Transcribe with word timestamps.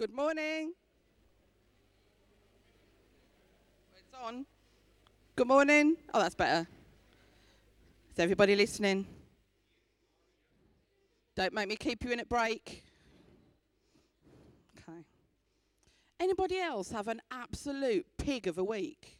Good 0.00 0.14
morning. 0.14 0.72
It's 3.98 4.14
on. 4.18 4.46
Good 5.36 5.46
morning. 5.46 5.94
Oh, 6.14 6.20
that's 6.20 6.34
better. 6.34 6.66
Is 8.10 8.18
everybody 8.18 8.56
listening? 8.56 9.06
Don't 11.36 11.52
make 11.52 11.68
me 11.68 11.76
keep 11.76 12.02
you 12.02 12.12
in 12.12 12.20
at 12.20 12.30
break. 12.30 12.82
Okay. 14.78 15.00
Anybody 16.18 16.58
else 16.58 16.90
have 16.92 17.06
an 17.06 17.20
absolute 17.30 18.06
pig 18.16 18.46
of 18.46 18.56
a 18.56 18.64
week? 18.64 19.18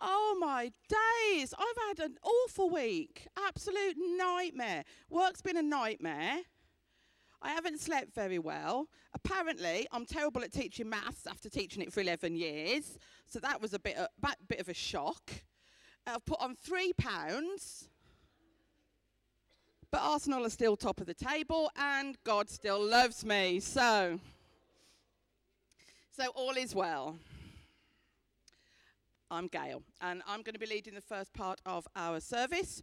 Oh 0.00 0.36
my 0.40 0.72
days. 0.88 1.54
I've 1.56 1.96
had 1.96 2.04
an 2.04 2.16
awful 2.24 2.68
week. 2.68 3.28
Absolute 3.46 3.94
nightmare. 4.16 4.82
Work's 5.08 5.40
been 5.40 5.56
a 5.56 5.62
nightmare. 5.62 6.40
I 7.42 7.50
haven't 7.50 7.80
slept 7.80 8.14
very 8.14 8.38
well. 8.38 8.88
Apparently, 9.14 9.86
I'm 9.90 10.06
terrible 10.06 10.42
at 10.42 10.52
teaching 10.52 10.88
maths 10.88 11.26
after 11.26 11.48
teaching 11.48 11.82
it 11.82 11.92
for 11.92 12.00
11 12.00 12.36
years. 12.36 12.98
So 13.26 13.40
that 13.40 13.60
was 13.60 13.74
a 13.74 13.78
bit, 13.80 13.96
a 13.98 14.08
bit 14.48 14.60
of 14.60 14.68
a 14.68 14.74
shock. 14.74 15.30
I've 16.06 16.24
put 16.24 16.40
on 16.40 16.54
three 16.54 16.92
pounds. 16.92 17.88
But 19.90 20.00
Arsenal 20.02 20.46
are 20.46 20.50
still 20.50 20.76
top 20.76 21.00
of 21.00 21.06
the 21.06 21.14
table 21.14 21.70
and 21.76 22.16
God 22.24 22.48
still 22.48 22.82
loves 22.82 23.24
me. 23.24 23.60
So, 23.60 24.20
so 26.16 26.28
all 26.34 26.56
is 26.56 26.74
well. 26.74 27.16
I'm 29.30 29.46
Gail, 29.46 29.82
and 30.02 30.22
I'm 30.26 30.42
going 30.42 30.52
to 30.52 30.58
be 30.58 30.66
leading 30.66 30.94
the 30.94 31.00
first 31.00 31.32
part 31.32 31.58
of 31.64 31.88
our 31.96 32.20
service. 32.20 32.82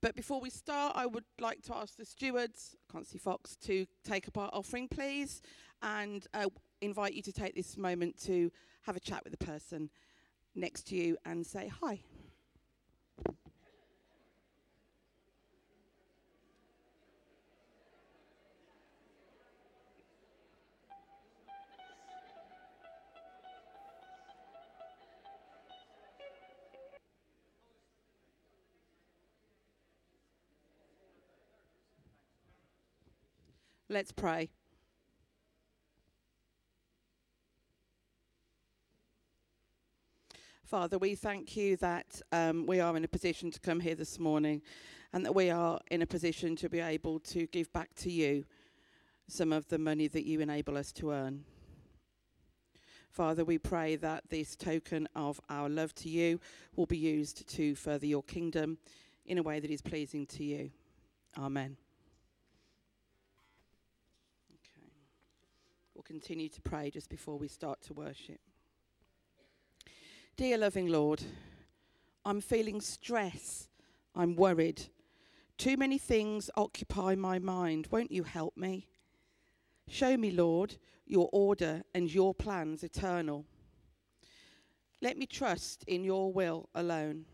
But 0.00 0.14
before 0.14 0.40
we 0.40 0.50
start, 0.50 0.92
I 0.94 1.06
would 1.06 1.24
like 1.40 1.62
to 1.62 1.76
ask 1.76 1.96
the 1.96 2.04
stewards, 2.04 2.76
can't 2.90 3.06
see 3.06 3.18
Fox, 3.18 3.56
to 3.62 3.86
take 4.04 4.28
up 4.28 4.38
our 4.38 4.50
offering, 4.52 4.86
please, 4.88 5.42
and 5.82 6.24
uh, 6.34 6.46
invite 6.80 7.14
you 7.14 7.22
to 7.22 7.32
take 7.32 7.56
this 7.56 7.76
moment 7.76 8.16
to 8.24 8.50
have 8.82 8.96
a 8.96 9.00
chat 9.00 9.24
with 9.24 9.36
the 9.36 9.44
person 9.44 9.90
next 10.54 10.86
to 10.88 10.96
you 10.96 11.16
and 11.24 11.44
say 11.44 11.68
hi. 11.80 12.00
Let's 33.90 34.12
pray. 34.12 34.50
Father, 40.62 40.98
we 40.98 41.14
thank 41.14 41.56
you 41.56 41.78
that 41.78 42.20
um, 42.30 42.66
we 42.66 42.80
are 42.80 42.94
in 42.98 43.04
a 43.04 43.08
position 43.08 43.50
to 43.50 43.58
come 43.60 43.80
here 43.80 43.94
this 43.94 44.18
morning 44.18 44.60
and 45.14 45.24
that 45.24 45.34
we 45.34 45.48
are 45.48 45.80
in 45.90 46.02
a 46.02 46.06
position 46.06 46.54
to 46.56 46.68
be 46.68 46.80
able 46.80 47.18
to 47.20 47.46
give 47.46 47.72
back 47.72 47.94
to 47.94 48.10
you 48.12 48.44
some 49.26 49.54
of 49.54 49.66
the 49.68 49.78
money 49.78 50.06
that 50.06 50.26
you 50.26 50.40
enable 50.40 50.76
us 50.76 50.92
to 50.92 51.10
earn. 51.10 51.44
Father, 53.10 53.42
we 53.42 53.56
pray 53.56 53.96
that 53.96 54.28
this 54.28 54.54
token 54.54 55.08
of 55.16 55.40
our 55.48 55.70
love 55.70 55.94
to 55.94 56.10
you 56.10 56.38
will 56.76 56.84
be 56.84 56.98
used 56.98 57.48
to 57.48 57.74
further 57.74 58.04
your 58.04 58.22
kingdom 58.22 58.76
in 59.24 59.38
a 59.38 59.42
way 59.42 59.60
that 59.60 59.70
is 59.70 59.80
pleasing 59.80 60.26
to 60.26 60.44
you. 60.44 60.70
Amen. 61.38 61.78
Continue 66.08 66.48
to 66.48 66.62
pray 66.62 66.90
just 66.90 67.10
before 67.10 67.36
we 67.36 67.48
start 67.48 67.82
to 67.82 67.92
worship. 67.92 68.40
Dear 70.38 70.56
loving 70.56 70.86
Lord, 70.86 71.22
I'm 72.24 72.40
feeling 72.40 72.80
stress. 72.80 73.68
I'm 74.14 74.34
worried. 74.34 74.86
Too 75.58 75.76
many 75.76 75.98
things 75.98 76.48
occupy 76.56 77.14
my 77.14 77.38
mind. 77.38 77.88
Won't 77.90 78.10
you 78.10 78.22
help 78.22 78.56
me? 78.56 78.86
Show 79.86 80.16
me, 80.16 80.30
Lord, 80.30 80.76
your 81.06 81.28
order 81.30 81.82
and 81.94 82.12
your 82.12 82.34
plans 82.34 82.82
eternal. 82.82 83.44
Let 85.02 85.18
me 85.18 85.26
trust 85.26 85.84
in 85.86 86.04
your 86.04 86.32
will 86.32 86.70
alone. 86.74 87.26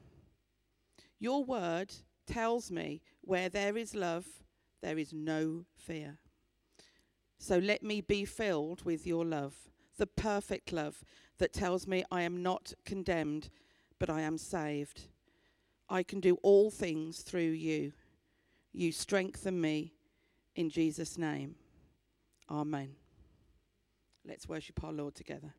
Your 1.20 1.44
word 1.44 1.94
tells 2.26 2.72
me 2.72 3.02
where 3.20 3.48
there 3.48 3.76
is 3.76 3.94
love, 3.94 4.26
there 4.82 4.98
is 4.98 5.12
no 5.12 5.64
fear. 5.76 6.18
So 7.38 7.58
let 7.58 7.82
me 7.82 8.00
be 8.00 8.24
filled 8.24 8.84
with 8.84 9.06
your 9.06 9.24
love, 9.24 9.54
the 9.98 10.06
perfect 10.06 10.72
love 10.72 11.04
that 11.38 11.52
tells 11.52 11.86
me 11.86 12.04
I 12.10 12.22
am 12.22 12.42
not 12.42 12.72
condemned, 12.84 13.50
but 13.98 14.10
I 14.10 14.22
am 14.22 14.38
saved. 14.38 15.08
I 15.88 16.02
can 16.02 16.20
do 16.20 16.38
all 16.42 16.70
things 16.70 17.20
through 17.20 17.42
you. 17.42 17.92
You 18.72 18.92
strengthen 18.92 19.60
me 19.60 19.92
in 20.56 20.70
Jesus' 20.70 21.18
name. 21.18 21.56
Amen. 22.50 22.96
Let's 24.26 24.48
worship 24.48 24.82
our 24.82 24.92
Lord 24.92 25.14
together. 25.14 25.54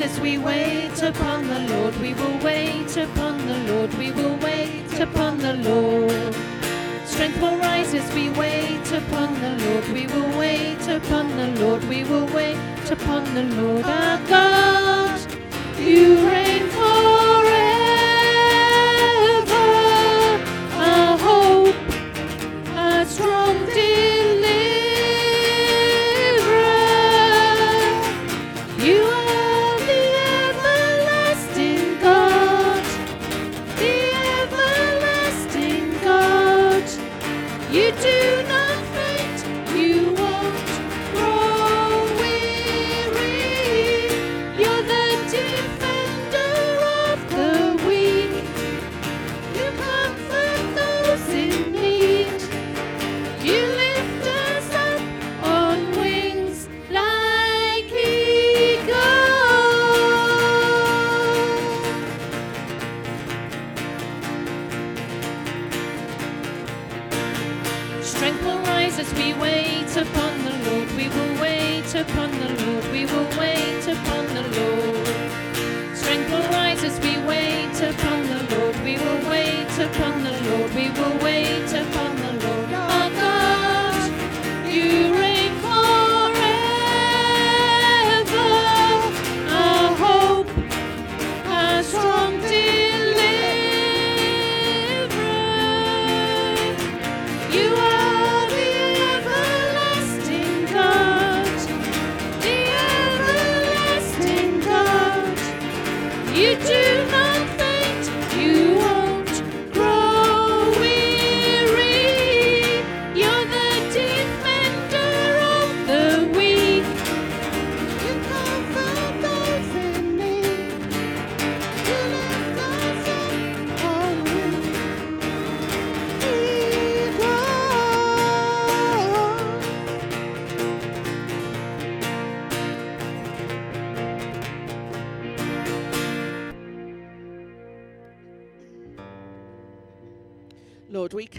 As 0.00 0.20
we 0.20 0.36
wait 0.36 1.02
upon 1.02 1.46
the 1.48 1.60
Lord, 1.60 1.96
we 1.96 2.12
will 2.14 2.38
wait 2.38 2.96
upon 2.96 3.46
the 3.46 3.58
Lord, 3.72 3.94
we 3.94 4.10
will 4.10 4.36
wait 4.38 5.00
upon 5.00 5.38
the 5.38 5.54
Lord. 5.54 6.34
Strength 7.06 7.40
will 7.40 7.56
rise 7.58 7.94
as 7.94 8.12
we 8.14 8.28
wait 8.30 8.90
upon 8.92 9.40
the 9.40 9.56
Lord, 9.64 9.88
we 9.88 10.06
will 10.06 10.38
wait 10.38 10.86
upon 10.88 11.34
the 11.36 11.48
Lord, 11.60 11.82
we 11.84 12.04
will 12.04 12.26
wait 12.34 12.90
upon 12.90 13.22
the 13.34 13.44
Lord 13.44 13.84
our 13.84 14.18
God. 14.26 15.20
You 15.78 16.28
reign 16.28 16.68
forever, 16.68 17.35
You 71.96 72.02
are 72.02 73.65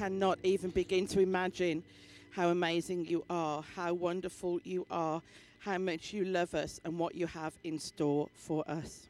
cannot 0.08 0.40
even 0.42 0.70
begin 0.70 1.06
to 1.06 1.20
imagine 1.20 1.84
how 2.32 2.48
amazing 2.48 3.06
you 3.06 3.26
are, 3.30 3.62
how 3.76 3.94
wonderful 3.94 4.58
you 4.64 4.86
are, 4.90 5.22
how 5.60 5.78
much 5.78 6.14
you 6.14 6.24
love 6.24 6.56
us, 6.56 6.80
and 6.86 6.98
what 6.98 7.14
you 7.14 7.28
have 7.28 7.52
in 7.66 7.78
store 7.78 8.30
for 8.34 8.64
us. 8.70 9.07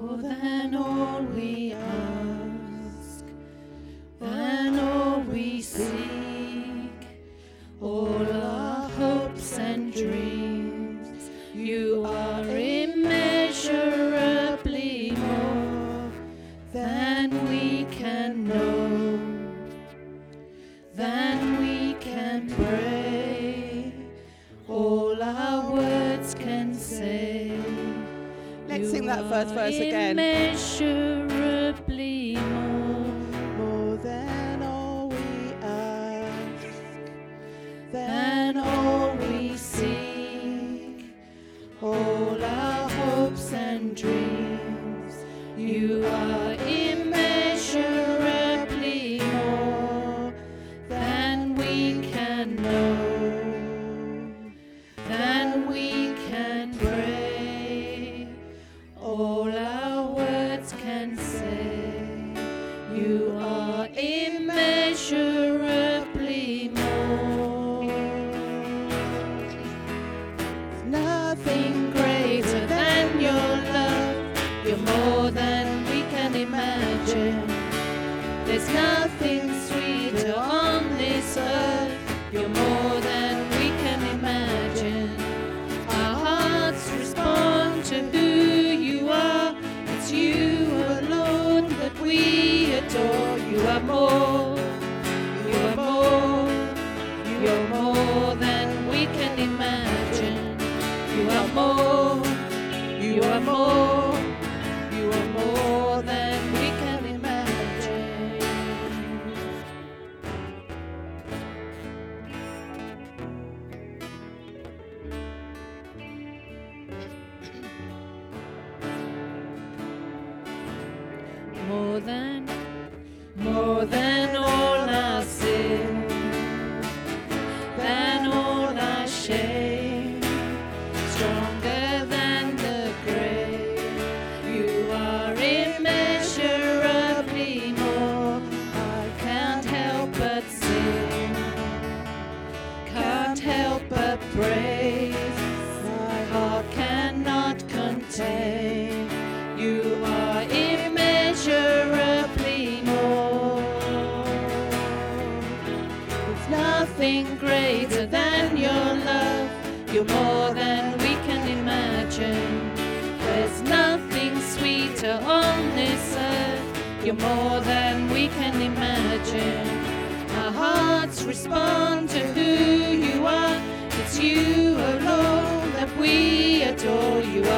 than 0.00 0.74
all 0.74 1.22
we 1.22 1.72
ask, 1.72 3.24
than 4.18 4.78
all 4.78 5.20
we 5.20 5.60
seek, 5.60 6.90
all 7.80 8.26
our 8.32 8.88
hopes 8.88 9.58
and 9.58 9.92
dreams. 9.92 11.28
You 11.54 12.04
are 12.06 12.44
immeasurably 12.44 15.10
more 15.10 16.10
than 16.72 17.46
we 17.48 17.84
can 17.90 18.48
know, 18.48 19.20
than 20.94 21.60
we 21.60 21.92
can 21.94 22.48
pray. 22.48 23.92
All 24.66 25.22
our 25.22 25.69
Sing 28.84 29.06
that 29.06 29.28
first 29.28 29.54
verse 29.54 29.76
again. 29.76 30.18
Immeasurably 30.18 32.36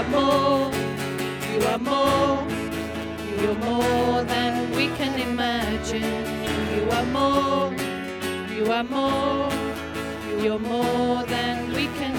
are 0.02 0.08
more, 0.08 0.70
you 1.52 1.60
are 1.66 1.78
more, 1.78 2.42
you're 3.40 3.54
more 3.54 4.24
than 4.24 4.70
we 4.74 4.88
can 4.96 5.18
imagine. 5.20 6.02
You 6.74 6.90
are 6.90 7.04
more, 7.06 7.72
you 8.54 8.72
are 8.72 8.84
more, 8.84 9.50
you're 10.42 10.58
more 10.58 11.22
than 11.24 11.72
we 11.74 11.86
can 11.98 12.11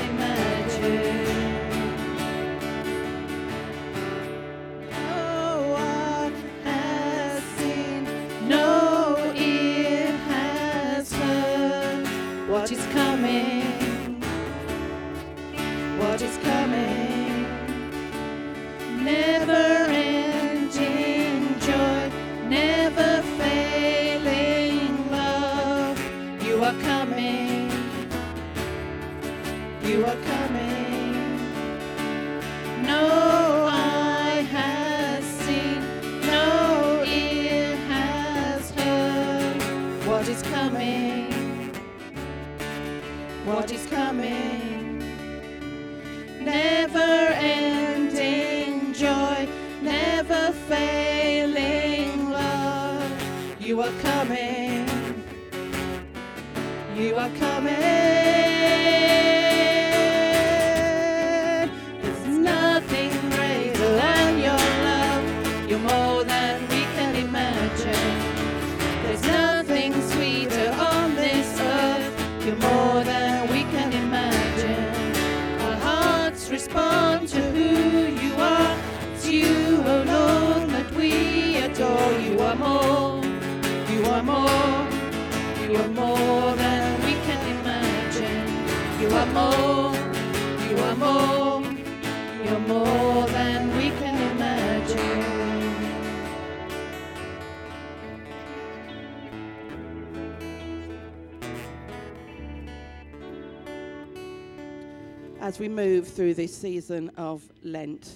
as 105.53 105.59
we 105.59 105.69
move 105.69 106.07
through 106.07 106.33
this 106.33 106.57
season 106.57 107.11
of 107.15 107.43
Lent, 107.61 108.13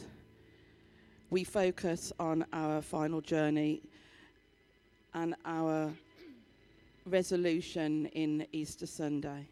we 1.29 1.43
focus 1.43 2.11
on 2.19 2.43
our 2.51 2.81
final 2.81 3.21
journey 3.21 3.83
and 5.13 5.35
our 5.45 5.93
resolution 7.05 8.07
in 8.07 8.47
Easter 8.53 8.87
Sunday. 8.87 9.47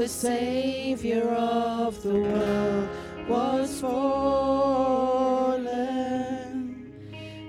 the 0.00 0.08
Savior 0.08 1.28
of 1.28 2.02
the 2.02 2.14
world, 2.14 2.88
was 3.28 3.82
fallen. 3.82 4.80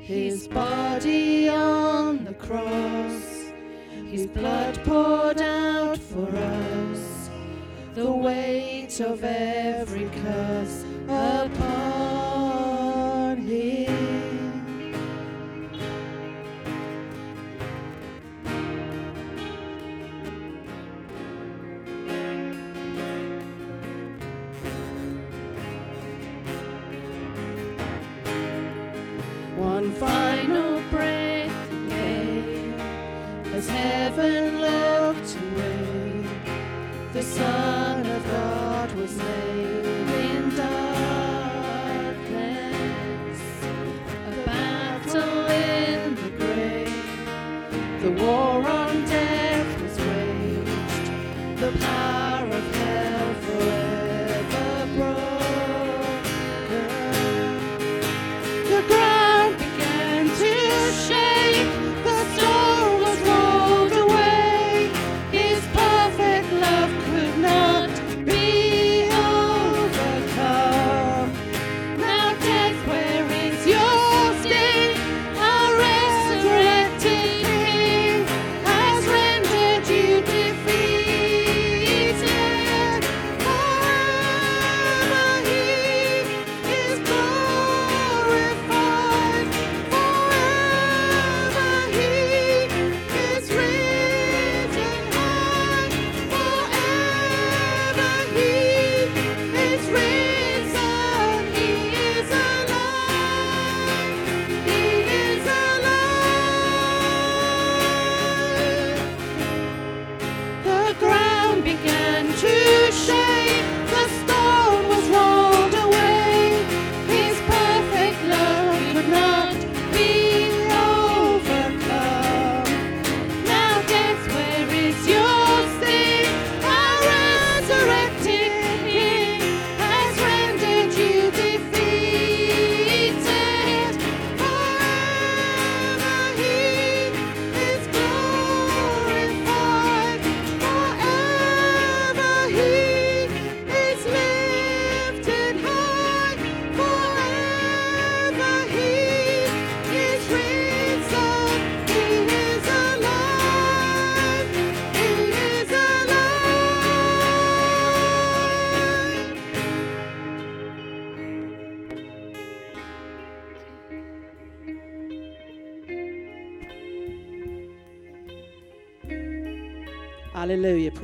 His 0.02 0.50
body 0.50 1.48
on 1.48 2.26
the 2.26 2.34
cross, 2.34 3.54
His 4.06 4.28
blood 4.28 4.84
poured 4.84 5.40
out 5.40 5.98
for 5.98 6.28
us, 6.28 7.30
the 7.94 8.12
weight 8.12 9.00
of 9.00 9.24
every 9.24 10.10
curse 10.22 10.81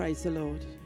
Praise 0.08 0.24
the 0.24 0.32
Lord. 0.32 0.76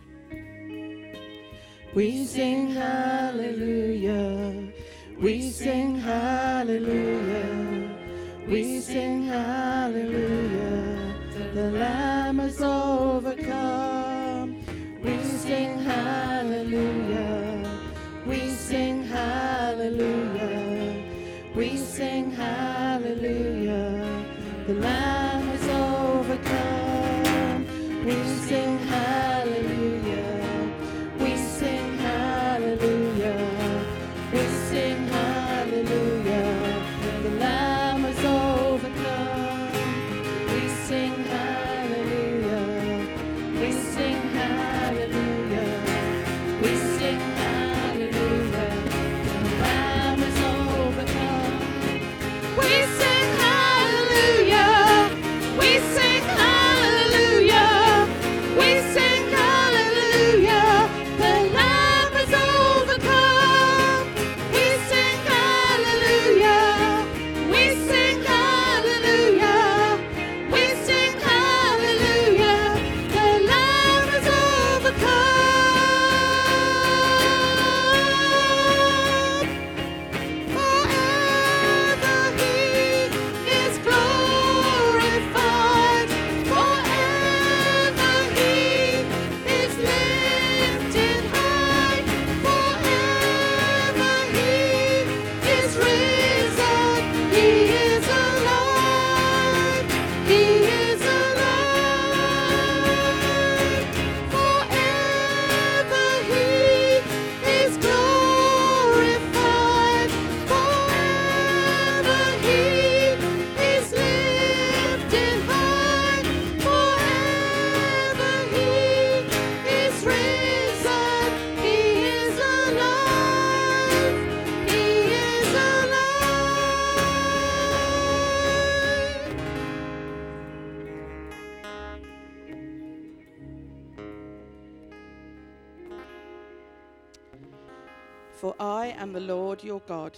Your 139.63 139.81
God, 139.81 140.17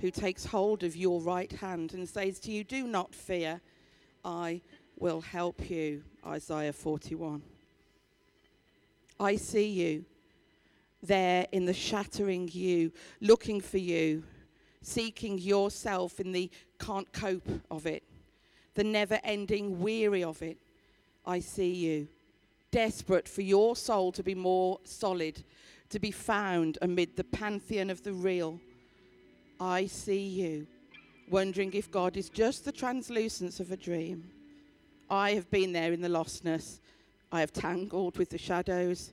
who 0.00 0.10
takes 0.10 0.44
hold 0.44 0.82
of 0.82 0.96
your 0.96 1.20
right 1.20 1.50
hand 1.52 1.94
and 1.94 2.08
says 2.08 2.40
to 2.40 2.50
you, 2.50 2.64
Do 2.64 2.88
not 2.88 3.14
fear, 3.14 3.60
I 4.24 4.62
will 4.98 5.20
help 5.20 5.70
you. 5.70 6.02
Isaiah 6.26 6.72
41. 6.72 7.42
I 9.20 9.36
see 9.36 9.68
you 9.68 10.04
there 11.02 11.46
in 11.52 11.66
the 11.66 11.74
shattering 11.74 12.48
you, 12.52 12.90
looking 13.20 13.60
for 13.60 13.78
you, 13.78 14.24
seeking 14.82 15.38
yourself 15.38 16.18
in 16.18 16.32
the 16.32 16.50
can't 16.80 17.12
cope 17.12 17.48
of 17.70 17.86
it, 17.86 18.02
the 18.74 18.84
never 18.84 19.20
ending 19.22 19.78
weary 19.78 20.24
of 20.24 20.42
it. 20.42 20.58
I 21.24 21.38
see 21.38 21.72
you, 21.72 22.08
desperate 22.72 23.28
for 23.28 23.42
your 23.42 23.76
soul 23.76 24.10
to 24.12 24.22
be 24.22 24.34
more 24.34 24.80
solid, 24.84 25.44
to 25.94 26.00
be 26.00 26.10
found 26.10 26.76
amid 26.82 27.14
the 27.14 27.22
pantheon 27.22 27.88
of 27.88 28.02
the 28.02 28.12
real. 28.12 28.58
I 29.60 29.86
see 29.86 30.26
you, 30.26 30.66
wondering 31.30 31.72
if 31.72 31.88
God 31.88 32.16
is 32.16 32.28
just 32.28 32.64
the 32.64 32.72
translucence 32.72 33.60
of 33.60 33.70
a 33.70 33.76
dream. 33.76 34.28
I 35.08 35.34
have 35.34 35.48
been 35.52 35.72
there 35.72 35.92
in 35.92 36.00
the 36.00 36.08
lostness. 36.08 36.80
I 37.30 37.38
have 37.38 37.52
tangled 37.52 38.18
with 38.18 38.30
the 38.30 38.38
shadows. 38.38 39.12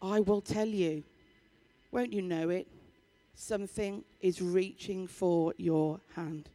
I 0.00 0.20
will 0.20 0.40
tell 0.40 0.68
you. 0.68 1.04
Won't 1.92 2.14
you 2.14 2.22
know 2.22 2.48
it? 2.48 2.66
Something 3.34 4.02
is 4.22 4.40
reaching 4.40 5.06
for 5.06 5.52
your 5.58 6.00
hand. 6.16 6.48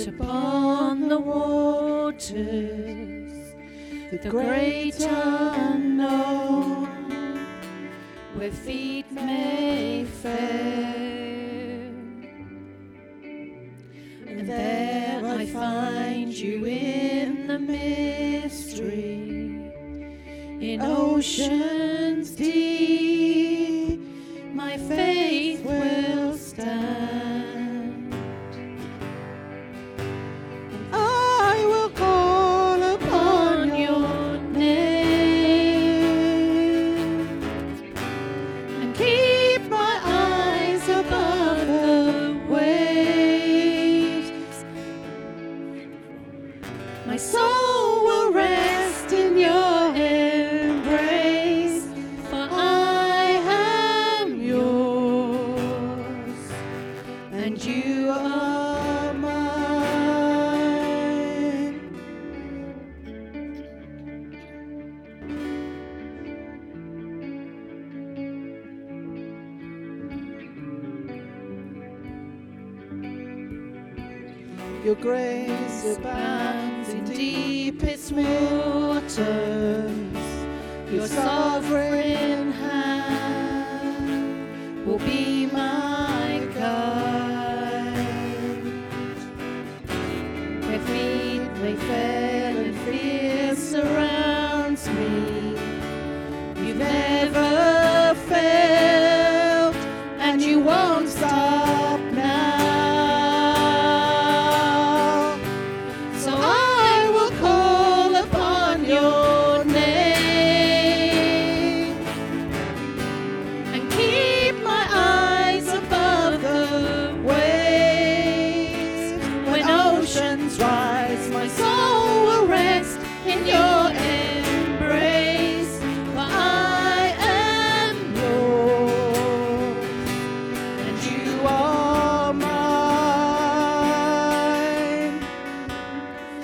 Out 0.00 0.06
upon 0.08 1.08
the 1.08 1.18
waters, 1.18 2.32
the 4.10 4.28
great 4.28 5.00
unknown, 5.00 6.86
where 8.34 8.50
feet 8.50 9.10
may 9.12 10.04
fail. 10.22 10.40
And 14.26 14.48
there 14.48 15.24
I 15.26 15.46
find 15.46 16.32
you 16.32 16.64
in 16.64 17.46
the 17.46 17.58
mystery, 17.58 18.92
in 20.60 20.80
oceans 20.82 22.30
deep, 22.30 22.69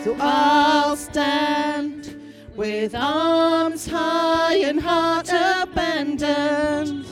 So 0.07 0.17
I'll 0.21 0.95
stand 0.95 2.15
with 2.55 2.95
arms 2.95 3.89
high 3.89 4.55
and 4.59 4.81
heart 4.81 5.29
abandoned 5.33 7.05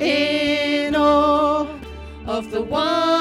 in 0.00 0.96
awe 0.96 1.68
of 2.26 2.50
the 2.50 2.62
one 2.62 3.19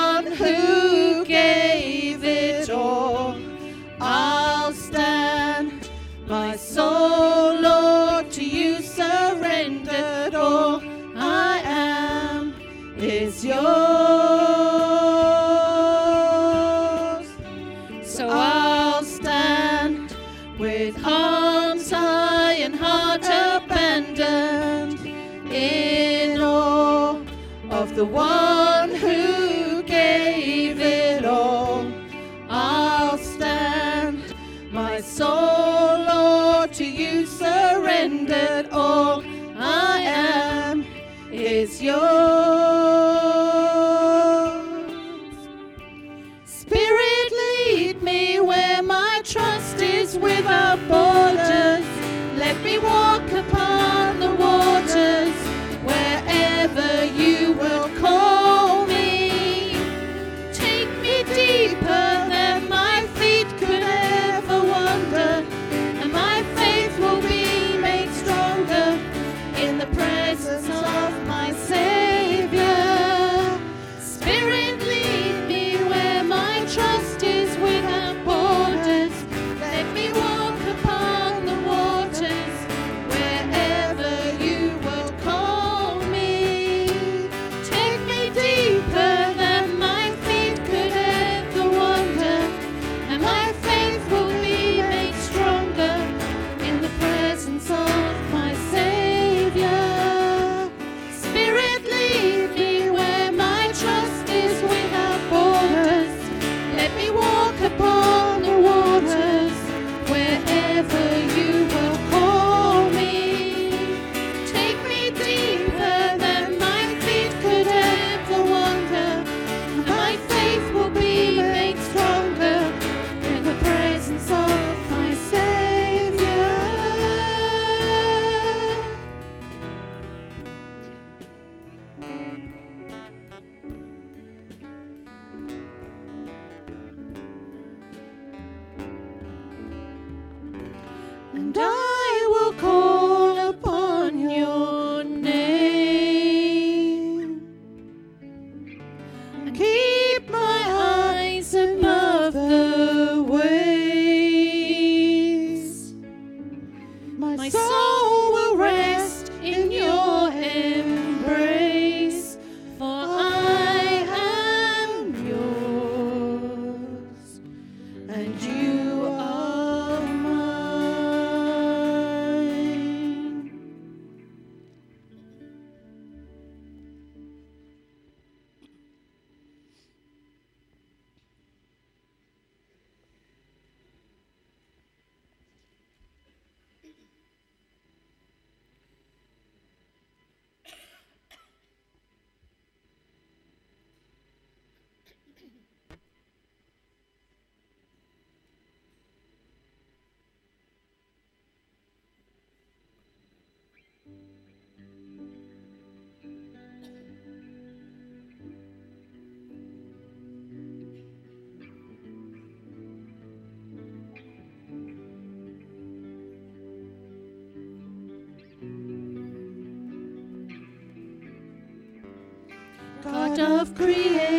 of 223.49 223.75
creation. 223.75 224.38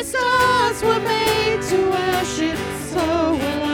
the 0.00 0.06
stars 0.06 0.82
were 0.82 1.00
made 1.00 1.60
to 1.62 1.90
worship, 1.90 2.58
so 2.90 3.32
will 3.34 3.64
I. 3.64 3.69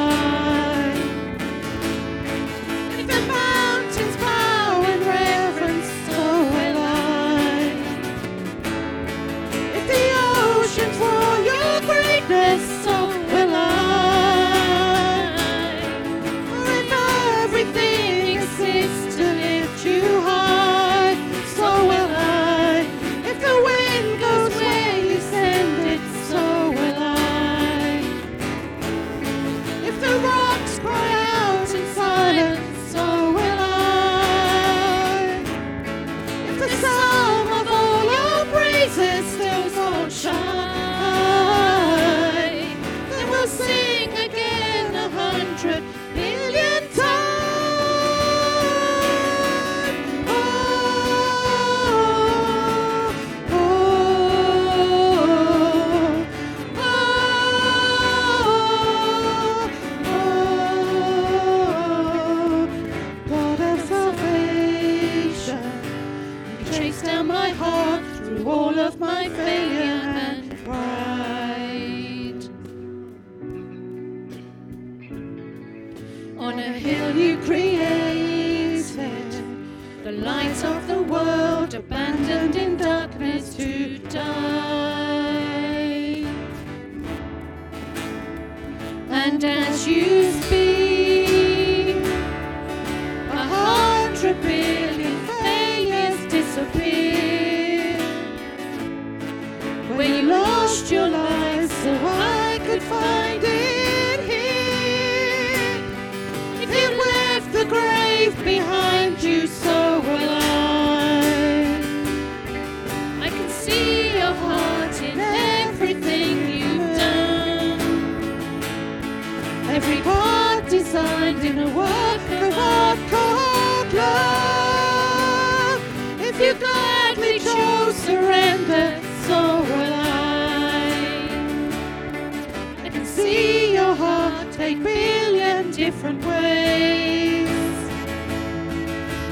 take 134.56 134.82
billion 134.82 135.70
different 135.70 136.24
ways. 136.24 137.48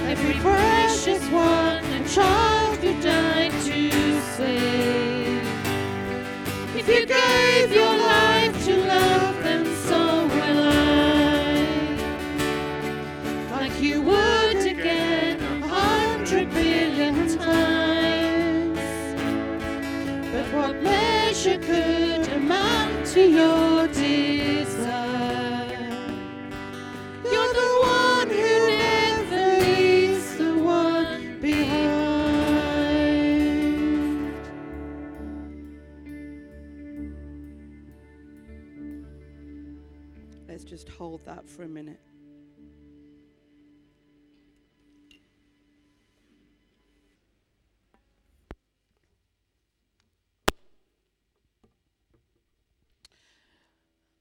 Every 0.07 0.35
precious 0.41 1.27
one, 1.31 1.83
a 1.85 2.09
child 2.09 2.85
you 2.85 2.93
died 3.01 3.53
to 3.53 4.21
save. 4.37 5.43
If 6.77 6.89
you 6.89 7.07
gave 7.07 7.73
your 7.73 7.94
for 41.43 41.63
a 41.65 41.69
minute. 41.69 42.01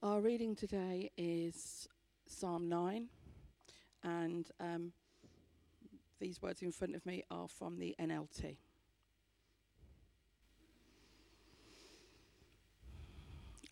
Our 0.02 0.20
reading 0.20 0.56
today 0.56 1.12
is 1.16 1.88
Psalm 2.28 2.68
9, 2.68 3.08
and 4.04 4.50
um, 4.60 4.92
these 6.20 6.42
words 6.42 6.62
in 6.62 6.72
front 6.72 6.96
of 6.96 7.06
me 7.06 7.24
are 7.32 7.48
from 7.48 7.78
the 7.78 7.96
NLT. 8.02 8.58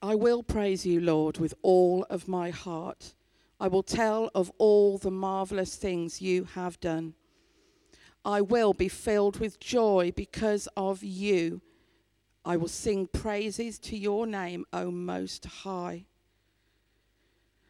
I 0.02 0.16
will 0.16 0.42
praise 0.42 0.86
you, 0.86 1.00
Lord, 1.00 1.38
with 1.38 1.54
all 1.62 2.06
of 2.10 2.28
my 2.28 2.50
heart. 2.50 3.14
I 3.62 3.68
will 3.68 3.84
tell 3.84 4.32
of 4.34 4.52
all 4.58 4.98
the 4.98 5.12
marvelous 5.12 5.76
things 5.76 6.20
you 6.20 6.46
have 6.56 6.80
done. 6.80 7.14
I 8.26 8.42
will 8.42 8.74
be 8.74 8.88
filled 8.88 9.40
with 9.40 9.60
joy 9.60 10.12
because 10.16 10.68
of 10.76 11.04
you. 11.04 11.62
I 12.44 12.58
will 12.58 12.68
sing 12.68 13.06
praises 13.06 13.78
to 13.82 13.96
your 13.96 14.26
name, 14.26 14.66
O 14.74 14.90
Most 14.90 15.46
High. 15.46 16.08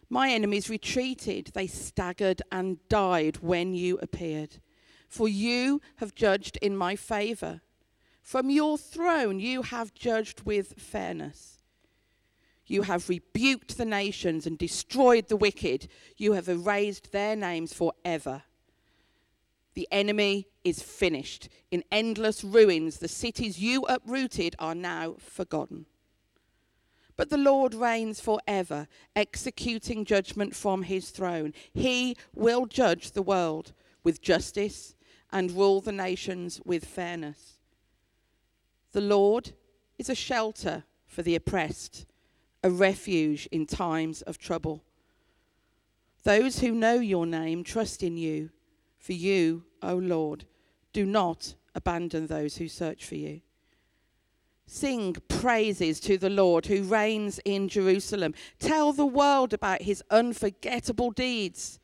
My 0.10 0.30
enemies 0.32 0.70
retreated, 0.70 1.52
they 1.54 1.68
staggered 1.68 2.42
and 2.54 2.78
died 2.88 3.40
when 3.42 3.74
you 3.74 3.98
appeared. 4.02 4.62
For 5.10 5.28
you 5.28 5.82
have 5.98 6.16
judged 6.16 6.56
in 6.62 6.78
my 6.78 6.96
favour. 6.96 7.60
From 8.22 8.50
your 8.50 8.78
throne 8.78 9.42
you 9.42 9.64
have 9.64 9.94
judged 9.94 10.44
with 10.44 10.80
fairness. 10.80 11.61
You 12.72 12.84
have 12.84 13.10
rebuked 13.10 13.78
the 13.78 13.84
nations 13.84 14.48
and 14.48 14.58
destroyed 14.58 15.28
the 15.28 15.36
wicked. 15.36 15.90
You 16.16 16.32
have 16.34 16.48
erased 16.48 17.12
their 17.12 17.36
names 17.36 17.74
forever. 17.74 18.44
The 19.74 19.90
enemy 19.92 20.48
is 20.64 20.82
finished. 20.82 21.50
In 21.70 21.84
endless 21.92 22.46
ruins, 22.46 23.00
the 23.00 23.10
cities 23.10 23.60
you 23.60 23.84
uprooted 23.90 24.56
are 24.58 24.74
now 24.74 25.16
forgotten. 25.20 25.86
But 27.18 27.30
the 27.30 27.38
Lord 27.38 27.74
reigns 27.74 28.22
forever, 28.22 28.88
executing 29.18 30.06
judgment 30.06 30.56
from 30.56 30.84
his 30.84 31.10
throne. 31.10 31.54
He 31.74 32.16
will 32.34 32.68
judge 32.68 33.12
the 33.12 33.22
world 33.22 33.74
with 34.02 34.22
justice 34.22 34.96
and 35.30 35.52
rule 35.52 35.82
the 35.82 35.92
nations 35.92 36.62
with 36.64 36.86
fairness. 36.86 37.60
The 38.94 39.02
Lord 39.02 39.52
is 39.98 40.10
a 40.10 40.16
shelter 40.16 40.86
for 41.06 41.22
the 41.22 41.36
oppressed, 41.36 42.06
a 42.64 42.70
refuge 42.70 43.48
in 43.52 43.66
times 43.66 44.22
of 44.24 44.38
trouble. 44.38 44.84
Those 46.24 46.60
who 46.60 46.72
know 46.72 46.96
your 46.96 47.26
name 47.26 47.64
trust 47.64 48.04
in 48.04 48.18
you, 48.18 48.52
for 49.00 49.14
you, 49.14 49.64
O 49.82 49.96
Lord, 49.96 50.46
do 50.94 51.06
not 51.06 51.56
abandon 51.74 52.28
those 52.28 52.58
who 52.58 52.68
search 52.68 53.06
for 53.06 53.16
you. 53.16 53.42
Sing 54.68 55.16
praises 55.28 56.00
to 56.02 56.18
the 56.18 56.30
Lord 56.30 56.68
who 56.68 56.84
reigns 56.84 57.40
in 57.44 57.68
Jerusalem. 57.68 58.34
Tell 58.60 58.94
the 58.94 59.06
world 59.06 59.54
about 59.54 59.82
his 59.82 60.04
unforgettable 60.10 61.12
deeds. 61.12 61.80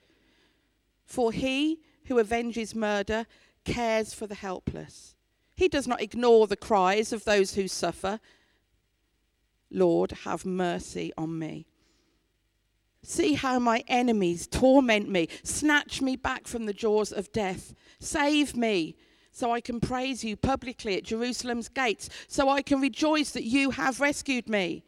For 1.06 1.32
he 1.32 1.82
who 2.06 2.20
avenges 2.20 2.76
murder 2.76 3.26
cares 3.66 4.14
for 4.14 4.28
the 4.28 4.36
helpless. 4.36 5.16
He 5.56 5.68
does 5.68 5.88
not 5.88 6.02
ignore 6.02 6.48
the 6.48 6.56
cries 6.56 7.12
of 7.12 7.26
those 7.26 7.56
who 7.56 7.68
suffer. 7.68 8.20
Lord, 9.72 10.12
have 10.24 10.46
mercy 10.46 11.12
on 11.18 11.38
me. 11.38 11.68
See 13.04 13.34
how 13.34 13.60
my 13.60 13.84
enemies 13.88 14.48
torment 14.48 15.10
me, 15.10 15.30
snatch 15.44 16.02
me 16.02 16.16
back 16.16 16.48
from 16.48 16.66
the 16.66 16.74
jaws 16.74 17.12
of 17.12 17.32
death. 17.32 17.74
Save 18.00 18.56
me 18.56 18.96
so 19.38 19.52
I 19.52 19.62
can 19.62 19.80
praise 19.80 20.24
you 20.24 20.36
publicly 20.36 20.98
at 20.98 21.04
Jerusalem's 21.04 21.70
gates, 21.70 22.10
so 22.28 22.50
I 22.50 22.64
can 22.64 22.82
rejoice 22.82 23.30
that 23.32 23.44
you 23.44 23.70
have 23.70 24.00
rescued 24.02 24.50
me. 24.50 24.84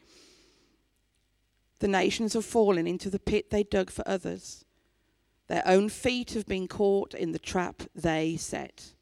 The 1.77 1.87
nations 1.87 2.33
have 2.33 2.45
fallen 2.45 2.87
into 2.87 3.11
the 3.11 3.19
pit 3.19 3.51
they 3.51 3.61
dug 3.61 3.91
for 3.91 4.03
others. 4.07 4.65
Their 5.49 5.61
own 5.67 5.87
feet 5.89 6.31
have 6.31 6.47
been 6.47 6.67
caught 6.67 7.13
in 7.13 7.31
the 7.31 7.37
trap 7.37 7.83
they 7.93 8.37
set. 8.37 8.93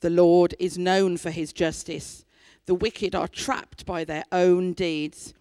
The 0.00 0.10
Lord 0.10 0.54
is 0.58 0.76
known 0.76 1.16
for 1.16 1.30
his 1.30 1.54
justice. 1.54 2.25
The 2.66 2.74
wicked 2.74 3.14
are 3.14 3.28
trapped 3.28 3.86
by 3.86 4.04
their 4.04 4.24
own 4.32 4.72
deeds. 4.72 5.34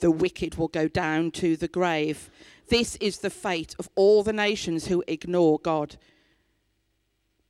The 0.00 0.10
wicked 0.10 0.54
will 0.54 0.68
go 0.68 0.88
down 0.88 1.32
to 1.32 1.56
the 1.56 1.68
grave. 1.68 2.30
This 2.68 2.96
is 2.96 3.18
the 3.18 3.30
fate 3.30 3.74
of 3.78 3.88
all 3.96 4.22
the 4.22 4.32
nations 4.32 4.86
who 4.86 5.02
ignore 5.08 5.58
God. 5.58 5.96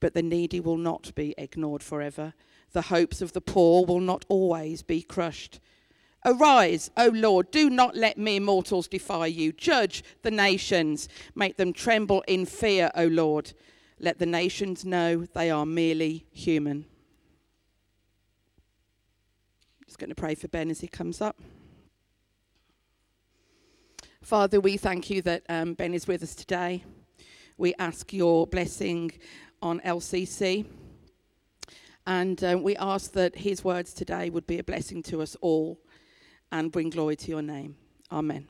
But 0.01 0.15
the 0.15 0.23
needy 0.23 0.61
will 0.61 0.77
not 0.77 1.15
be 1.15 1.35
ignored 1.37 1.83
forever. 1.83 2.35
The 2.73 2.83
hopes 2.83 3.21
of 3.21 3.33
the 3.33 3.41
poor 3.41 3.85
will 3.85 4.01
not 4.01 4.25
always 4.29 4.83
be 4.83 5.03
crushed. 5.03 5.61
Arise, 6.25 6.91
O 6.97 7.09
Lord, 7.09 7.51
do 7.51 7.71
not 7.71 7.97
let 7.97 8.19
mere 8.19 8.41
mortals 8.41 8.89
defy 8.89 9.27
you. 9.27 9.53
Judge 9.53 10.03
the 10.23 10.31
nations, 10.31 11.09
make 11.35 11.57
them 11.57 11.73
tremble 11.73 12.23
in 12.27 12.47
fear, 12.47 12.91
O 12.95 13.07
Lord. 13.07 13.53
Let 14.01 14.19
the 14.19 14.27
nations 14.27 14.85
know 14.85 15.27
they 15.35 15.51
are 15.51 15.65
merely 15.65 16.27
human. 16.33 16.87
Just 19.97 20.01
going 20.03 20.15
to 20.15 20.15
pray 20.15 20.35
for 20.35 20.49
Ben 20.49 20.69
as 20.69 20.81
he 20.81 20.89
comes 20.89 21.23
up. 21.23 21.41
Father, 24.21 24.61
we 24.61 24.77
thank 24.77 25.09
you 25.09 25.23
that 25.23 25.43
um, 25.49 25.73
Ben 25.73 25.95
is 25.95 26.07
with 26.07 26.23
us 26.23 26.35
today. 26.35 26.85
We 27.57 27.73
ask 27.79 28.13
your 28.13 28.47
blessing 28.47 29.13
on 29.63 29.81
LCC 29.81 30.67
And 32.07 32.45
um, 32.45 32.63
we 32.63 32.77
ask 32.77 33.13
that 33.13 33.37
his 33.37 33.65
words 33.65 33.95
today 33.95 34.29
would 34.29 34.47
be 34.47 34.59
a 34.59 34.65
blessing 34.65 35.03
to 35.05 35.23
us 35.23 35.35
all 35.41 35.79
and 36.53 36.71
bring 36.71 36.91
glory 36.91 37.17
to 37.17 37.31
your 37.31 37.41
name. 37.41 37.77
Amen. 38.13 38.49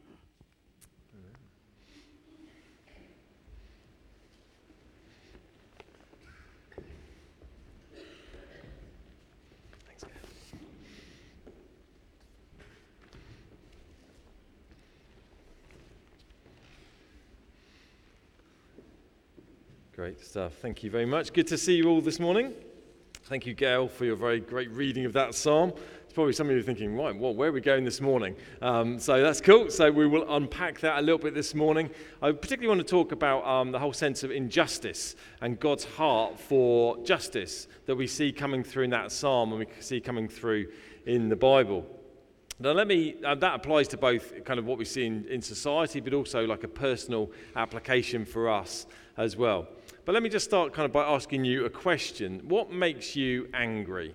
Great 19.96 20.22
stuff. 20.22 20.52
Thank 20.60 20.82
you 20.82 20.90
very 20.90 21.06
much. 21.06 21.32
Good 21.32 21.46
to 21.46 21.56
see 21.56 21.74
you 21.74 21.88
all 21.88 22.02
this 22.02 22.20
morning. 22.20 22.52
Thank 23.24 23.46
you, 23.46 23.54
Gail, 23.54 23.88
for 23.88 24.04
your 24.04 24.14
very 24.14 24.40
great 24.40 24.70
reading 24.70 25.06
of 25.06 25.14
that 25.14 25.34
psalm. 25.34 25.72
It's 26.04 26.12
probably 26.12 26.34
some 26.34 26.50
of 26.50 26.54
you 26.54 26.62
thinking, 26.62 26.94
right, 26.94 27.18
well, 27.18 27.34
where 27.34 27.48
are 27.48 27.52
we 27.52 27.62
going 27.62 27.82
this 27.82 28.02
morning? 28.02 28.36
Um, 28.60 28.98
so 28.98 29.22
that's 29.22 29.40
cool. 29.40 29.70
So 29.70 29.90
we 29.90 30.06
will 30.06 30.36
unpack 30.36 30.80
that 30.80 30.98
a 30.98 31.00
little 31.00 31.16
bit 31.18 31.32
this 31.32 31.54
morning. 31.54 31.88
I 32.20 32.32
particularly 32.32 32.68
want 32.68 32.86
to 32.86 32.90
talk 32.90 33.12
about 33.12 33.46
um, 33.46 33.72
the 33.72 33.78
whole 33.78 33.94
sense 33.94 34.22
of 34.22 34.30
injustice 34.30 35.16
and 35.40 35.58
God's 35.58 35.84
heart 35.84 36.38
for 36.38 37.02
justice 37.02 37.66
that 37.86 37.96
we 37.96 38.06
see 38.06 38.32
coming 38.32 38.62
through 38.62 38.84
in 38.84 38.90
that 38.90 39.12
psalm 39.12 39.52
and 39.52 39.60
we 39.60 39.66
see 39.80 40.02
coming 40.02 40.28
through 40.28 40.70
in 41.06 41.30
the 41.30 41.36
Bible. 41.36 41.86
Now, 42.58 42.72
let 42.72 42.86
me, 42.86 43.16
uh, 43.24 43.34
that 43.36 43.54
applies 43.54 43.88
to 43.88 43.96
both 43.96 44.44
kind 44.44 44.58
of 44.58 44.66
what 44.66 44.76
we 44.76 44.84
see 44.84 45.06
in, 45.06 45.26
in 45.28 45.40
society, 45.40 46.00
but 46.00 46.12
also 46.12 46.46
like 46.46 46.64
a 46.64 46.68
personal 46.68 47.30
application 47.54 48.26
for 48.26 48.50
us 48.50 48.86
as 49.16 49.38
well. 49.38 49.66
But 50.06 50.12
let 50.12 50.22
me 50.22 50.28
just 50.28 50.44
start 50.44 50.72
kind 50.72 50.86
of 50.86 50.92
by 50.92 51.02
asking 51.02 51.44
you 51.44 51.64
a 51.64 51.70
question. 51.70 52.40
What 52.46 52.70
makes 52.70 53.16
you 53.16 53.48
angry? 53.52 54.14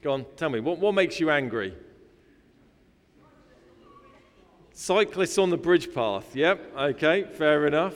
Go 0.00 0.12
on, 0.12 0.24
tell 0.36 0.48
me. 0.48 0.58
What, 0.58 0.78
what 0.78 0.94
makes 0.94 1.20
you 1.20 1.28
angry? 1.28 1.74
Cyclists 4.72 5.36
on 5.36 5.50
the 5.50 5.58
bridge 5.58 5.92
path. 5.94 6.34
Yep, 6.34 6.72
okay, 6.78 7.24
fair 7.24 7.66
enough. 7.66 7.92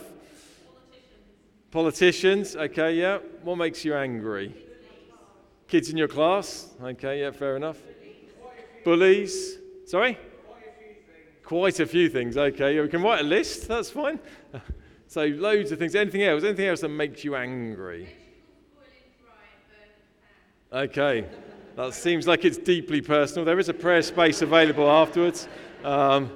Politicians. 1.71 2.53
Politicians, 2.53 2.55
okay, 2.55 2.93
yeah. 2.93 3.17
What 3.41 3.55
makes 3.55 3.83
you 3.83 3.95
angry? 3.95 4.53
Kids 5.67 5.89
in 5.89 5.97
your 5.97 6.07
class. 6.07 6.69
Okay, 6.83 7.21
yeah, 7.21 7.31
fair 7.31 7.57
enough. 7.57 7.79
Bullies. 8.83 9.57
Sorry? 9.87 10.19
Quite 11.43 11.79
a 11.79 11.85
few 11.87 12.09
things. 12.09 12.37
Okay, 12.37 12.79
we 12.79 12.87
can 12.87 13.01
write 13.01 13.21
a 13.21 13.23
list. 13.23 13.67
That's 13.67 13.89
fine. 13.89 14.19
So 15.07 15.25
loads 15.25 15.71
of 15.71 15.79
things. 15.79 15.95
Anything 15.95 16.23
else? 16.23 16.43
Anything 16.43 16.67
else 16.67 16.81
that 16.81 16.89
makes 16.89 17.23
you 17.23 17.35
angry? 17.35 18.09
Okay, 20.73 21.25
that 21.77 21.93
seems 21.93 22.27
like 22.27 22.43
it's 22.43 22.57
deeply 22.57 22.99
personal. 22.99 23.45
There 23.45 23.59
is 23.59 23.69
a 23.69 23.73
prayer 23.73 24.01
space 24.01 24.41
available 24.41 24.89
afterwards. 24.89 25.47
Um, 25.85 26.31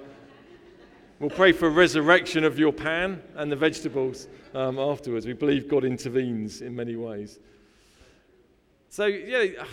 we'll 1.20 1.30
pray 1.30 1.52
for 1.52 1.70
resurrection 1.70 2.46
of 2.46 2.58
your 2.58 2.72
pan 2.72 3.22
and 3.36 3.52
the 3.52 3.58
vegetables 3.58 4.28
um, 4.54 4.80
afterwards. 4.80 5.26
We 5.26 5.34
believe 5.34 5.68
God 5.68 5.84
intervenes 5.84 6.62
in 6.62 6.76
many 6.76 6.96
ways. 6.96 7.40
So, 8.90 9.08
yeah, 9.08 9.66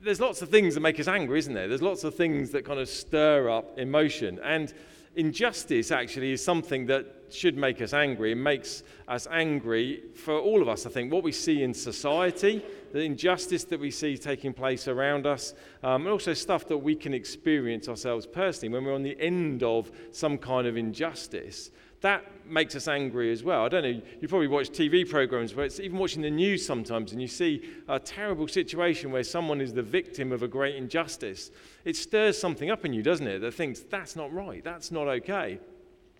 there's 0.00 0.20
lots 0.20 0.40
of 0.40 0.50
things 0.50 0.74
that 0.74 0.80
make 0.80 1.00
us 1.00 1.08
angry, 1.08 1.38
isn't 1.40 1.54
there? 1.54 1.66
There's 1.66 1.82
lots 1.82 2.04
of 2.04 2.14
things 2.14 2.50
that 2.50 2.64
kind 2.64 2.78
of 2.78 2.88
stir 2.88 3.50
up 3.50 3.78
emotion. 3.78 4.38
And 4.44 4.72
injustice 5.16 5.90
actually 5.90 6.32
is 6.32 6.44
something 6.44 6.86
that 6.86 7.19
should 7.32 7.56
make 7.56 7.80
us 7.80 7.92
angry. 7.92 8.32
It 8.32 8.36
makes 8.36 8.82
us 9.08 9.26
angry 9.30 10.02
for 10.14 10.38
all 10.38 10.62
of 10.62 10.68
us, 10.68 10.86
I 10.86 10.90
think. 10.90 11.12
What 11.12 11.22
we 11.22 11.32
see 11.32 11.62
in 11.62 11.74
society, 11.74 12.64
the 12.92 13.00
injustice 13.00 13.64
that 13.64 13.80
we 13.80 13.90
see 13.90 14.16
taking 14.16 14.52
place 14.52 14.88
around 14.88 15.26
us, 15.26 15.54
um, 15.82 16.02
and 16.02 16.10
also 16.10 16.34
stuff 16.34 16.66
that 16.68 16.78
we 16.78 16.94
can 16.94 17.14
experience 17.14 17.88
ourselves 17.88 18.26
personally 18.26 18.72
when 18.72 18.84
we're 18.84 18.94
on 18.94 19.02
the 19.02 19.20
end 19.20 19.62
of 19.62 19.90
some 20.12 20.38
kind 20.38 20.66
of 20.66 20.76
injustice 20.76 21.70
that 22.00 22.24
makes 22.46 22.74
us 22.74 22.88
angry 22.88 23.30
as 23.30 23.44
well. 23.44 23.64
I 23.64 23.68
don't 23.68 23.82
know, 23.82 24.00
you 24.20 24.28
probably 24.28 24.48
watch 24.48 24.70
TV 24.70 25.08
programs 25.08 25.54
where 25.54 25.66
it's 25.66 25.80
even 25.80 25.98
watching 25.98 26.22
the 26.22 26.30
news 26.30 26.64
sometimes 26.64 27.12
and 27.12 27.20
you 27.20 27.28
see 27.28 27.62
a 27.88 27.98
terrible 27.98 28.48
situation 28.48 29.12
where 29.12 29.22
someone 29.22 29.60
is 29.60 29.72
the 29.74 29.82
victim 29.82 30.32
of 30.32 30.42
a 30.42 30.48
great 30.48 30.76
injustice. 30.76 31.50
It 31.84 31.96
stirs 31.96 32.38
something 32.38 32.70
up 32.70 32.84
in 32.84 32.92
you, 32.92 33.02
doesn't 33.02 33.26
it, 33.26 33.40
that 33.40 33.54
thinks 33.54 33.80
that's 33.80 34.16
not 34.16 34.32
right, 34.32 34.64
that's 34.64 34.90
not 34.90 35.08
okay. 35.08 35.60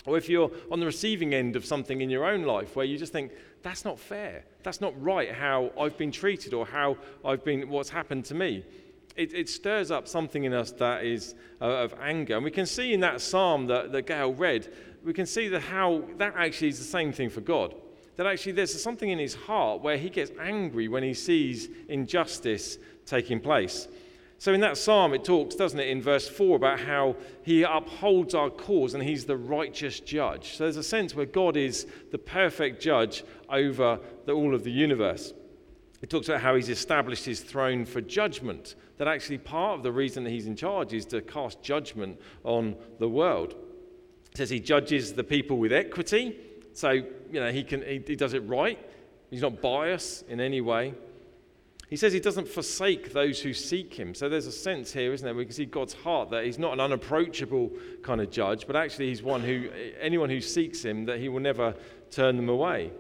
Or 0.07 0.16
if 0.16 0.28
you're 0.28 0.51
on 0.70 0.80
the 0.80 0.86
receiving 0.86 1.34
end 1.34 1.57
of 1.57 1.64
something 1.64 2.01
in 2.01 2.09
your 2.09 2.24
own 2.24 2.44
life 2.44 2.74
where 2.74 2.86
you 2.86 2.96
just 2.96 3.12
think, 3.12 3.32
that's 3.62 3.84
not 3.84 3.98
fair, 3.98 4.44
that's 4.62 4.80
not 4.80 5.01
right 5.01 5.30
how 5.30 5.72
I've 5.78 5.98
been 5.98 6.11
treated 6.11 6.55
or 6.55 6.66
how 6.66 6.96
I've 7.24 7.44
been, 7.44 7.68
what's 7.68 7.90
happened 7.90 8.24
to 8.26 8.34
me. 8.34 8.64
It, 9.16 9.34
it 9.34 9.48
stirs 9.48 9.90
up 9.90 10.09
something 10.09 10.44
in 10.44 10.55
us 10.55 10.72
that 10.72 11.05
is 11.05 11.34
uh, 11.61 11.64
of 11.64 11.94
anger. 12.01 12.36
And 12.36 12.44
we 12.44 12.51
can 12.51 12.64
see 12.64 12.94
in 12.94 13.01
that 13.01 13.20
psalm 13.20 13.66
that, 13.66 13.92
that 13.92 14.07
Gail 14.07 14.32
read 14.32 14.72
we 15.05 15.12
can 15.12 15.26
see 15.26 15.48
that 15.48 15.61
how 15.61 16.05
that 16.18 16.34
actually 16.36 16.68
is 16.68 16.78
the 16.78 16.84
same 16.84 17.12
thing 17.12 17.30
for 17.30 17.40
God. 17.40 17.74
That 18.16 18.26
actually 18.26 18.53
there's 18.53 18.80
something 18.82 19.09
in 19.09 19.18
his 19.18 19.34
heart 19.34 19.80
where 19.82 19.96
he 19.96 20.11
gets 20.11 20.30
angry 20.38 20.88
when 20.88 21.03
he 21.03 21.14
sees 21.14 21.68
injustice 21.88 22.78
taking 23.07 23.40
place. 23.40 23.88
So 24.41 24.55
in 24.55 24.61
that 24.62 24.78
psalm, 24.78 25.12
it 25.12 25.22
talks, 25.22 25.55
doesn't 25.55 25.78
it, 25.78 25.88
in 25.88 26.01
verse 26.01 26.26
4 26.26 26.57
about 26.57 26.80
how 26.80 27.14
he 27.43 27.62
upholds 27.62 28.34
our 28.34 28.49
cause 28.49 28.95
and 28.95 29.03
he's 29.03 29.26
the 29.26 29.36
righteous 29.36 30.01
judge. 30.01 30.57
So 30.57 30.64
there's 30.64 30.78
a 30.78 30.82
sense 30.82 31.14
where 31.14 31.26
God 31.26 31.59
is 31.59 31.86
the 32.11 32.16
perfect 32.16 32.80
judge 32.80 33.22
over 33.51 34.01
the, 34.24 34.32
all 34.32 34.55
of 34.55 34.64
the 34.64 34.70
universe. 34.70 35.34
It 36.01 36.09
talks 36.09 36.30
about 36.30 36.41
how 36.41 36.55
he's 36.55 36.70
established 36.70 37.26
his 37.26 37.41
throne 37.41 37.84
for 37.84 38.01
judgment, 38.01 38.76
that 38.97 39.07
actually 39.07 39.36
part 39.36 39.76
of 39.76 39.82
the 39.82 39.93
reason 39.93 40.24
that 40.24 40.30
he's 40.30 40.47
in 40.47 40.57
charge 40.57 40.95
is 40.95 41.05
to 41.07 41.20
cast 41.20 41.62
judgment 41.62 42.18
on 42.43 42.76
the 42.99 43.11
world. 43.11 43.55
It 44.30 44.38
says 44.38 44.49
he 44.49 44.59
judges 44.59 45.12
the 45.12 45.24
people 45.24 45.59
with 45.59 45.70
equity. 45.70 46.38
So, 46.72 46.93
you 46.93 47.41
know, 47.41 47.53
he, 47.53 47.62
can, 47.62 47.82
he, 47.82 48.03
he 48.07 48.16
does 48.16 48.32
it 48.32 48.49
right. 48.49 48.78
He's 49.28 49.43
not 49.43 49.61
biased 49.61 50.26
in 50.28 50.41
any 50.41 50.62
way. 50.62 50.95
He 51.91 51.97
says 51.97 52.12
he 52.12 52.20
doesn't 52.20 52.49
forsake 52.49 53.12
those 53.12 53.41
who 53.41 53.53
seek 53.53 53.95
him. 53.95 54.14
So 54.14 54.28
there's 54.28 54.47
a 54.47 54.53
sense 54.53 54.93
here, 54.93 55.12
isn't 55.12 55.24
there? 55.24 55.34
We 55.34 55.45
can 55.45 55.53
see 55.53 55.66
God's 55.66 55.93
heart 55.93 56.30
that 56.30 56.45
he's 56.45 56.59
not 56.59 56.72
an 56.72 56.80
unapproachable 56.80 57.72
kind 58.03 58.20
of 58.20 58.30
judge, 58.30 58.66
but 58.66 58.76
actually 58.76 59.09
he's 59.09 59.22
one 59.22 59.43
who, 59.43 59.68
anyone 60.01 60.30
who 60.30 60.41
seeks 60.41 60.84
him, 60.84 61.05
that 61.07 61.18
he 61.18 61.28
will 61.28 61.41
never 61.41 61.74
turn 62.11 62.36
them 62.36 62.49
away. 62.49 62.93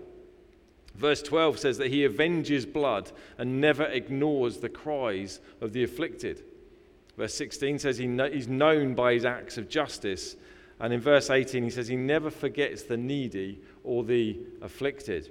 Verse 0.96 1.22
12 1.22 1.58
says 1.58 1.78
that 1.78 1.88
he 1.88 2.04
avenges 2.04 2.66
blood 2.66 3.12
and 3.38 3.60
never 3.60 3.84
ignores 3.84 4.58
the 4.58 4.68
cries 4.68 5.40
of 5.60 5.72
the 5.72 5.84
afflicted. 5.84 6.42
Verse 7.16 7.34
16 7.34 7.78
says 7.78 7.96
he 7.96 8.08
he's 8.32 8.48
known 8.48 8.94
by 8.94 9.14
his 9.14 9.24
acts 9.24 9.56
of 9.56 9.68
justice 9.68 10.36
and 10.80 10.94
in 10.94 11.00
verse 11.00 11.28
18, 11.28 11.62
he 11.62 11.70
says, 11.70 11.88
He 11.88 11.96
never 11.96 12.30
forgets 12.30 12.82
the 12.82 12.96
needy 12.96 13.60
or 13.84 14.02
the 14.02 14.40
afflicted. 14.62 15.30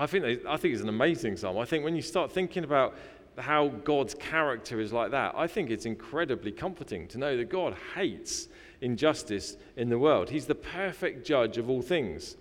I 0.00 0.06
think, 0.06 0.24
I 0.48 0.56
think 0.56 0.72
it's 0.72 0.82
an 0.82 0.88
amazing 0.88 1.36
psalm. 1.36 1.58
I 1.58 1.66
think 1.66 1.84
when 1.84 1.94
you 1.94 2.00
start 2.00 2.32
thinking 2.32 2.64
about 2.64 2.94
how 3.36 3.68
God's 3.68 4.14
character 4.14 4.80
is 4.80 4.94
like 4.94 5.10
that, 5.10 5.34
I 5.36 5.46
think 5.46 5.68
it's 5.68 5.84
incredibly 5.84 6.52
comforting 6.52 7.06
to 7.08 7.18
know 7.18 7.36
that 7.36 7.50
God 7.50 7.76
hates 7.94 8.48
injustice 8.80 9.58
in 9.76 9.90
the 9.90 9.98
world. 9.98 10.30
He's 10.30 10.46
the 10.46 10.54
perfect 10.54 11.26
judge 11.26 11.58
of 11.58 11.68
all 11.68 11.82
things. 11.82 12.36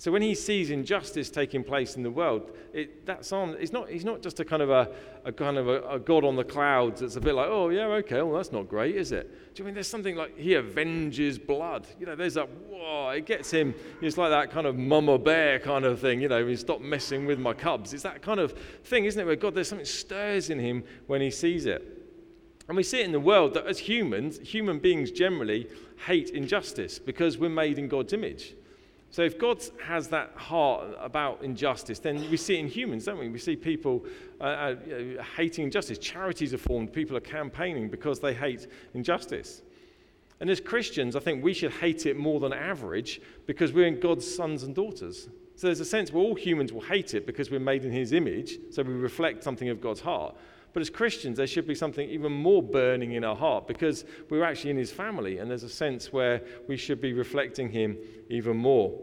So 0.00 0.10
when 0.10 0.22
he 0.22 0.34
sees 0.34 0.70
injustice 0.70 1.28
taking 1.28 1.62
place 1.62 1.94
in 1.94 2.02
the 2.02 2.10
world, 2.10 2.52
it, 2.72 3.04
that 3.04 3.22
psalm 3.22 3.54
not, 3.70 3.90
he's 3.90 4.02
not 4.02 4.22
just 4.22 4.40
a 4.40 4.46
kind 4.46 4.62
of 4.62 4.70
a, 4.70 4.88
a 5.26 5.30
kind 5.30 5.58
of 5.58 5.68
a, 5.68 5.82
a, 5.82 5.98
God 5.98 6.24
on 6.24 6.36
the 6.36 6.42
clouds 6.42 7.02
that's 7.02 7.16
a 7.16 7.20
bit 7.20 7.34
like, 7.34 7.48
oh, 7.50 7.68
yeah, 7.68 7.84
okay, 7.84 8.22
well, 8.22 8.32
that's 8.32 8.50
not 8.50 8.66
great, 8.66 8.96
is 8.96 9.12
it? 9.12 9.54
Do 9.54 9.60
you 9.60 9.66
mean 9.66 9.74
there's 9.74 9.88
something 9.88 10.16
like 10.16 10.38
he 10.38 10.56
avenges 10.56 11.38
blood? 11.38 11.86
You 11.98 12.06
know, 12.06 12.16
there's 12.16 12.32
that, 12.32 12.48
whoa, 12.48 13.10
it 13.10 13.26
gets 13.26 13.50
him, 13.50 13.74
it's 14.00 14.16
like 14.16 14.30
that 14.30 14.50
kind 14.50 14.66
of 14.66 14.74
mama 14.74 15.18
bear 15.18 15.58
kind 15.58 15.84
of 15.84 16.00
thing, 16.00 16.22
you 16.22 16.28
know, 16.28 16.46
he 16.46 16.56
stop 16.56 16.80
messing 16.80 17.26
with 17.26 17.38
my 17.38 17.52
cubs. 17.52 17.92
It's 17.92 18.04
that 18.04 18.22
kind 18.22 18.40
of 18.40 18.52
thing, 18.84 19.04
isn't 19.04 19.20
it, 19.20 19.26
where 19.26 19.36
God, 19.36 19.54
there's 19.54 19.68
something 19.68 19.84
stirs 19.84 20.48
in 20.48 20.58
him 20.58 20.82
when 21.08 21.20
he 21.20 21.30
sees 21.30 21.66
it. 21.66 22.08
And 22.68 22.76
we 22.76 22.84
see 22.84 23.00
it 23.00 23.04
in 23.04 23.12
the 23.12 23.20
world 23.20 23.52
that 23.52 23.66
as 23.66 23.78
humans, 23.78 24.38
human 24.38 24.78
beings 24.78 25.10
generally 25.10 25.68
hate 26.06 26.30
injustice 26.30 26.98
because 26.98 27.36
we're 27.36 27.50
made 27.50 27.78
in 27.78 27.86
God's 27.86 28.14
image. 28.14 28.54
So 29.10 29.22
if 29.22 29.38
God 29.38 29.60
has 29.84 30.08
that 30.08 30.32
heart 30.36 30.86
about 31.00 31.42
injustice, 31.42 31.98
then 31.98 32.30
we 32.30 32.36
see 32.36 32.54
it 32.54 32.60
in 32.60 32.68
humans, 32.68 33.06
don't 33.06 33.18
we? 33.18 33.28
We 33.28 33.40
see 33.40 33.56
people 33.56 34.04
uh, 34.40 34.44
uh, 34.44 34.76
hating 35.36 35.64
injustice. 35.64 35.98
Charities 35.98 36.54
are 36.54 36.58
formed. 36.58 36.92
People 36.92 37.16
are 37.16 37.20
campaigning 37.20 37.88
because 37.88 38.20
they 38.20 38.32
hate 38.32 38.68
injustice. 38.94 39.62
And 40.38 40.48
as 40.48 40.60
Christians, 40.60 41.16
I 41.16 41.20
think 41.20 41.42
we 41.42 41.52
should 41.52 41.72
hate 41.72 42.06
it 42.06 42.16
more 42.16 42.38
than 42.38 42.52
average 42.52 43.20
because 43.46 43.72
we're 43.72 43.88
in 43.88 43.98
God's 43.98 44.32
sons 44.32 44.62
and 44.62 44.74
daughters. 44.74 45.28
So 45.56 45.66
there's 45.66 45.80
a 45.80 45.84
sense 45.84 46.12
where 46.12 46.22
all 46.22 46.34
humans 46.34 46.72
will 46.72 46.80
hate 46.80 47.12
it 47.12 47.26
because 47.26 47.50
we're 47.50 47.60
made 47.60 47.84
in 47.84 47.92
His 47.92 48.12
image, 48.12 48.58
so 48.70 48.82
we 48.82 48.94
reflect 48.94 49.44
something 49.44 49.68
of 49.68 49.80
God's 49.80 50.00
heart. 50.00 50.34
But 50.72 50.80
as 50.80 50.90
Christians, 50.90 51.36
there 51.36 51.46
should 51.46 51.66
be 51.66 51.74
something 51.74 52.08
even 52.08 52.32
more 52.32 52.62
burning 52.62 53.12
in 53.12 53.24
our 53.24 53.36
heart 53.36 53.66
because 53.66 54.04
we're 54.28 54.44
actually 54.44 54.70
in 54.70 54.76
his 54.76 54.92
family, 54.92 55.38
and 55.38 55.50
there's 55.50 55.64
a 55.64 55.68
sense 55.68 56.12
where 56.12 56.42
we 56.68 56.76
should 56.76 57.00
be 57.00 57.12
reflecting 57.12 57.70
him 57.70 57.96
even 58.28 58.56
more. 58.56 58.98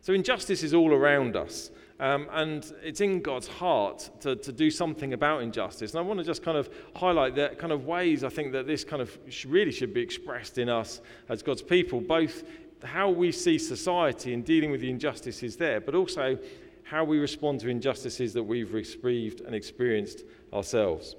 So 0.00 0.14
injustice 0.14 0.62
is 0.62 0.72
all 0.72 0.92
around 0.92 1.36
us. 1.36 1.70
Um, 2.00 2.28
and 2.32 2.72
it's 2.82 3.02
in 3.02 3.20
God's 3.20 3.46
heart 3.46 4.08
to, 4.20 4.34
to 4.34 4.52
do 4.52 4.70
something 4.70 5.12
about 5.12 5.42
injustice. 5.42 5.90
And 5.90 5.98
I 5.98 6.02
want 6.02 6.18
to 6.18 6.24
just 6.24 6.42
kind 6.42 6.56
of 6.56 6.70
highlight 6.96 7.34
the 7.34 7.54
kind 7.58 7.72
of 7.74 7.84
ways 7.84 8.24
I 8.24 8.30
think 8.30 8.52
that 8.52 8.66
this 8.66 8.84
kind 8.84 9.02
of 9.02 9.18
really 9.46 9.70
should 9.70 9.92
be 9.92 10.00
expressed 10.00 10.56
in 10.56 10.70
us 10.70 11.02
as 11.28 11.42
God's 11.42 11.60
people, 11.60 12.00
both 12.00 12.44
how 12.82 13.10
we 13.10 13.30
see 13.30 13.58
society 13.58 14.32
and 14.32 14.42
dealing 14.46 14.70
with 14.70 14.80
the 14.80 14.88
injustices 14.88 15.56
there, 15.56 15.78
but 15.78 15.94
also 15.94 16.38
how 16.84 17.04
we 17.04 17.18
respond 17.18 17.60
to 17.60 17.68
injustices 17.68 18.32
that 18.34 18.42
we've 18.42 18.72
received 18.72 19.40
and 19.42 19.54
experienced 19.54 20.24
ourselves. 20.52 21.14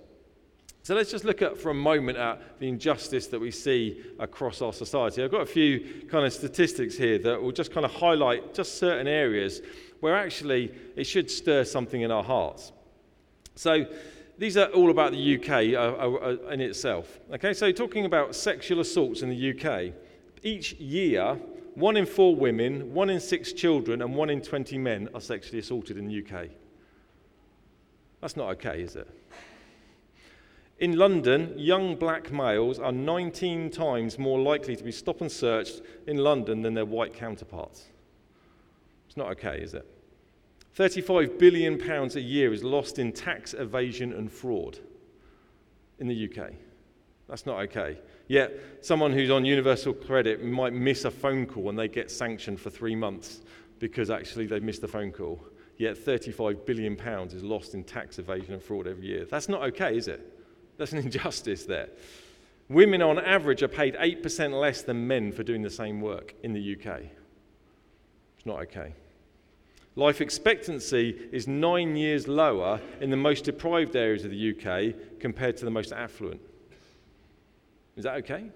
So 0.84 0.96
let's 0.96 1.12
just 1.12 1.26
look 1.26 1.44
at 1.44 1.58
for 1.58 1.70
a 1.70 1.76
moment 1.76 2.18
at 2.18 2.60
the 2.60 2.68
injustice 2.68 3.28
that 3.28 3.40
we 3.40 3.52
see 3.52 4.02
across 4.20 4.64
our 4.64 4.74
society. 4.74 5.24
I've 5.24 5.30
got 5.30 5.42
a 5.42 5.46
few 5.46 6.08
kind 6.10 6.26
of 6.26 6.34
statistics 6.34 6.98
here 6.98 7.20
that 7.20 7.42
will 7.42 7.52
just 7.52 7.72
kind 7.72 7.86
of 7.86 7.92
highlight 7.92 8.56
just 8.56 8.80
certain 8.80 9.08
areas 9.08 9.62
where 10.00 10.16
actually 10.16 10.74
it 10.96 11.04
should 11.04 11.30
stir 11.30 11.64
something 11.64 12.02
in 12.02 12.10
our 12.10 12.24
hearts. 12.24 12.72
So 13.56 13.86
these 14.40 14.58
are 14.58 14.70
all 14.70 14.90
about 14.90 15.12
the 15.12 15.36
UK 15.36 15.76
uh, 15.76 15.78
uh, 15.78 16.38
uh, 16.48 16.50
in 16.50 16.62
itself. 16.62 17.20
Okay, 17.32 17.54
so 17.54 17.72
talking 17.72 18.06
about 18.06 18.34
sexual 18.34 18.80
assaults 18.80 19.22
in 19.22 19.30
the 19.30 19.52
UK, 19.52 19.94
each 20.42 20.74
year, 20.74 21.38
one 21.76 21.98
in 21.98 22.06
four 22.06 22.36
women, 22.36 22.94
one 22.94 23.10
in 23.10 23.20
six 23.20 23.54
children, 23.54 24.02
and 24.02 24.16
one 24.16 24.30
in 24.30 24.42
20 24.42 24.78
men 24.78 25.10
are 25.14 25.22
sexually 25.22 25.60
assaulted 25.60 25.98
in 25.98 26.08
the 26.08 26.24
UK. 26.24 26.50
That's 28.20 28.36
not 28.36 28.50
okay, 28.52 28.82
is 28.82 28.96
it? 28.96 29.08
In 30.80 30.98
London, 30.98 31.54
young 31.58 31.96
black 31.96 32.32
males 32.32 32.80
are 32.80 32.92
19 32.92 33.70
times 33.70 34.18
more 34.18 34.40
likely 34.40 34.76
to 34.76 34.84
be 34.84 34.92
stop 34.92 35.22
and 35.22 35.32
searched 35.32 35.82
in 36.08 36.18
London 36.18 36.62
than 36.62 36.74
their 36.74 36.86
white 36.86 37.14
counterparts. 37.14 37.86
It's 39.08 39.18
not 39.18 39.30
okay, 39.32 39.60
is 39.62 39.74
it? 39.74 39.86
35 40.74 41.38
billion 41.38 41.78
pounds 41.78 42.16
a 42.16 42.22
year 42.22 42.54
is 42.54 42.64
lost 42.64 42.98
in 42.98 43.12
tax 43.12 43.54
evasion 43.54 44.14
and 44.14 44.32
fraud 44.32 44.80
in 46.00 46.08
the 46.08 46.30
UK. 46.30 46.54
That's 47.28 47.46
not 47.46 47.60
okay. 47.64 48.00
Yet, 48.32 48.80
someone 48.80 49.12
who's 49.12 49.30
on 49.30 49.44
universal 49.44 49.94
credit 49.94 50.42
might 50.42 50.72
miss 50.72 51.04
a 51.04 51.12
phone 51.12 51.46
call 51.46 51.68
and 51.68 51.78
they 51.78 51.90
get 51.90 52.10
sanctioned 52.10 52.62
for 52.62 52.70
three 52.70 52.96
months 52.96 53.42
because 53.78 54.10
actually 54.10 54.46
they 54.46 54.62
missed 54.62 54.82
a 54.84 54.88
phone 54.88 55.12
call. 55.12 55.44
Yet, 55.76 55.98
35 55.98 56.66
billion 56.66 56.96
pounds 56.96 57.34
is 57.34 57.44
lost 57.44 57.74
in 57.74 57.84
tax 57.84 58.20
evasion 58.20 58.54
and 58.54 58.64
fraud 58.64 58.88
every 58.88 59.06
year. 59.06 59.26
That's 59.30 59.50
not 59.50 59.64
okay, 59.64 59.98
is 59.98 60.08
it? 60.08 60.26
That's 60.78 60.94
an 60.94 61.00
injustice 61.08 61.66
there. 61.66 61.90
Women, 62.70 63.02
on 63.02 63.20
average, 63.20 63.64
are 63.64 63.68
paid 63.68 63.96
8% 63.96 64.58
less 64.58 64.82
than 64.82 65.06
men 65.06 65.34
for 65.34 65.44
doing 65.44 65.62
the 65.62 65.70
same 65.70 66.00
work 66.00 66.34
in 66.42 66.54
the 66.54 66.78
UK. 66.78 67.02
It's 68.38 68.46
not 68.46 68.62
okay. 68.62 68.94
Life 69.98 70.22
expectancy 70.22 71.20
is 71.34 71.50
nine 71.50 71.98
years 71.98 72.30
lower 72.30 72.80
in 73.02 73.10
the 73.10 73.18
most 73.18 73.44
deprived 73.44 73.98
areas 73.98 74.24
of 74.24 74.32
the 74.32 74.56
UK 74.56 75.20
compared 75.20 75.58
to 75.58 75.66
the 75.66 75.72
most 75.72 75.92
affluent. 75.92 76.40
Is 77.96 78.04
that 78.04 78.16
okay? 78.18 78.50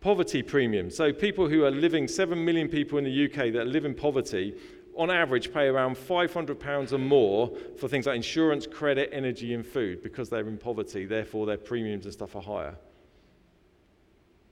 Poverty 0.00 0.42
premium. 0.42 0.90
So, 0.90 1.12
people 1.12 1.48
who 1.48 1.64
are 1.64 1.70
living, 1.70 2.08
7 2.08 2.42
million 2.44 2.68
people 2.68 2.98
in 2.98 3.04
the 3.04 3.24
UK 3.24 3.52
that 3.52 3.66
live 3.66 3.84
in 3.84 3.94
poverty, 3.94 4.54
on 4.96 5.10
average, 5.10 5.52
pay 5.52 5.66
around 5.66 5.96
£500 5.96 6.92
or 6.92 6.98
more 6.98 7.52
for 7.78 7.88
things 7.88 8.06
like 8.06 8.16
insurance, 8.16 8.66
credit, 8.66 9.10
energy, 9.12 9.54
and 9.54 9.64
food 9.64 10.02
because 10.02 10.28
they're 10.28 10.48
in 10.48 10.58
poverty. 10.58 11.06
Therefore, 11.06 11.46
their 11.46 11.56
premiums 11.56 12.04
and 12.04 12.12
stuff 12.12 12.34
are 12.34 12.42
higher. 12.42 12.76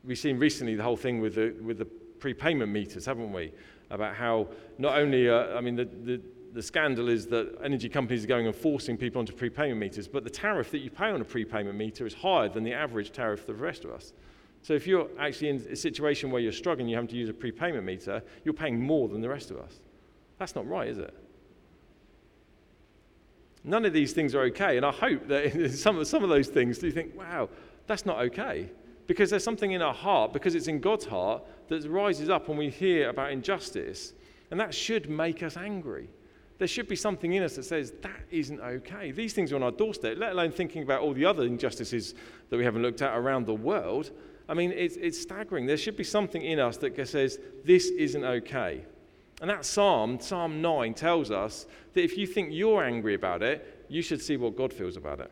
We've 0.04 0.18
seen 0.18 0.38
recently 0.38 0.76
the 0.76 0.84
whole 0.84 0.96
thing 0.96 1.20
with 1.20 1.34
the, 1.34 1.54
with 1.60 1.78
the 1.78 1.84
prepayment 1.84 2.70
meters, 2.70 3.06
haven't 3.06 3.32
we? 3.32 3.52
About 3.90 4.14
how 4.14 4.48
not 4.78 4.98
only, 4.98 5.28
uh, 5.28 5.56
I 5.56 5.60
mean, 5.60 5.76
the, 5.76 5.84
the, 5.84 6.20
the 6.56 6.62
scandal 6.62 7.10
is 7.10 7.26
that 7.26 7.54
energy 7.62 7.86
companies 7.86 8.24
are 8.24 8.28
going 8.28 8.46
and 8.46 8.56
forcing 8.56 8.96
people 8.96 9.18
onto 9.18 9.34
prepayment 9.34 9.78
meters, 9.78 10.08
but 10.08 10.24
the 10.24 10.30
tariff 10.30 10.70
that 10.70 10.78
you 10.78 10.88
pay 10.88 11.10
on 11.10 11.20
a 11.20 11.24
prepayment 11.24 11.76
meter 11.76 12.06
is 12.06 12.14
higher 12.14 12.48
than 12.48 12.64
the 12.64 12.72
average 12.72 13.12
tariff 13.12 13.40
for 13.40 13.52
the 13.52 13.54
rest 13.54 13.84
of 13.84 13.90
us. 13.90 14.14
So 14.62 14.72
if 14.72 14.86
you're 14.86 15.06
actually 15.18 15.50
in 15.50 15.56
a 15.70 15.76
situation 15.76 16.30
where 16.30 16.40
you're 16.40 16.52
struggling, 16.52 16.88
you 16.88 16.96
have 16.96 17.08
to 17.08 17.14
use 17.14 17.28
a 17.28 17.34
prepayment 17.34 17.84
meter, 17.84 18.22
you're 18.42 18.54
paying 18.54 18.80
more 18.80 19.06
than 19.06 19.20
the 19.20 19.28
rest 19.28 19.50
of 19.50 19.58
us. 19.58 19.80
That's 20.38 20.54
not 20.54 20.66
right, 20.66 20.88
is 20.88 20.96
it? 20.96 21.14
None 23.62 23.84
of 23.84 23.92
these 23.92 24.14
things 24.14 24.34
are 24.34 24.44
okay. 24.44 24.78
And 24.78 24.86
I 24.86 24.92
hope 24.92 25.28
that 25.28 25.72
some 25.74 25.98
of, 25.98 26.06
some 26.06 26.22
of 26.22 26.30
those 26.30 26.48
things, 26.48 26.78
do 26.78 26.86
you 26.86 26.92
think, 26.92 27.14
wow, 27.14 27.50
that's 27.86 28.06
not 28.06 28.18
okay? 28.20 28.70
Because 29.06 29.28
there's 29.28 29.44
something 29.44 29.72
in 29.72 29.82
our 29.82 29.94
heart, 29.94 30.32
because 30.32 30.54
it's 30.54 30.68
in 30.68 30.80
God's 30.80 31.04
heart, 31.04 31.42
that 31.68 31.86
rises 31.86 32.30
up 32.30 32.48
when 32.48 32.56
we 32.56 32.70
hear 32.70 33.10
about 33.10 33.30
injustice. 33.30 34.14
And 34.50 34.58
that 34.58 34.72
should 34.72 35.10
make 35.10 35.42
us 35.42 35.58
angry. 35.58 36.08
There 36.58 36.68
should 36.68 36.88
be 36.88 36.96
something 36.96 37.32
in 37.32 37.42
us 37.42 37.56
that 37.56 37.64
says, 37.64 37.92
that 38.02 38.20
isn't 38.30 38.60
okay. 38.60 39.10
These 39.10 39.34
things 39.34 39.52
are 39.52 39.56
on 39.56 39.62
our 39.62 39.70
doorstep, 39.70 40.16
let 40.18 40.32
alone 40.32 40.52
thinking 40.52 40.82
about 40.82 41.02
all 41.02 41.12
the 41.12 41.24
other 41.24 41.44
injustices 41.44 42.14
that 42.48 42.56
we 42.56 42.64
haven't 42.64 42.82
looked 42.82 43.02
at 43.02 43.16
around 43.16 43.46
the 43.46 43.54
world. 43.54 44.10
I 44.48 44.54
mean, 44.54 44.72
it's, 44.72 44.96
it's 44.96 45.20
staggering. 45.20 45.66
There 45.66 45.76
should 45.76 45.96
be 45.96 46.04
something 46.04 46.42
in 46.42 46.58
us 46.58 46.78
that 46.78 46.96
says, 47.08 47.38
this 47.64 47.88
isn't 47.88 48.24
okay. 48.24 48.84
And 49.42 49.50
that 49.50 49.66
psalm, 49.66 50.18
Psalm 50.18 50.62
9, 50.62 50.94
tells 50.94 51.30
us 51.30 51.66
that 51.92 52.02
if 52.02 52.16
you 52.16 52.26
think 52.26 52.50
you're 52.52 52.82
angry 52.82 53.14
about 53.14 53.42
it, 53.42 53.84
you 53.88 54.00
should 54.00 54.22
see 54.22 54.36
what 54.36 54.56
God 54.56 54.72
feels 54.72 54.96
about 54.96 55.20
it. 55.20 55.30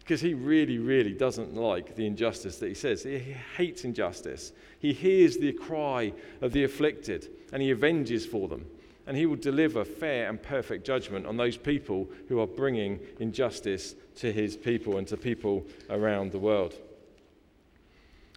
Because 0.00 0.20
he 0.20 0.34
really, 0.34 0.78
really 0.78 1.12
doesn't 1.12 1.54
like 1.54 1.94
the 1.94 2.04
injustice 2.04 2.58
that 2.58 2.68
he 2.68 2.74
says. 2.74 3.04
He 3.04 3.18
hates 3.56 3.84
injustice. 3.84 4.52
He 4.78 4.92
hears 4.92 5.38
the 5.38 5.52
cry 5.52 6.12
of 6.42 6.52
the 6.52 6.64
afflicted 6.64 7.30
and 7.52 7.62
he 7.62 7.70
avenges 7.70 8.26
for 8.26 8.48
them. 8.48 8.66
And 9.06 9.16
he 9.16 9.26
will 9.26 9.36
deliver 9.36 9.84
fair 9.84 10.28
and 10.28 10.40
perfect 10.40 10.86
judgment 10.86 11.26
on 11.26 11.36
those 11.36 11.56
people 11.56 12.08
who 12.28 12.40
are 12.40 12.46
bringing 12.46 13.00
injustice 13.18 13.94
to 14.16 14.32
his 14.32 14.56
people 14.56 14.98
and 14.98 15.06
to 15.08 15.16
people 15.16 15.66
around 15.90 16.30
the 16.30 16.38
world. 16.38 16.74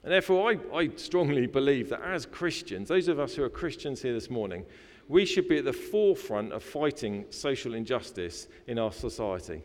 And 0.03 0.11
therefore, 0.11 0.51
I, 0.51 0.75
I 0.75 0.89
strongly 0.97 1.47
believe 1.47 1.89
that 1.89 2.01
as 2.01 2.25
Christians, 2.25 2.89
those 2.89 3.07
of 3.07 3.19
us 3.19 3.35
who 3.35 3.43
are 3.43 3.49
Christians 3.49 4.01
here 4.01 4.13
this 4.13 4.29
morning, 4.29 4.65
we 5.07 5.25
should 5.25 5.47
be 5.47 5.57
at 5.57 5.65
the 5.65 5.73
forefront 5.73 6.51
of 6.51 6.63
fighting 6.63 7.25
social 7.29 7.73
injustice 7.73 8.47
in 8.67 8.79
our 8.79 8.91
society. 8.91 9.63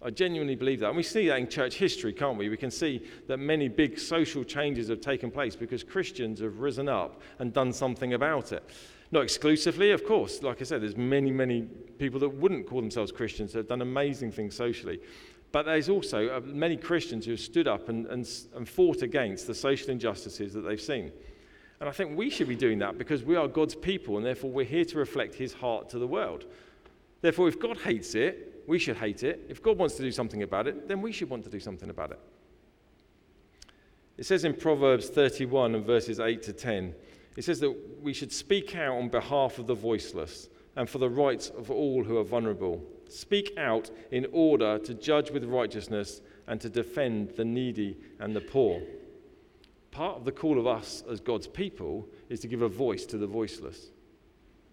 I 0.00 0.10
genuinely 0.10 0.54
believe 0.54 0.80
that. 0.80 0.88
And 0.88 0.96
we 0.96 1.02
see 1.02 1.28
that 1.28 1.38
in 1.38 1.48
church 1.48 1.74
history, 1.74 2.12
can't 2.12 2.38
we? 2.38 2.48
We 2.48 2.56
can 2.56 2.70
see 2.70 3.04
that 3.26 3.38
many 3.38 3.68
big 3.68 3.98
social 3.98 4.44
changes 4.44 4.88
have 4.88 5.00
taken 5.00 5.30
place 5.30 5.56
because 5.56 5.82
Christians 5.82 6.40
have 6.40 6.60
risen 6.60 6.88
up 6.88 7.20
and 7.38 7.52
done 7.52 7.72
something 7.72 8.14
about 8.14 8.52
it. 8.52 8.62
Not 9.10 9.22
exclusively, 9.22 9.90
of 9.92 10.04
course. 10.04 10.42
Like 10.42 10.60
I 10.60 10.64
said, 10.64 10.82
there's 10.82 10.96
many, 10.96 11.30
many 11.30 11.62
people 11.98 12.20
that 12.20 12.28
wouldn't 12.28 12.66
call 12.66 12.80
themselves 12.80 13.10
Christians 13.10 13.52
that 13.52 13.60
have 13.60 13.68
done 13.68 13.82
amazing 13.82 14.32
things 14.32 14.54
socially. 14.54 15.00
But 15.50 15.64
there's 15.64 15.88
also 15.88 16.28
uh, 16.28 16.40
many 16.44 16.76
Christians 16.76 17.24
who 17.24 17.30
have 17.32 17.40
stood 17.40 17.66
up 17.66 17.88
and, 17.88 18.06
and, 18.06 18.28
and 18.54 18.68
fought 18.68 19.02
against 19.02 19.46
the 19.46 19.54
social 19.54 19.90
injustices 19.90 20.52
that 20.52 20.60
they've 20.60 20.80
seen. 20.80 21.10
And 21.80 21.88
I 21.88 21.92
think 21.92 22.18
we 22.18 22.28
should 22.28 22.48
be 22.48 22.56
doing 22.56 22.78
that 22.80 22.98
because 22.98 23.22
we 23.22 23.36
are 23.36 23.48
God's 23.48 23.74
people 23.74 24.16
and 24.16 24.26
therefore 24.26 24.50
we're 24.50 24.64
here 24.64 24.84
to 24.84 24.98
reflect 24.98 25.34
his 25.34 25.54
heart 25.54 25.88
to 25.90 25.98
the 25.98 26.06
world. 26.06 26.44
Therefore, 27.20 27.48
if 27.48 27.58
God 27.58 27.78
hates 27.78 28.14
it, 28.14 28.62
we 28.66 28.78
should 28.78 28.96
hate 28.96 29.22
it. 29.22 29.46
If 29.48 29.62
God 29.62 29.78
wants 29.78 29.94
to 29.96 30.02
do 30.02 30.12
something 30.12 30.42
about 30.42 30.66
it, 30.66 30.88
then 30.88 31.00
we 31.00 31.12
should 31.12 31.30
want 31.30 31.44
to 31.44 31.50
do 31.50 31.60
something 31.60 31.88
about 31.88 32.10
it. 32.10 32.20
It 34.18 34.26
says 34.26 34.44
in 34.44 34.54
Proverbs 34.54 35.08
31 35.08 35.76
and 35.76 35.86
verses 35.86 36.20
8 36.20 36.42
to 36.42 36.52
10, 36.52 36.94
it 37.38 37.44
says 37.44 37.60
that 37.60 38.02
we 38.02 38.12
should 38.12 38.32
speak 38.32 38.74
out 38.74 38.96
on 38.96 39.10
behalf 39.10 39.60
of 39.60 39.68
the 39.68 39.74
voiceless 39.74 40.48
and 40.74 40.90
for 40.90 40.98
the 40.98 41.08
rights 41.08 41.50
of 41.50 41.70
all 41.70 42.02
who 42.02 42.18
are 42.18 42.24
vulnerable. 42.24 42.82
Speak 43.08 43.56
out 43.56 43.92
in 44.10 44.26
order 44.32 44.76
to 44.80 44.92
judge 44.92 45.30
with 45.30 45.44
righteousness 45.44 46.20
and 46.48 46.60
to 46.60 46.68
defend 46.68 47.36
the 47.36 47.44
needy 47.44 47.96
and 48.18 48.34
the 48.34 48.40
poor. 48.40 48.82
Part 49.92 50.16
of 50.16 50.24
the 50.24 50.32
call 50.32 50.58
of 50.58 50.66
us 50.66 51.04
as 51.08 51.20
God's 51.20 51.46
people 51.46 52.08
is 52.28 52.40
to 52.40 52.48
give 52.48 52.62
a 52.62 52.68
voice 52.68 53.06
to 53.06 53.18
the 53.18 53.28
voiceless. 53.28 53.92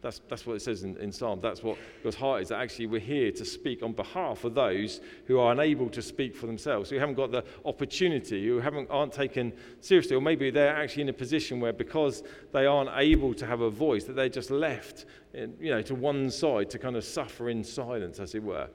That's, 0.05 0.21
that's 0.29 0.45
what 0.45 0.55
it 0.55 0.61
says 0.61 0.83
in, 0.83 0.95
in 0.97 1.11
Psalm. 1.11 1.39
That's 1.41 1.63
what 1.63 1.79
God's 2.03 2.15
heart 2.15 2.43
is. 2.43 2.49
That 2.49 2.61
actually, 2.61 2.85
we're 2.85 2.99
here 2.99 3.31
to 3.31 3.43
speak 3.43 3.81
on 3.81 3.93
behalf 3.93 4.43
of 4.43 4.53
those 4.53 5.01
who 5.25 5.39
are 5.39 5.51
unable 5.51 5.89
to 5.89 6.01
speak 6.03 6.35
for 6.35 6.45
themselves, 6.45 6.91
who 6.91 6.99
haven't 6.99 7.15
got 7.15 7.31
the 7.31 7.43
opportunity, 7.65 8.45
who 8.45 8.59
haven't, 8.59 8.87
aren't 8.91 9.11
taken 9.11 9.51
seriously, 9.81 10.15
or 10.15 10.21
maybe 10.21 10.51
they're 10.51 10.75
actually 10.75 11.01
in 11.01 11.09
a 11.09 11.13
position 11.13 11.59
where 11.59 11.73
because 11.73 12.21
they 12.53 12.67
aren't 12.67 12.91
able 12.95 13.33
to 13.33 13.47
have 13.47 13.61
a 13.61 13.69
voice, 13.71 14.03
that 14.03 14.15
they're 14.15 14.29
just 14.29 14.51
left 14.51 15.05
in, 15.33 15.55
you 15.59 15.71
know, 15.71 15.81
to 15.81 15.95
one 15.95 16.29
side 16.29 16.69
to 16.69 16.77
kind 16.77 16.95
of 16.95 17.03
suffer 17.03 17.49
in 17.49 17.63
silence, 17.63 18.19
as 18.19 18.35
it 18.35 18.43
were. 18.43 18.67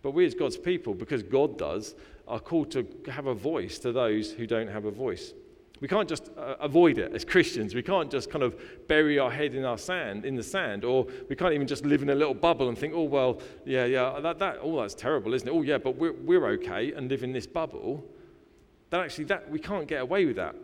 But 0.00 0.12
we, 0.12 0.24
as 0.26 0.34
God's 0.34 0.56
people, 0.56 0.94
because 0.94 1.24
God 1.24 1.58
does, 1.58 1.96
are 2.28 2.38
called 2.38 2.70
to 2.70 2.86
have 3.10 3.26
a 3.26 3.34
voice 3.34 3.80
to 3.80 3.90
those 3.90 4.30
who 4.30 4.46
don't 4.46 4.68
have 4.68 4.84
a 4.84 4.92
voice. 4.92 5.34
We 5.82 5.88
can't 5.88 6.08
just 6.08 6.30
uh, 6.38 6.54
avoid 6.60 6.98
it 6.98 7.12
as 7.12 7.24
Christians. 7.24 7.74
We 7.74 7.82
can't 7.82 8.08
just 8.08 8.30
kind 8.30 8.44
of 8.44 8.54
bury 8.86 9.18
our 9.18 9.32
head 9.32 9.56
in 9.56 9.64
our 9.64 9.76
sand, 9.76 10.24
in 10.24 10.36
the 10.36 10.42
sand, 10.42 10.84
or 10.84 11.08
we 11.28 11.34
can't 11.34 11.52
even 11.54 11.66
just 11.66 11.84
live 11.84 12.02
in 12.02 12.10
a 12.10 12.14
little 12.14 12.34
bubble 12.34 12.68
and 12.68 12.78
think, 12.78 12.94
oh 12.94 13.02
well, 13.02 13.40
yeah, 13.64 13.84
yeah, 13.86 14.20
that, 14.20 14.38
that, 14.38 14.58
oh 14.62 14.80
that's 14.80 14.94
terrible, 14.94 15.34
isn't 15.34 15.48
it? 15.48 15.50
Oh 15.50 15.62
yeah, 15.62 15.78
but 15.78 15.96
we're, 15.96 16.12
we're 16.12 16.46
okay 16.50 16.92
and 16.92 17.10
live 17.10 17.24
in 17.24 17.32
this 17.32 17.48
bubble. 17.48 18.06
That 18.90 19.00
actually, 19.00 19.24
that 19.24 19.50
we 19.50 19.58
can't 19.58 19.88
get 19.88 20.02
away 20.02 20.24
with 20.24 20.36
that. 20.36 20.54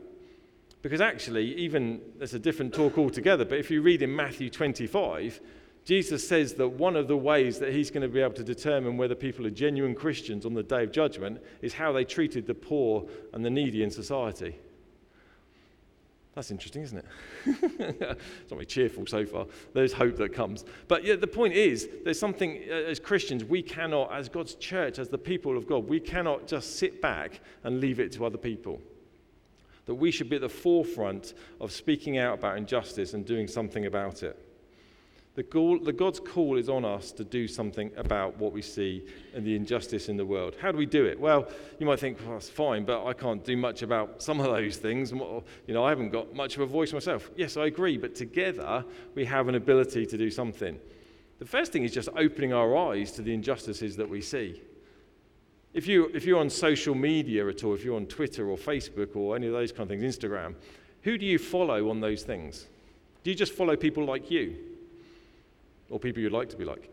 Because 0.83 1.01
actually, 1.01 1.53
even 1.57 2.01
there's 2.19 2.35
a 2.35 2.39
different 2.39 2.73
talk 2.73 2.97
altogether, 2.97 3.45
but 3.45 3.59
if 3.59 3.73
you 3.73 3.83
read 3.83 4.03
in 4.03 4.14
Matthew 4.14 4.49
25, 4.49 5.41
Jesus 5.85 6.29
says 6.29 6.55
that 6.55 6.69
one 6.69 6.95
of 6.95 7.09
the 7.09 7.16
ways 7.16 7.59
that 7.59 7.73
he's 7.73 7.91
going 7.91 8.03
to 8.03 8.09
be 8.09 8.21
able 8.21 8.35
to 8.35 8.45
determine 8.45 8.97
whether 8.97 9.16
people 9.16 9.45
are 9.49 9.51
genuine 9.51 9.97
Christians 9.97 10.47
on 10.47 10.55
the 10.55 10.62
day 10.62 10.85
of 10.85 10.93
judgment 10.93 11.43
is 11.61 11.75
how 11.75 11.91
they 11.91 12.05
treated 12.05 12.47
the 12.47 12.55
poor 12.55 13.05
and 13.33 13.45
the 13.45 13.51
needy 13.51 13.83
in 13.83 13.91
society. 13.91 14.55
That's 16.35 16.51
interesting, 16.51 16.83
isn't 16.83 16.99
it? 16.99 17.05
it's 17.47 18.51
not 18.51 18.51
very 18.51 18.66
cheerful 18.66 19.07
so 19.07 19.26
far. 19.26 19.47
There's 19.74 19.93
hope 19.93 20.16
that 20.16 20.33
comes. 20.33 20.64
But 20.87 21.05
yeah, 21.05 21.16
the 21.16 21.26
point 21.26 21.55
is, 21.55 21.89
there's 22.05 22.18
something 22.18 22.62
uh, 22.70 22.74
as 22.74 23.01
Christians, 23.01 23.45
we 23.45 23.62
cannot, 23.62 24.12
as 24.12 24.29
God's 24.29 24.55
church, 24.55 24.99
as 24.99 25.09
the 25.09 25.18
people 25.18 25.57
of 25.57 25.66
God, 25.66 25.89
we 25.89 25.99
cannot 25.99 26.47
just 26.47 26.76
sit 26.76 27.03
back 27.03 27.41
and 27.64 27.81
leave 27.81 27.99
it 27.99 28.12
to 28.12 28.24
other 28.24 28.39
people 28.39 28.81
that 29.89 29.95
we 29.95 30.11
should 30.11 30.29
be 30.29 30.37
at 30.37 30.43
the 30.43 30.49
forefront 30.49 31.33
of 31.62 31.72
speaking 31.72 32.18
out 32.18 32.39
about 32.39 32.59
injustice 32.59 33.14
and 33.14 33.24
doing 33.24 33.49
something 33.49 33.87
about 33.87 34.22
it. 34.22 34.47
The, 35.39 35.45
goal, 35.45 35.78
the 35.78 35.93
God's 35.93 36.18
call 36.18 36.59
is 36.59 36.68
on 36.68 36.84
us 36.84 37.12
to 37.12 37.22
do 37.22 37.47
something 37.47 37.93
about 37.97 38.36
what 38.39 38.53
we 38.53 38.61
see 38.61 39.05
and 39.34 39.47
the 39.47 39.55
injustice 39.55 40.09
in 40.09 40.16
the 40.16 40.26
world. 40.26 40.57
How 40.61 40.72
do 40.72 40.78
we 40.78 40.84
do 40.84 41.07
it? 41.07 41.20
Well, 41.20 41.47
you 41.78 41.86
might 41.86 42.01
think, 42.01 42.18
well, 42.24 42.32
that's 42.32 42.49
fine, 42.49 42.84
but 42.84 43.07
I 43.07 43.12
can't 43.12 43.45
do 43.45 43.57
much 43.57 43.82
about 43.82 44.20
some 44.20 44.41
of 44.41 44.47
those 44.47 44.78
things. 44.78 45.12
You 45.12 45.45
know, 45.68 45.84
I 45.84 45.91
haven't 45.91 46.11
got 46.11 46.34
much 46.34 46.57
of 46.57 46.62
a 46.62 46.66
voice 46.66 46.93
myself. 46.93 47.30
Yes, 47.36 47.57
I 47.57 47.66
agree, 47.66 47.97
but 47.97 48.16
together 48.16 48.84
we 49.14 49.24
have 49.26 49.47
an 49.47 49.55
ability 49.55 50.07
to 50.07 50.18
do 50.18 50.28
something. 50.28 50.76
The 51.39 51.47
first 51.47 51.70
thing 51.70 51.84
is 51.84 51.95
just 51.95 52.09
opening 52.16 52.53
our 52.53 52.76
eyes 52.76 53.12
to 53.12 53.22
the 53.22 53.32
injustices 53.32 53.95
that 53.97 54.09
we 54.09 54.20
see. 54.20 54.61
If, 55.72 55.86
you, 55.86 56.11
if 56.14 56.24
you're 56.24 56.41
on 56.41 56.51
social 56.51 56.97
media 56.97 57.47
at 57.47 57.62
all, 57.62 57.74
if 57.74 57.84
you're 57.84 57.95
on 57.95 58.07
Twitter 58.07 58.51
or 58.51 58.57
Facebook 58.57 59.14
or 59.14 59.36
any 59.36 59.47
of 59.47 59.53
those 59.53 59.70
kind 59.70 59.89
of 59.89 60.01
things, 60.01 60.18
Instagram, 60.18 60.57
who 61.03 61.16
do 61.16 61.24
you 61.24 61.39
follow 61.39 61.91
on 61.91 62.01
those 62.01 62.24
things? 62.24 62.66
Do 63.22 63.30
you 63.30 63.36
just 63.36 63.53
follow 63.53 63.76
people 63.76 64.05
like 64.05 64.32
you? 64.32 64.57
Or 65.91 65.99
people 65.99 66.22
you'd 66.22 66.32
like 66.32 66.49
to 66.51 66.57
be 66.57 66.64
like? 66.64 66.91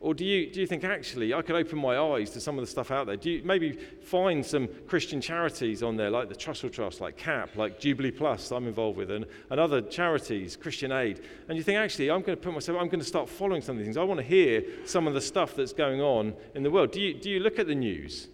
Or 0.00 0.14
do 0.14 0.24
you, 0.24 0.50
do 0.50 0.60
you 0.60 0.66
think, 0.66 0.82
actually, 0.82 1.34
I 1.34 1.42
could 1.42 1.56
open 1.56 1.78
my 1.78 1.98
eyes 1.98 2.30
to 2.30 2.40
some 2.40 2.58
of 2.58 2.64
the 2.64 2.70
stuff 2.70 2.90
out 2.90 3.06
there? 3.06 3.16
Do 3.16 3.30
you 3.30 3.42
maybe 3.44 3.72
find 3.72 4.44
some 4.44 4.66
Christian 4.86 5.20
charities 5.20 5.82
on 5.82 5.96
there, 5.96 6.08
like 6.08 6.30
the 6.30 6.34
Trussell 6.34 6.72
Trust, 6.72 7.02
like 7.02 7.18
CAP, 7.18 7.54
like 7.56 7.78
Jubilee 7.78 8.10
Plus, 8.10 8.50
I'm 8.50 8.66
involved 8.66 8.96
with, 8.96 9.10
and, 9.10 9.26
and 9.50 9.60
other 9.60 9.82
charities, 9.82 10.56
Christian 10.56 10.90
Aid? 10.90 11.22
And 11.48 11.58
you 11.58 11.62
think, 11.62 11.76
actually, 11.76 12.10
I'm 12.10 12.22
going 12.22 12.36
to 12.36 12.42
put 12.42 12.54
myself, 12.54 12.78
I'm 12.80 12.88
going 12.88 13.00
to 13.00 13.06
start 13.06 13.28
following 13.28 13.60
some 13.60 13.74
of 13.74 13.78
these 13.78 13.88
things. 13.88 13.98
I 13.98 14.02
want 14.02 14.20
to 14.20 14.26
hear 14.26 14.64
some 14.86 15.06
of 15.06 15.12
the 15.12 15.20
stuff 15.20 15.54
that's 15.54 15.74
going 15.74 16.00
on 16.00 16.32
in 16.54 16.62
the 16.62 16.70
world. 16.70 16.92
Do 16.92 17.00
you, 17.02 17.12
do 17.12 17.28
you 17.28 17.40
look 17.40 17.58
at 17.58 17.66
the 17.66 17.74
news? 17.74 18.28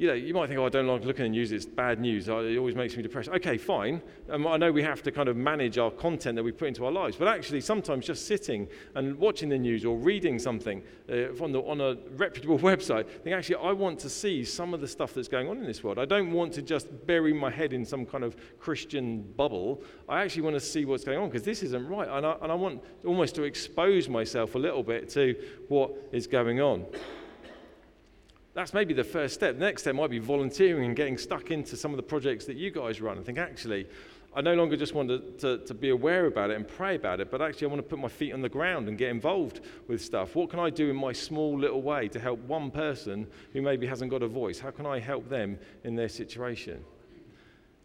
You 0.00 0.06
know, 0.06 0.14
you 0.14 0.32
might 0.32 0.48
think, 0.48 0.58
oh, 0.58 0.64
I 0.64 0.70
don't 0.70 0.86
like 0.86 1.04
looking 1.04 1.26
at 1.26 1.30
news, 1.30 1.52
it's 1.52 1.66
bad 1.66 2.00
news, 2.00 2.26
it 2.28 2.56
always 2.56 2.74
makes 2.74 2.96
me 2.96 3.02
depressed. 3.02 3.28
Okay, 3.28 3.58
fine. 3.58 4.00
Um, 4.30 4.46
I 4.46 4.56
know 4.56 4.72
we 4.72 4.82
have 4.82 5.02
to 5.02 5.12
kind 5.12 5.28
of 5.28 5.36
manage 5.36 5.76
our 5.76 5.90
content 5.90 6.36
that 6.36 6.42
we 6.42 6.52
put 6.52 6.68
into 6.68 6.86
our 6.86 6.90
lives, 6.90 7.16
but 7.18 7.28
actually, 7.28 7.60
sometimes 7.60 8.06
just 8.06 8.26
sitting 8.26 8.66
and 8.94 9.14
watching 9.18 9.50
the 9.50 9.58
news 9.58 9.84
or 9.84 9.98
reading 9.98 10.38
something 10.38 10.82
uh, 11.10 11.44
on, 11.44 11.52
the, 11.52 11.60
on 11.60 11.82
a 11.82 11.98
reputable 12.16 12.58
website, 12.70 13.00
I 13.00 13.18
think, 13.18 13.36
actually, 13.36 13.56
I 13.56 13.72
want 13.72 13.98
to 13.98 14.08
see 14.08 14.42
some 14.42 14.72
of 14.72 14.80
the 14.80 14.88
stuff 14.88 15.12
that's 15.12 15.28
going 15.28 15.50
on 15.50 15.58
in 15.58 15.64
this 15.64 15.84
world. 15.84 15.98
I 15.98 16.06
don't 16.06 16.32
want 16.32 16.54
to 16.54 16.62
just 16.62 16.88
bury 17.06 17.34
my 17.34 17.50
head 17.50 17.74
in 17.74 17.84
some 17.84 18.06
kind 18.06 18.24
of 18.24 18.36
Christian 18.58 19.20
bubble. 19.36 19.82
I 20.08 20.22
actually 20.22 20.42
want 20.42 20.56
to 20.56 20.60
see 20.60 20.86
what's 20.86 21.04
going 21.04 21.18
on 21.18 21.28
because 21.28 21.42
this 21.42 21.62
isn't 21.62 21.86
right. 21.86 22.08
And 22.08 22.24
I, 22.24 22.36
and 22.40 22.50
I 22.50 22.54
want 22.54 22.82
almost 23.04 23.34
to 23.34 23.42
expose 23.42 24.08
myself 24.08 24.54
a 24.54 24.58
little 24.58 24.82
bit 24.82 25.10
to 25.10 25.36
what 25.68 25.92
is 26.10 26.26
going 26.26 26.58
on 26.62 26.86
that's 28.54 28.74
maybe 28.74 28.94
the 28.94 29.04
first 29.04 29.34
step. 29.34 29.54
The 29.54 29.64
next 29.64 29.82
step 29.82 29.94
might 29.94 30.10
be 30.10 30.18
volunteering 30.18 30.84
and 30.84 30.96
getting 30.96 31.16
stuck 31.16 31.50
into 31.50 31.76
some 31.76 31.92
of 31.92 31.96
the 31.96 32.02
projects 32.02 32.44
that 32.46 32.56
you 32.56 32.70
guys 32.70 33.00
run 33.00 33.16
and 33.16 33.24
think, 33.24 33.38
actually, 33.38 33.86
I 34.34 34.40
no 34.40 34.54
longer 34.54 34.76
just 34.76 34.94
want 34.94 35.08
to, 35.08 35.18
to, 35.38 35.64
to, 35.64 35.74
be 35.74 35.88
aware 35.88 36.26
about 36.26 36.50
it 36.50 36.56
and 36.56 36.66
pray 36.66 36.94
about 36.94 37.18
it, 37.20 37.32
but 37.32 37.42
actually 37.42 37.66
I 37.66 37.70
want 37.70 37.82
to 37.82 37.88
put 37.88 37.98
my 37.98 38.08
feet 38.08 38.32
on 38.32 38.42
the 38.42 38.48
ground 38.48 38.86
and 38.88 38.96
get 38.96 39.10
involved 39.10 39.60
with 39.88 40.00
stuff. 40.00 40.36
What 40.36 40.50
can 40.50 40.60
I 40.60 40.70
do 40.70 40.88
in 40.88 40.94
my 40.94 41.12
small 41.12 41.58
little 41.58 41.82
way 41.82 42.06
to 42.08 42.20
help 42.20 42.38
one 42.40 42.70
person 42.70 43.26
who 43.52 43.60
maybe 43.60 43.88
hasn't 43.88 44.10
got 44.10 44.22
a 44.22 44.28
voice? 44.28 44.60
How 44.60 44.70
can 44.70 44.86
I 44.86 45.00
help 45.00 45.28
them 45.28 45.58
in 45.82 45.96
their 45.96 46.08
situation? 46.08 46.84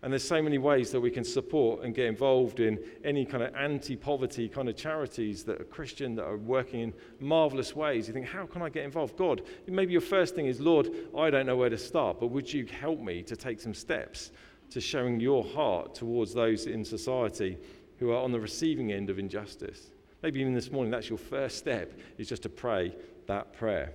And 0.06 0.14
there's 0.14 0.24
so 0.24 0.39
many 0.39 0.60
ways 0.60 0.91
that 0.91 1.01
we 1.01 1.10
can 1.10 1.24
support 1.24 1.84
and 1.84 1.95
get 1.95 2.06
involved 2.06 2.60
in 2.60 2.78
any 3.03 3.26
kind 3.26 3.41
of 3.41 3.56
anti 3.56 3.95
poverty 3.95 4.47
kind 4.47 4.70
of 4.70 4.76
charities 4.76 5.43
that 5.45 5.60
are 5.60 5.64
Christian, 5.64 6.14
that 6.14 6.26
are 6.26 6.38
working 6.38 6.82
in 6.82 6.93
marvelous 7.20 7.76
ways. 7.76 8.08
You 8.08 8.14
think, 8.14 8.28
how 8.28 8.45
can 8.45 8.62
I 8.62 8.70
get 8.70 8.86
involved? 8.86 9.18
God, 9.18 9.41
maybe 9.66 9.93
your 9.93 10.01
first 10.01 10.36
thing 10.36 10.45
is, 10.45 10.60
Lord, 10.60 10.91
I 11.18 11.32
don't 11.32 11.47
know 11.47 11.56
where 11.56 11.72
to 11.72 11.78
start, 11.80 12.20
but 12.20 12.28
would 12.28 12.53
you 12.53 12.68
help 12.68 12.99
me 13.01 13.24
to 13.24 13.36
take 13.36 13.60
some 13.60 13.74
steps 13.74 14.30
to 14.70 14.80
showing 14.80 15.20
your 15.20 15.43
heart 15.43 15.95
towards 15.95 16.36
those 16.36 16.68
in 16.68 16.86
society 16.86 17.58
who 17.97 18.12
are 18.12 18.22
on 18.22 18.32
the 18.32 18.39
receiving 18.39 18.91
end 18.91 19.10
of 19.10 19.18
injustice? 19.18 19.89
Maybe 20.22 20.39
even 20.39 20.53
this 20.53 20.72
morning, 20.72 20.91
that's 20.91 21.10
your 21.10 21.18
first 21.18 21.58
step, 21.58 21.91
is 22.20 22.30
just 22.30 22.43
to 22.43 22.49
pray 22.49 22.95
that 23.26 23.53
prayer. 23.53 23.91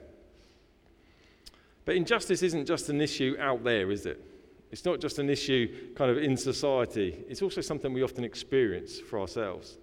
But 1.84 1.94
injustice 1.94 2.42
isn't 2.42 2.66
just 2.66 2.88
an 2.88 3.00
issue 3.00 3.36
out 3.38 3.62
there, 3.62 3.92
is 3.92 4.06
it? 4.06 4.26
It's 4.70 4.84
not 4.84 5.00
just 5.00 5.18
an 5.18 5.28
issue 5.28 5.92
kind 5.94 6.10
of 6.10 6.18
in 6.18 6.36
society, 6.36 7.24
it's 7.28 7.42
also 7.42 7.60
something 7.60 7.92
we 7.92 8.02
often 8.02 8.24
experience 8.24 8.98
for 8.98 9.18
ourselves. 9.18 9.78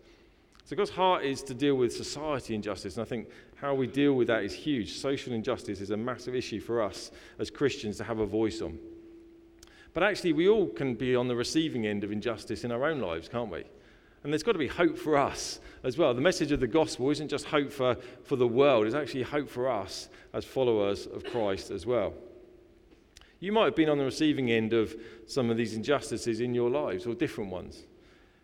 So 0.63 0.75
God's 0.75 0.91
heart 0.91 1.23
is 1.23 1.43
to 1.43 1.53
deal 1.53 1.75
with 1.75 1.95
society 1.95 2.53
injustice, 2.53 2.97
and 2.97 3.05
I 3.05 3.07
think 3.07 3.29
how 3.55 3.73
we 3.73 3.87
deal 3.87 4.13
with 4.13 4.27
that 4.27 4.43
is 4.43 4.53
huge. 4.53 4.97
Social 4.97 5.33
injustice 5.33 5.79
is 5.79 5.91
a 5.91 5.97
massive 5.97 6.35
issue 6.35 6.59
for 6.59 6.81
us 6.81 7.11
as 7.39 7.49
Christians 7.49 7.97
to 7.97 8.03
have 8.03 8.19
a 8.19 8.25
voice 8.25 8.61
on. 8.61 8.77
But 9.93 10.03
actually, 10.03 10.33
we 10.33 10.49
all 10.49 10.67
can 10.67 10.93
be 10.93 11.15
on 11.15 11.29
the 11.29 11.35
receiving 11.35 11.87
end 11.87 12.03
of 12.03 12.11
injustice 12.11 12.63
in 12.63 12.71
our 12.71 12.85
own 12.85 12.99
lives, 12.99 13.29
can't 13.29 13.49
we? 13.49 13.63
And 14.23 14.33
there's 14.33 14.43
got 14.43 14.51
to 14.53 14.59
be 14.59 14.67
hope 14.67 14.97
for 14.97 15.17
us 15.17 15.61
as 15.83 15.97
well. 15.97 16.13
The 16.13 16.21
message 16.21 16.51
of 16.51 16.59
the 16.59 16.67
gospel 16.67 17.09
isn't 17.11 17.29
just 17.29 17.45
hope 17.45 17.71
for, 17.71 17.95
for 18.23 18.35
the 18.35 18.47
world, 18.47 18.85
it's 18.85 18.95
actually 18.95 19.23
hope 19.23 19.49
for 19.49 19.69
us 19.69 20.09
as 20.33 20.43
followers 20.43 21.07
of 21.07 21.23
Christ 21.23 21.71
as 21.71 21.85
well. 21.85 22.13
You 23.39 23.51
might 23.51 23.65
have 23.65 23.75
been 23.75 23.89
on 23.89 23.97
the 23.97 24.05
receiving 24.05 24.51
end 24.51 24.73
of 24.73 24.95
some 25.27 25.49
of 25.49 25.57
these 25.57 25.73
injustices 25.73 26.39
in 26.39 26.53
your 26.53 26.69
lives, 26.69 27.05
or 27.05 27.13
different 27.13 27.51
ones. 27.51 27.83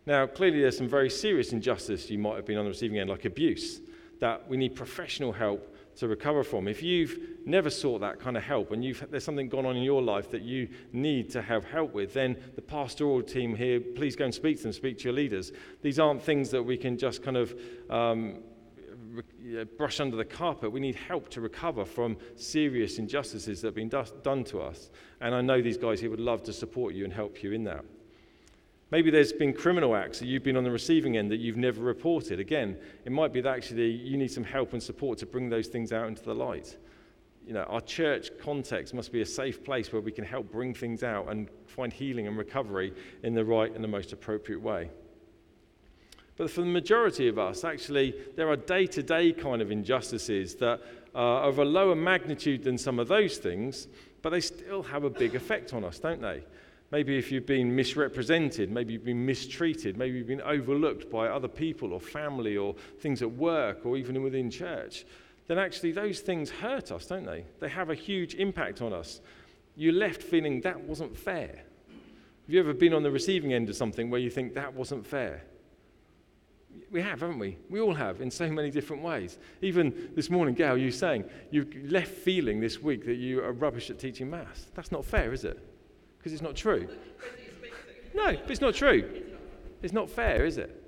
Now, 0.06 0.28
clearly, 0.28 0.62
there's 0.62 0.78
some 0.78 0.90
very 0.90 1.10
serious 1.10 1.54
injustice 1.54 2.10
you 2.10 2.20
might 2.20 2.36
have 2.36 2.46
been 2.46 2.58
on 2.58 2.66
the 2.66 2.72
receiving 2.72 3.00
end, 3.00 3.10
like 3.10 3.26
abuse, 3.26 3.82
that 4.20 4.48
we 4.48 4.58
need 4.58 4.76
professional 4.76 5.32
help 5.32 5.74
to 5.96 6.08
recover 6.08 6.44
from. 6.44 6.68
If 6.68 6.82
you've 6.82 7.18
never 7.46 7.70
sought 7.70 8.00
that 8.00 8.20
kind 8.20 8.36
of 8.36 8.44
help 8.44 8.72
and 8.72 8.84
there's 9.10 9.24
something 9.24 9.48
gone 9.48 9.66
on 9.66 9.76
in 9.78 9.84
your 9.84 10.02
life 10.02 10.30
that 10.32 10.42
you 10.42 10.68
need 10.92 11.30
to 11.32 11.42
have 11.42 11.66
help 11.66 11.94
with, 11.94 12.14
then 12.14 12.38
the 12.56 12.62
pastoral 12.62 13.22
team 13.22 13.56
here, 13.56 13.80
please 13.80 14.16
go 14.16 14.26
and 14.26 14.34
speak 14.34 14.58
to 14.58 14.64
them, 14.64 14.74
speak 14.74 14.98
to 15.00 15.04
your 15.06 15.14
leaders. 15.14 15.52
These 15.82 16.00
aren't 16.00 16.22
things 16.22 16.50
that 16.52 16.64
we 16.64 16.78
can 16.78 16.98
just 16.98 17.22
kind 17.24 17.38
of 17.38 17.54
um, 17.90 18.40
brush 19.78 20.00
under 20.00 20.16
the 20.16 20.26
carpet. 20.26 20.72
We 20.72 20.80
need 20.80 20.96
help 20.96 21.30
to 21.30 21.42
recover 21.42 21.86
from 21.86 22.18
serious 22.36 22.98
injustices 22.98 23.62
that 23.62 23.68
have 23.68 23.76
been 23.76 23.90
do- 23.90 24.04
done 24.24 24.44
to 24.46 24.62
us. 24.62 24.90
And 25.22 25.34
I 25.36 25.42
know 25.42 25.62
these 25.62 25.78
guys 25.78 26.00
here 26.00 26.10
would 26.10 26.20
love 26.20 26.44
to 26.44 26.54
support 26.54 26.94
you 26.94 27.04
and 27.04 27.14
help 27.14 27.44
you 27.44 27.52
in 27.52 27.64
that. 27.66 27.84
Maybe 28.92 29.10
there's 29.10 29.34
been 29.34 29.54
criminal 29.54 29.96
acts 29.96 30.20
that 30.20 30.28
you've 30.28 30.44
been 30.44 30.56
on 30.56 30.64
the 30.64 30.70
receiving 30.70 31.18
end 31.18 31.32
that 31.32 31.40
you've 31.40 31.58
never 31.58 31.82
reported. 31.82 32.40
Again, 32.40 32.78
it 33.06 33.12
might 33.12 33.34
be 33.34 33.42
that 33.42 33.56
actually 33.56 33.90
you 33.90 34.18
need 34.18 34.32
some 34.32 34.44
help 34.44 34.74
and 34.74 34.84
support 34.84 35.18
to 35.18 35.26
bring 35.26 35.50
those 35.50 35.68
things 35.68 35.92
out 35.92 36.08
into 36.08 36.24
the 36.24 36.36
light. 36.36 36.78
You 37.48 37.54
know, 37.54 37.64
our 37.64 37.82
church 37.82 38.30
context 38.40 38.94
must 38.94 39.12
be 39.12 39.22
a 39.22 39.26
safe 39.26 39.64
place 39.64 39.92
where 39.92 40.02
we 40.02 40.12
can 40.12 40.24
help 40.24 40.52
bring 40.52 40.76
things 40.76 41.04
out 41.04 41.30
and 41.30 41.50
find 41.66 41.92
healing 41.92 42.28
and 42.28 42.38
recovery 42.38 42.94
in 43.24 43.34
the 43.34 43.44
right 43.44 43.74
and 43.74 43.84
the 43.84 43.88
most 43.88 44.14
appropriate 44.14 44.62
way. 44.62 44.92
But 46.36 46.50
for 46.50 46.62
the 46.62 46.68
majority 46.68 47.28
of 47.28 47.38
us, 47.38 47.64
actually, 47.64 48.16
there 48.36 48.50
are 48.50 48.56
day 48.56 48.88
to 48.88 49.04
day 49.04 49.32
kind 49.34 49.62
of 49.62 49.72
injustices 49.72 50.56
that 50.56 50.82
are 51.14 51.44
of 51.44 51.60
a 51.60 51.66
lower 51.66 51.96
magnitude 51.96 52.64
than 52.64 52.78
some 52.78 53.00
of 53.00 53.08
those 53.08 53.38
things, 53.38 53.88
but 54.22 54.32
they 54.32 54.42
still 54.42 54.82
have 54.84 55.04
a 55.04 55.10
big 55.10 55.36
effect 55.36 55.74
on 55.74 55.84
us, 55.84 56.00
don't 56.00 56.22
they? 56.22 56.44
Maybe 56.92 57.18
if 57.18 57.32
you've 57.32 57.46
been 57.46 57.76
misrepresented, 57.76 58.72
maybe 58.72 58.94
you've 58.94 59.06
been 59.06 59.26
mistreated, 59.26 59.98
maybe 59.98 60.18
you've 60.18 60.28
been 60.28 60.42
overlooked 60.42 61.10
by 61.10 61.28
other 61.28 61.48
people 61.48 61.94
or 61.94 62.00
family 62.00 62.56
or 62.56 62.76
things 63.00 63.22
at 63.22 63.32
work 63.32 63.86
or 63.86 63.98
even 63.98 64.22
within 64.22 64.50
church, 64.50 65.06
then 65.48 65.58
actually 65.58 65.92
those 65.92 66.20
things 66.20 66.50
hurt 66.50 66.92
us, 66.92 67.08
don't 67.08 67.26
they? 67.26 67.46
They 67.60 67.70
have 67.70 67.90
a 67.90 67.96
huge 67.96 68.36
impact 68.36 68.82
on 68.82 68.94
us. 68.94 69.22
You're 69.76 69.94
left 69.94 70.22
feeling 70.22 70.62
that 70.62 70.80
wasn't 70.82 71.18
fair. 71.18 71.64
Have 71.88 72.50
you 72.54 72.60
ever 72.60 72.74
been 72.74 72.94
on 72.94 73.04
the 73.04 73.12
receiving 73.12 73.54
end 73.54 73.70
of 73.70 73.76
something 73.76 74.10
where 74.10 74.20
you 74.20 74.30
think 74.30 74.54
that 74.54 74.74
wasn't 74.74 75.06
fair? 75.06 75.44
We 76.92 77.02
have, 77.02 77.22
haven't 77.22 77.40
we? 77.40 77.58
We 77.70 77.80
all 77.80 77.94
have 77.94 78.22
in 78.22 78.30
so 78.30 78.50
many 78.50 78.70
different 78.70 79.02
ways. 79.02 79.40
Even 79.62 80.12
this 80.16 80.30
morning, 80.30 80.54
Gail, 80.54 80.78
you 80.78 80.92
saying 80.92 81.26
you 81.50 81.68
left 81.86 82.12
feeling 82.12 82.60
this 82.60 82.82
week 82.82 83.06
that 83.06 83.16
you 83.16 83.44
are 83.44 83.52
rubbish 83.52 83.90
at 83.90 84.00
teaching 84.00 84.30
maths. 84.30 84.68
That's 84.76 84.92
not 84.92 85.04
fair, 85.04 85.34
is 85.34 85.44
it? 85.44 85.60
Because 86.18 86.34
it's 86.34 86.42
not 86.42 86.56
true. 86.56 86.88
No, 88.14 88.28
it's 88.48 88.62
not 88.62 88.76
true. 88.76 89.24
It's 89.82 89.94
not 89.94 90.10
fair, 90.10 90.46
is 90.46 90.58
it? 90.58 90.84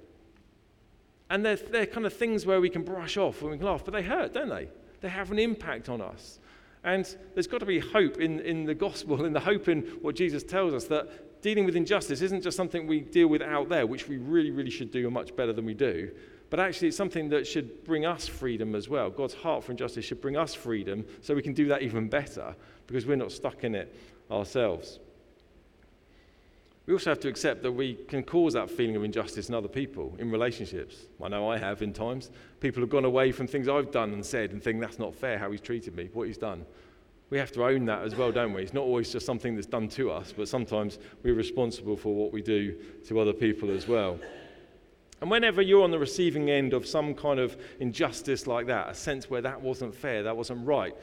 And 1.30 1.44
they're, 1.44 1.56
they're 1.56 1.88
kind 1.88 2.06
of 2.06 2.14
things 2.14 2.46
where 2.46 2.62
we 2.62 2.70
can 2.70 2.84
brush 2.84 3.18
off 3.18 3.42
and 3.42 3.52
we 3.52 3.58
can 3.58 3.66
laugh, 3.66 3.84
but 3.84 3.94
they 3.94 4.04
hurt, 4.04 4.34
don't 4.34 4.50
they? 4.50 4.70
They 5.02 5.10
have 5.10 5.32
an 5.32 5.40
impact 5.40 5.90
on 5.90 6.02
us. 6.02 6.40
And 6.84 7.18
there's 7.34 7.48
got 7.48 7.60
to 7.62 7.66
be 7.66 7.80
hope 7.80 8.20
in, 8.20 8.40
in 8.42 8.66
the 8.66 8.76
gospel, 8.76 9.26
in 9.26 9.34
the 9.34 9.40
hope 9.40 9.68
in 9.68 9.82
what 10.02 10.16
Jesus 10.16 10.44
tells 10.44 10.74
us 10.74 10.86
that 10.86 11.25
dealing 11.46 11.64
with 11.64 11.76
injustice 11.76 12.22
isn't 12.22 12.42
just 12.42 12.58
something 12.58 12.88
we 12.88 13.02
deal 13.02 13.28
with 13.28 13.44
out 13.44 13.70
there, 13.70 13.86
which 13.86 14.08
we 14.08 14.18
really, 14.18 14.50
really 14.50 14.72
should 14.72 14.90
do 14.90 15.08
much 15.12 15.36
better 15.36 15.54
than 15.54 15.64
we 15.64 15.76
do, 15.76 16.10
but 16.50 16.60
actually 16.60 16.88
it's 16.88 16.98
something 16.98 17.30
that 17.30 17.46
should 17.46 17.84
bring 17.84 18.04
us 18.04 18.28
freedom 18.28 18.74
as 18.74 18.90
well. 18.90 19.12
God's 19.12 19.36
heart 19.36 19.64
for 19.64 19.72
injustice 19.72 20.04
should 20.04 20.22
bring 20.22 20.36
us 20.36 20.56
freedom 20.56 21.06
so 21.22 21.36
we 21.36 21.44
can 21.44 21.54
do 21.54 21.68
that 21.68 21.84
even 21.84 22.10
better 22.10 22.56
because 22.88 23.06
we're 23.06 23.16
not 23.16 23.32
stuck 23.32 23.64
in 23.64 23.76
it 23.76 23.96
ourselves. 24.32 24.98
We 26.88 26.94
also 26.94 27.12
have 27.12 27.20
to 27.20 27.28
accept 27.28 27.62
that 27.62 27.72
we 27.72 27.94
can 27.94 28.24
cause 28.24 28.54
that 28.54 28.72
feeling 28.72 28.96
of 28.96 29.04
injustice 29.04 29.48
in 29.48 29.54
other 29.54 29.68
people, 29.68 30.16
in 30.18 30.32
relationships. 30.32 30.96
I 31.24 31.28
know 31.28 31.48
I 31.52 31.60
have 31.60 31.84
in 31.84 31.94
times. 31.94 32.32
People 32.60 32.82
have 32.82 32.90
gone 32.90 33.06
away 33.06 33.32
from 33.32 33.46
things 33.46 33.70
I've 33.70 33.92
done 33.92 34.14
and 34.14 34.26
said 34.26 34.50
and 34.50 34.64
think 34.64 34.82
that's 34.82 34.98
not 34.98 35.14
fair 35.14 35.38
how 35.38 35.52
he's 35.52 35.62
treated 35.62 35.96
me, 35.96 36.10
what 36.12 36.26
he's 36.26 36.40
done. 36.40 36.66
We 37.30 37.38
have 37.40 37.52
to 37.54 37.66
own 37.66 37.86
that 37.86 38.04
as 38.04 38.16
well, 38.16 38.32
don't 38.32 38.54
we? 38.54 38.62
It's 38.62 38.74
not 38.74 38.84
always 38.84 39.12
just 39.12 39.26
something 39.26 39.56
that's 39.56 39.68
done 39.68 39.88
to 39.90 40.12
us, 40.12 40.34
but 40.36 40.48
sometimes 40.48 41.00
we're 41.24 41.34
responsible 41.34 41.98
for 41.98 42.14
what 42.14 42.32
we 42.32 42.42
do 42.42 42.76
to 43.08 43.20
other 43.20 43.34
people 43.34 43.72
as 43.72 43.88
well. 43.88 44.20
And 45.22 45.32
whenever 45.32 45.62
you're 45.62 45.84
on 45.84 45.92
the 45.92 46.00
receiving 46.00 46.52
end 46.52 46.74
of 46.74 46.86
some 46.86 47.16
kind 47.16 47.40
of 47.40 47.58
injustice 47.80 48.46
like 48.46 48.68
that, 48.68 48.90
a 48.90 48.94
sense 48.94 49.30
where 49.30 49.42
that 49.42 49.60
wasn't 49.60 49.96
fair, 49.96 50.24
that 50.24 50.38
wasn't 50.38 50.66
right, 50.68 50.94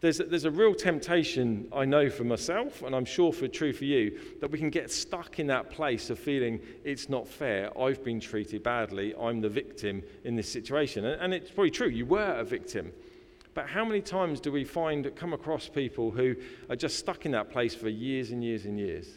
there's 0.00 0.20
a, 0.20 0.24
there's 0.24 0.44
a 0.44 0.50
real 0.50 0.74
temptation, 0.74 1.68
I 1.72 1.84
know 1.84 2.10
for 2.10 2.24
myself, 2.24 2.82
and 2.82 2.94
I'm 2.94 3.04
sure 3.04 3.32
for 3.32 3.48
true 3.48 3.72
for 3.72 3.84
you, 3.84 4.18
that 4.40 4.50
we 4.50 4.58
can 4.58 4.70
get 4.70 4.90
stuck 4.90 5.38
in 5.38 5.46
that 5.46 5.70
place 5.70 6.10
of 6.10 6.18
feeling 6.18 6.60
it's 6.84 7.08
not 7.08 7.26
fair, 7.26 7.70
I've 7.78 8.04
been 8.04 8.20
treated 8.20 8.62
badly, 8.62 9.14
I'm 9.18 9.40
the 9.40 9.48
victim 9.48 10.02
in 10.24 10.36
this 10.36 10.48
situation. 10.48 11.04
And, 11.06 11.20
and 11.22 11.32
it's 11.32 11.50
probably 11.50 11.70
true, 11.70 11.88
you 11.88 12.04
were 12.06 12.34
a 12.34 12.44
victim. 12.44 12.92
But 13.54 13.68
how 13.68 13.84
many 13.84 14.00
times 14.00 14.40
do 14.40 14.50
we 14.50 14.64
find, 14.64 15.14
come 15.14 15.32
across 15.32 15.68
people 15.68 16.10
who 16.10 16.34
are 16.68 16.76
just 16.76 16.98
stuck 16.98 17.24
in 17.24 17.32
that 17.32 17.50
place 17.50 17.74
for 17.74 17.88
years 17.88 18.30
and 18.30 18.42
years 18.42 18.64
and 18.64 18.78
years? 18.78 19.08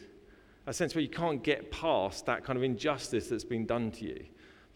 A 0.66 0.72
sense 0.72 0.94
where 0.94 1.02
you 1.02 1.08
can't 1.08 1.42
get 1.42 1.70
past 1.70 2.26
that 2.26 2.44
kind 2.44 2.56
of 2.56 2.62
injustice 2.62 3.28
that's 3.28 3.44
been 3.44 3.66
done 3.66 3.90
to 3.92 4.04
you 4.04 4.24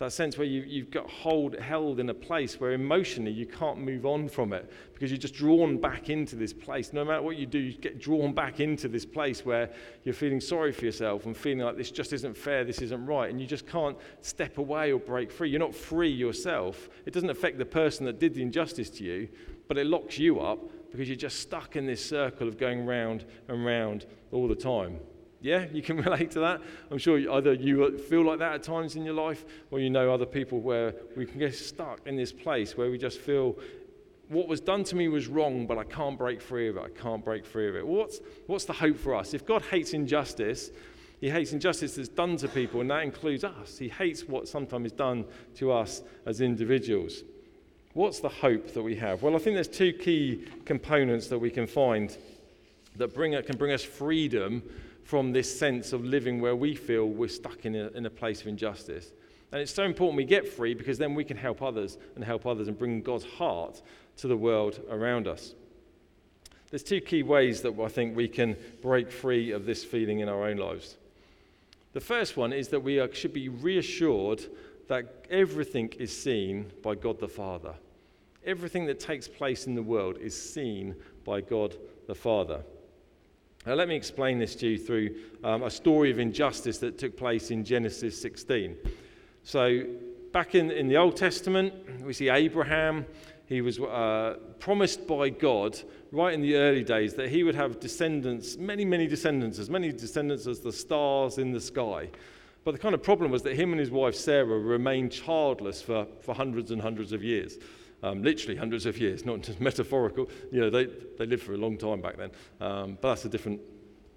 that 0.03 0.13
sense 0.13 0.37
where 0.37 0.47
you, 0.47 0.63
you've 0.63 0.91
got 0.91 1.09
hold, 1.09 1.57
held 1.59 2.01
in 2.01 2.11
a 2.11 2.15
place 2.15 2.59
where 2.61 2.73
emotionally 2.73 3.31
you 3.31 3.47
can't 3.47 3.79
move 3.79 4.05
on 4.05 4.29
from 4.29 4.53
it 4.53 4.71
because 4.93 5.11
you're 5.11 5.19
just 5.19 5.35
drawn 5.35 5.77
back 5.77 6.11
into 6.11 6.35
this 6.35 6.53
place. 6.53 6.93
No 6.93 7.05
matter 7.05 7.23
what 7.23 7.37
you 7.37 7.47
do, 7.47 7.59
you 7.59 7.73
get 7.73 8.01
drawn 8.01 8.33
back 8.33 8.59
into 8.59 8.89
this 8.89 9.07
place 9.07 9.45
where 9.45 9.71
you're 10.05 10.15
feeling 10.15 10.41
sorry 10.41 10.73
for 10.73 10.85
yourself 10.85 11.27
and 11.27 11.37
feeling 11.37 11.61
like 11.61 11.77
this 11.77 11.91
just 11.91 12.13
isn't 12.13 12.37
fair, 12.37 12.65
this 12.65 12.83
isn't 12.83 13.07
right, 13.07 13.31
and 13.31 13.41
you 13.41 13.47
just 13.47 13.67
can't 13.67 13.97
step 14.23 14.59
away 14.59 14.93
or 14.93 14.99
break 14.99 15.31
free. 15.31 15.51
You're 15.51 15.61
not 15.61 15.75
free 15.75 16.11
yourself. 16.11 16.89
It 17.07 17.13
doesn't 17.13 17.31
affect 17.31 17.59
the 17.59 17.65
person 17.65 18.05
that 18.07 18.19
did 18.19 18.35
the 18.35 18.43
injustice 18.43 18.91
to 18.91 19.05
you, 19.05 19.29
but 19.69 19.79
it 19.79 19.87
locks 19.87 20.19
you 20.19 20.41
up 20.41 20.59
because 20.91 21.09
you're 21.09 21.17
just 21.17 21.41
stuck 21.41 21.77
in 21.77 21.87
this 21.87 22.05
circle 22.05 22.47
of 22.47 22.59
going 22.59 22.85
round 22.85 23.25
and 23.49 23.65
round 23.65 24.07
all 24.31 24.47
the 24.47 24.55
time. 24.55 24.99
Yeah, 25.41 25.67
you 25.73 25.83
can 25.83 25.97
relate 25.97 26.31
to 26.33 26.41
that. 26.41 26.61
I'm 26.91 26.99
sure 26.99 27.19
either 27.19 27.55
you 27.55 27.99
feel 27.99 28.23
like 28.23 28.39
that 28.39 28.55
at 28.55 28.63
times 28.63 28.97
in 28.97 29.05
your 29.05 29.15
life, 29.15 29.45
or 29.71 29.81
you 29.81 29.91
know 29.91 30.13
other 30.13 30.27
people 30.27 30.61
where 30.61 30.95
we 31.17 31.27
can 31.27 31.39
get 31.39 31.55
stuck 31.55 32.07
in 32.07 32.17
this 32.17 32.33
place 32.33 32.77
where 32.77 32.91
we 32.91 32.99
just 32.99 33.19
feel 33.19 33.57
what 34.29 34.49
was 34.49 34.61
done 34.61 34.83
to 34.85 34.97
me 34.97 35.09
was 35.09 35.27
wrong, 35.27 35.67
but 35.67 35.77
I 35.77 35.85
can't 35.85 36.17
break 36.17 36.41
free 36.41 36.69
of 36.69 36.79
it. 36.79 36.83
I 36.83 36.89
can't 36.89 37.23
break 37.23 37.45
free 37.45 37.69
of 37.69 37.77
it. 37.77 37.87
What's, 37.87 38.21
what's 38.47 38.65
the 38.65 38.73
hope 38.73 38.99
for 38.99 39.15
us? 39.15 39.35
If 39.35 39.45
God 39.45 39.63
hates 39.63 39.93
injustice, 39.93 40.71
he 41.21 41.29
hates 41.29 41.53
injustice 41.53 41.97
that's 41.97 42.09
done 42.09 42.37
to 42.39 42.49
people, 42.49 42.81
and 42.81 42.91
that 42.91 43.03
includes 43.03 43.45
us. 43.45 43.77
He 43.77 43.89
hates 43.89 44.25
what 44.25 44.49
sometimes 44.49 44.87
is 44.87 44.93
done 44.93 45.27
to 45.57 45.71
us 45.71 46.03
as 46.25 46.41
individuals. 46.41 47.25
What's 47.95 48.21
the 48.21 48.29
hope 48.29 48.73
that 48.73 48.83
we 48.83 48.97
have? 48.97 49.23
Well, 49.23 49.37
I 49.37 49.39
think 49.39 49.55
there's 49.55 49.69
two 49.69 49.93
key 49.93 50.47
components 50.65 51.27
that 51.29 51.39
we 51.39 51.51
can 51.51 51.67
find 51.67 52.17
that 52.97 53.15
bring, 53.15 53.41
can 53.43 53.57
bring 53.59 53.73
us 53.73 53.85
freedom 53.85 54.63
from 55.05 55.33
this 55.33 55.59
sense 55.59 55.93
of 55.93 56.05
living 56.05 56.41
where 56.41 56.57
we 56.57 56.75
feel 56.75 57.07
we're 57.07 57.29
stuck 57.29 57.67
in 57.67 57.75
a, 57.75 57.89
in 57.89 58.07
a 58.07 58.11
place 58.11 58.41
of 58.41 58.47
injustice. 58.47 59.13
And 59.51 59.61
it's 59.61 59.75
so 59.75 59.85
important 59.85 60.17
we 60.17 60.25
get 60.25 60.49
free 60.49 60.73
because 60.73 60.97
then 60.97 61.15
we 61.15 61.25
can 61.25 61.37
help 61.37 61.61
others 61.61 61.99
and 62.15 62.25
help 62.25 62.47
others 62.47 62.69
and 62.69 62.79
bring 62.79 63.03
God's 63.03 63.27
heart 63.27 63.83
to 64.19 64.27
the 64.27 64.37
world 64.37 64.81
around 64.91 65.29
us. 65.29 65.55
There's 66.71 66.83
two 66.83 67.03
key 67.03 67.23
ways 67.23 67.61
that 67.61 67.79
I 67.79 67.89
think 67.89 68.17
we 68.17 68.29
can 68.29 68.57
break 68.81 69.13
free 69.13 69.51
of 69.51 69.67
this 69.67 69.85
feeling 69.85 70.21
in 70.21 70.31
our 70.31 70.45
own 70.49 70.57
lives. 70.57 70.97
The 71.93 72.01
first 72.01 72.39
one 72.39 72.55
is 72.55 72.69
that 72.69 72.81
we 72.81 72.99
are, 72.99 73.13
should 73.13 73.35
be 73.35 73.51
reassured 73.51 74.47
that 74.89 75.27
everything 75.29 75.91
is 75.99 76.17
seen 76.17 76.73
by 76.83 76.95
God 76.95 77.21
the 77.21 77.29
Father. 77.29 77.75
Everything 78.45 78.87
that 78.87 78.99
takes 78.99 79.29
place 79.29 79.67
in 79.67 79.75
the 79.75 79.83
world 79.83 80.19
is 80.19 80.41
seen 80.41 80.97
by 81.25 81.41
God 81.41 81.77
the 82.09 82.15
Father. 82.15 82.63
Now, 83.65 83.75
let 83.75 83.87
me 83.87 83.95
explain 83.95 84.41
this 84.41 84.57
to 84.57 84.67
you 84.67 84.79
through 84.79 85.15
um, 85.45 85.63
a 85.63 85.71
story 85.71 86.11
of 86.11 86.19
injustice 86.19 86.79
that 86.79 86.99
took 86.99 87.17
place 87.17 87.53
in 87.53 87.65
Genesis 87.65 88.21
16. 88.21 88.77
So, 89.45 89.85
back 90.33 90.57
in, 90.57 90.73
in 90.73 90.89
the 90.89 90.97
Old 90.97 91.17
Testament, 91.17 91.73
we 92.03 92.13
see 92.13 92.29
Abraham. 92.29 93.07
He 93.47 93.61
was 93.61 93.79
uh, 93.79 94.39
promised 94.59 95.07
by 95.07 95.29
God 95.29 95.79
right 96.11 96.35
in 96.35 96.43
the 96.43 96.57
early 96.57 96.83
days 96.83 97.15
that 97.15 97.29
he 97.29 97.45
would 97.45 97.55
have 97.55 97.79
descendants, 97.79 98.57
many, 98.57 98.85
many 98.85 99.07
descendants, 99.07 99.61
as 99.61 99.71
many 99.71 99.93
descendants 99.93 100.49
as 100.49 100.59
the 100.59 100.73
stars 100.73 101.39
in 101.39 101.53
the 101.53 101.61
sky. 101.61 102.09
But 102.65 102.73
the 102.73 102.79
kind 102.79 102.95
of 102.95 103.03
problem 103.03 103.31
was 103.31 103.43
that 103.43 103.55
him 103.55 103.71
and 103.71 103.79
his 103.79 103.91
wife 103.91 104.17
Sarah 104.17 104.59
remained 104.59 105.13
childless 105.13 105.81
for, 105.81 106.07
for 106.21 106.35
hundreds 106.35 106.73
and 106.73 106.83
hundreds 106.83 107.13
of 107.13 107.23
years 107.23 107.59
um, 108.03 108.23
literally 108.23 108.57
hundreds 108.57 108.87
of 108.87 108.99
years, 108.99 109.25
not 109.25 109.43
just 109.43 109.61
metaphorical. 109.69 110.29
You 110.51 110.63
know, 110.63 110.71
they, 110.71 110.87
they 111.19 111.27
lived 111.27 111.43
for 111.43 111.55
a 111.55 111.59
long 111.59 111.79
time 111.79 112.01
back 112.01 112.17
then, 112.17 112.31
um, 112.61 112.99
but 113.01 113.11
that's 113.11 113.25
a 113.25 113.29
different 113.29 113.61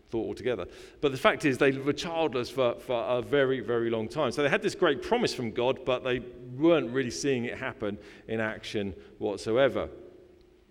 thought 0.10 0.28
altogether. 0.28 0.66
But 1.02 1.12
the 1.12 1.18
fact 1.18 1.46
is, 1.46 1.58
they 1.58 1.72
were 1.72 1.94
childless 1.94 2.50
for, 2.50 2.76
for 2.76 3.04
a 3.04 3.22
very, 3.22 3.60
very 3.60 3.90
long 3.90 4.08
time. 4.08 4.32
So 4.32 4.44
they 4.44 4.50
had 4.50 4.62
this 4.62 4.76
great 4.76 5.02
promise 5.02 5.34
from 5.34 5.52
God, 5.52 5.80
but 5.86 6.04
they 6.04 6.20
weren't 6.56 6.92
really 6.92 7.12
seeing 7.12 7.46
it 7.46 7.58
happen 7.58 7.98
in 8.28 8.40
action 8.40 8.94
whatsoever. 9.18 9.90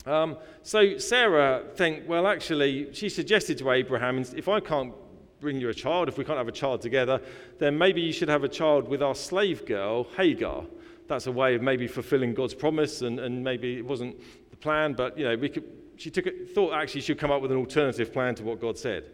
Um, 0.06 0.36
so 0.62 0.98
Sarah 0.98 1.64
think, 1.74 2.08
well, 2.08 2.26
actually, 2.26 2.92
she 2.92 3.08
suggested 3.08 3.58
to 3.58 3.70
Abraham, 3.70 4.18
if 4.36 4.48
I 4.48 4.60
can't 4.60 4.92
bring 5.40 5.60
you 5.60 5.68
a 5.68 5.74
child, 5.74 6.08
if 6.08 6.18
we 6.18 6.24
can't 6.24 6.38
have 6.38 6.48
a 6.48 6.52
child 6.52 6.80
together, 6.80 7.20
then 7.58 7.76
maybe 7.76 8.00
you 8.00 8.12
should 8.12 8.28
have 8.28 8.44
a 8.44 8.48
child 8.48 8.88
with 8.88 9.02
our 9.02 9.14
slave 9.14 9.66
girl, 9.66 10.04
Hagar 10.16 10.64
that's 11.07 11.26
a 11.26 11.32
way 11.32 11.55
of 11.55 11.62
maybe 11.62 11.86
fulfilling 11.86 12.34
God's 12.34 12.55
promise, 12.55 13.02
and, 13.02 13.20
and 13.20 13.42
maybe 13.42 13.76
it 13.76 13.84
wasn't 13.84 14.16
the 14.50 14.57
plan, 14.57 14.94
but 14.94 15.18
you 15.18 15.24
know, 15.24 15.36
we 15.36 15.48
could, 15.48 15.64
she 15.96 16.11
took 16.11 16.26
it, 16.26 16.55
thought 16.55 16.72
actually 16.72 17.02
she'd 17.02 17.18
come 17.18 17.30
up 17.30 17.42
with 17.42 17.52
an 17.52 17.59
alternative 17.59 18.12
plan 18.12 18.34
to 18.36 18.42
what 18.42 18.61
God 18.61 18.78
said. 18.78 19.05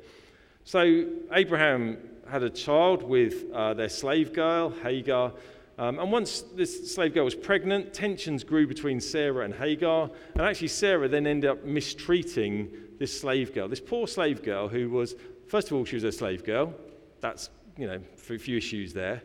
So 0.64 1.06
Abraham 1.32 1.98
had 2.28 2.42
a 2.42 2.50
child 2.50 3.02
with 3.02 3.50
uh, 3.52 3.74
their 3.74 3.88
slave 3.88 4.32
girl, 4.32 4.70
Hagar. 4.70 5.32
Um, 5.78 5.98
and 5.98 6.12
once 6.12 6.42
this 6.54 6.94
slave 6.94 7.14
girl 7.14 7.24
was 7.24 7.34
pregnant, 7.34 7.94
tensions 7.94 8.44
grew 8.44 8.66
between 8.66 9.00
Sarah 9.00 9.44
and 9.44 9.54
Hagar. 9.54 10.10
And 10.34 10.42
actually, 10.42 10.68
Sarah 10.68 11.08
then 11.08 11.26
ended 11.26 11.50
up 11.50 11.64
mistreating 11.64 12.70
this 12.98 13.18
slave 13.18 13.54
girl, 13.54 13.66
this 13.66 13.80
poor 13.80 14.06
slave 14.06 14.42
girl 14.42 14.68
who 14.68 14.90
was, 14.90 15.16
first 15.48 15.68
of 15.68 15.72
all, 15.72 15.84
she 15.84 15.96
was 15.96 16.04
a 16.04 16.12
slave 16.12 16.44
girl. 16.44 16.74
That's, 17.20 17.48
you 17.78 17.86
know, 17.86 17.98
a 18.30 18.38
few 18.38 18.58
issues 18.58 18.92
there. 18.92 19.22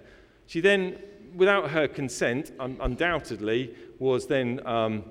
She 0.48 0.62
then 0.62 0.98
without 1.36 1.70
her 1.72 1.88
consent, 1.88 2.52
un- 2.60 2.78
undoubtedly, 2.80 3.76
was 4.00 4.28
then 4.28 4.66
um, 4.66 5.04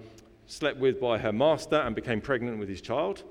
slept 0.46 0.78
with 0.78 1.00
by 1.00 1.18
her 1.18 1.32
master 1.32 1.76
and 1.76 1.94
became 1.94 2.20
pregnant 2.20 2.58
with 2.58 2.68
his 2.68 2.80
child. 2.80 3.22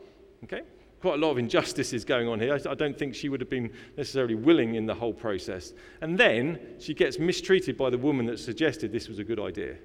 Okay? 0.43 0.61
Quite 1.01 1.15
a 1.15 1.17
lot 1.17 1.31
of 1.31 1.37
injustices 1.37 2.05
going 2.05 2.27
on 2.27 2.39
here. 2.39 2.53
I, 2.53 2.71
I 2.71 2.75
don't 2.75 2.97
think 2.97 3.15
she 3.15 3.29
would 3.29 3.41
have 3.41 3.49
been 3.49 3.71
necessarily 3.97 4.35
willing 4.35 4.75
in 4.75 4.85
the 4.85 4.93
whole 4.93 5.13
process. 5.13 5.73
And 6.01 6.17
then 6.17 6.59
she 6.79 6.93
gets 6.93 7.19
mistreated 7.19 7.77
by 7.77 7.89
the 7.89 7.97
woman 7.97 8.25
that 8.27 8.39
suggested 8.39 8.91
this 8.91 9.09
was 9.09 9.19
a 9.19 9.23
good 9.23 9.39
idea. 9.39 9.75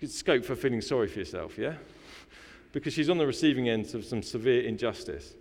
Good 0.00 0.10
scope 0.10 0.44
for 0.44 0.56
feeling 0.56 0.80
sorry 0.80 1.08
for 1.08 1.20
yourself, 1.20 1.56
yeah? 1.56 1.74
Because 2.72 2.92
she's 2.92 3.10
on 3.10 3.18
the 3.18 3.26
receiving 3.26 3.68
end 3.68 3.94
of 3.94 4.04
some 4.04 4.22
severe 4.22 4.62
injustice. 4.62 5.34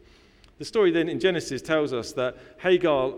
The 0.59 0.65
story 0.65 0.91
then 0.91 1.09
in 1.09 1.19
Genesis 1.19 1.61
tells 1.61 1.91
us 1.93 2.13
that 2.13 2.37
Hagar 2.59 3.13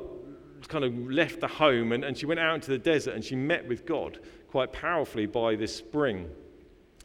kind 0.68 0.84
of 0.84 1.12
left 1.12 1.40
the 1.40 1.48
home 1.48 1.92
and, 1.92 2.04
and 2.04 2.18
she 2.18 2.26
went 2.26 2.40
out 2.40 2.56
into 2.56 2.72
the 2.72 2.78
desert 2.78 3.16
and 3.16 3.24
she 3.24 3.36
met 3.36 3.68
with 3.68 3.86
God 3.86 4.20
quite 4.50 4.72
powerfully 4.72 5.26
by 5.26 5.56
this 5.56 5.76
spring. 5.76 6.30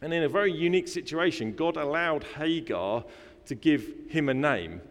And 0.01 0.13
in 0.13 0.23
a 0.23 0.29
very 0.29 0.51
unique 0.51 0.87
situation, 0.87 1.53
God 1.53 1.77
allowed 1.77 2.23
Hagar 2.23 3.03
to 3.47 3.55
give 3.55 3.91
him 4.07 4.29
a 4.29 4.33
name. 4.33 4.81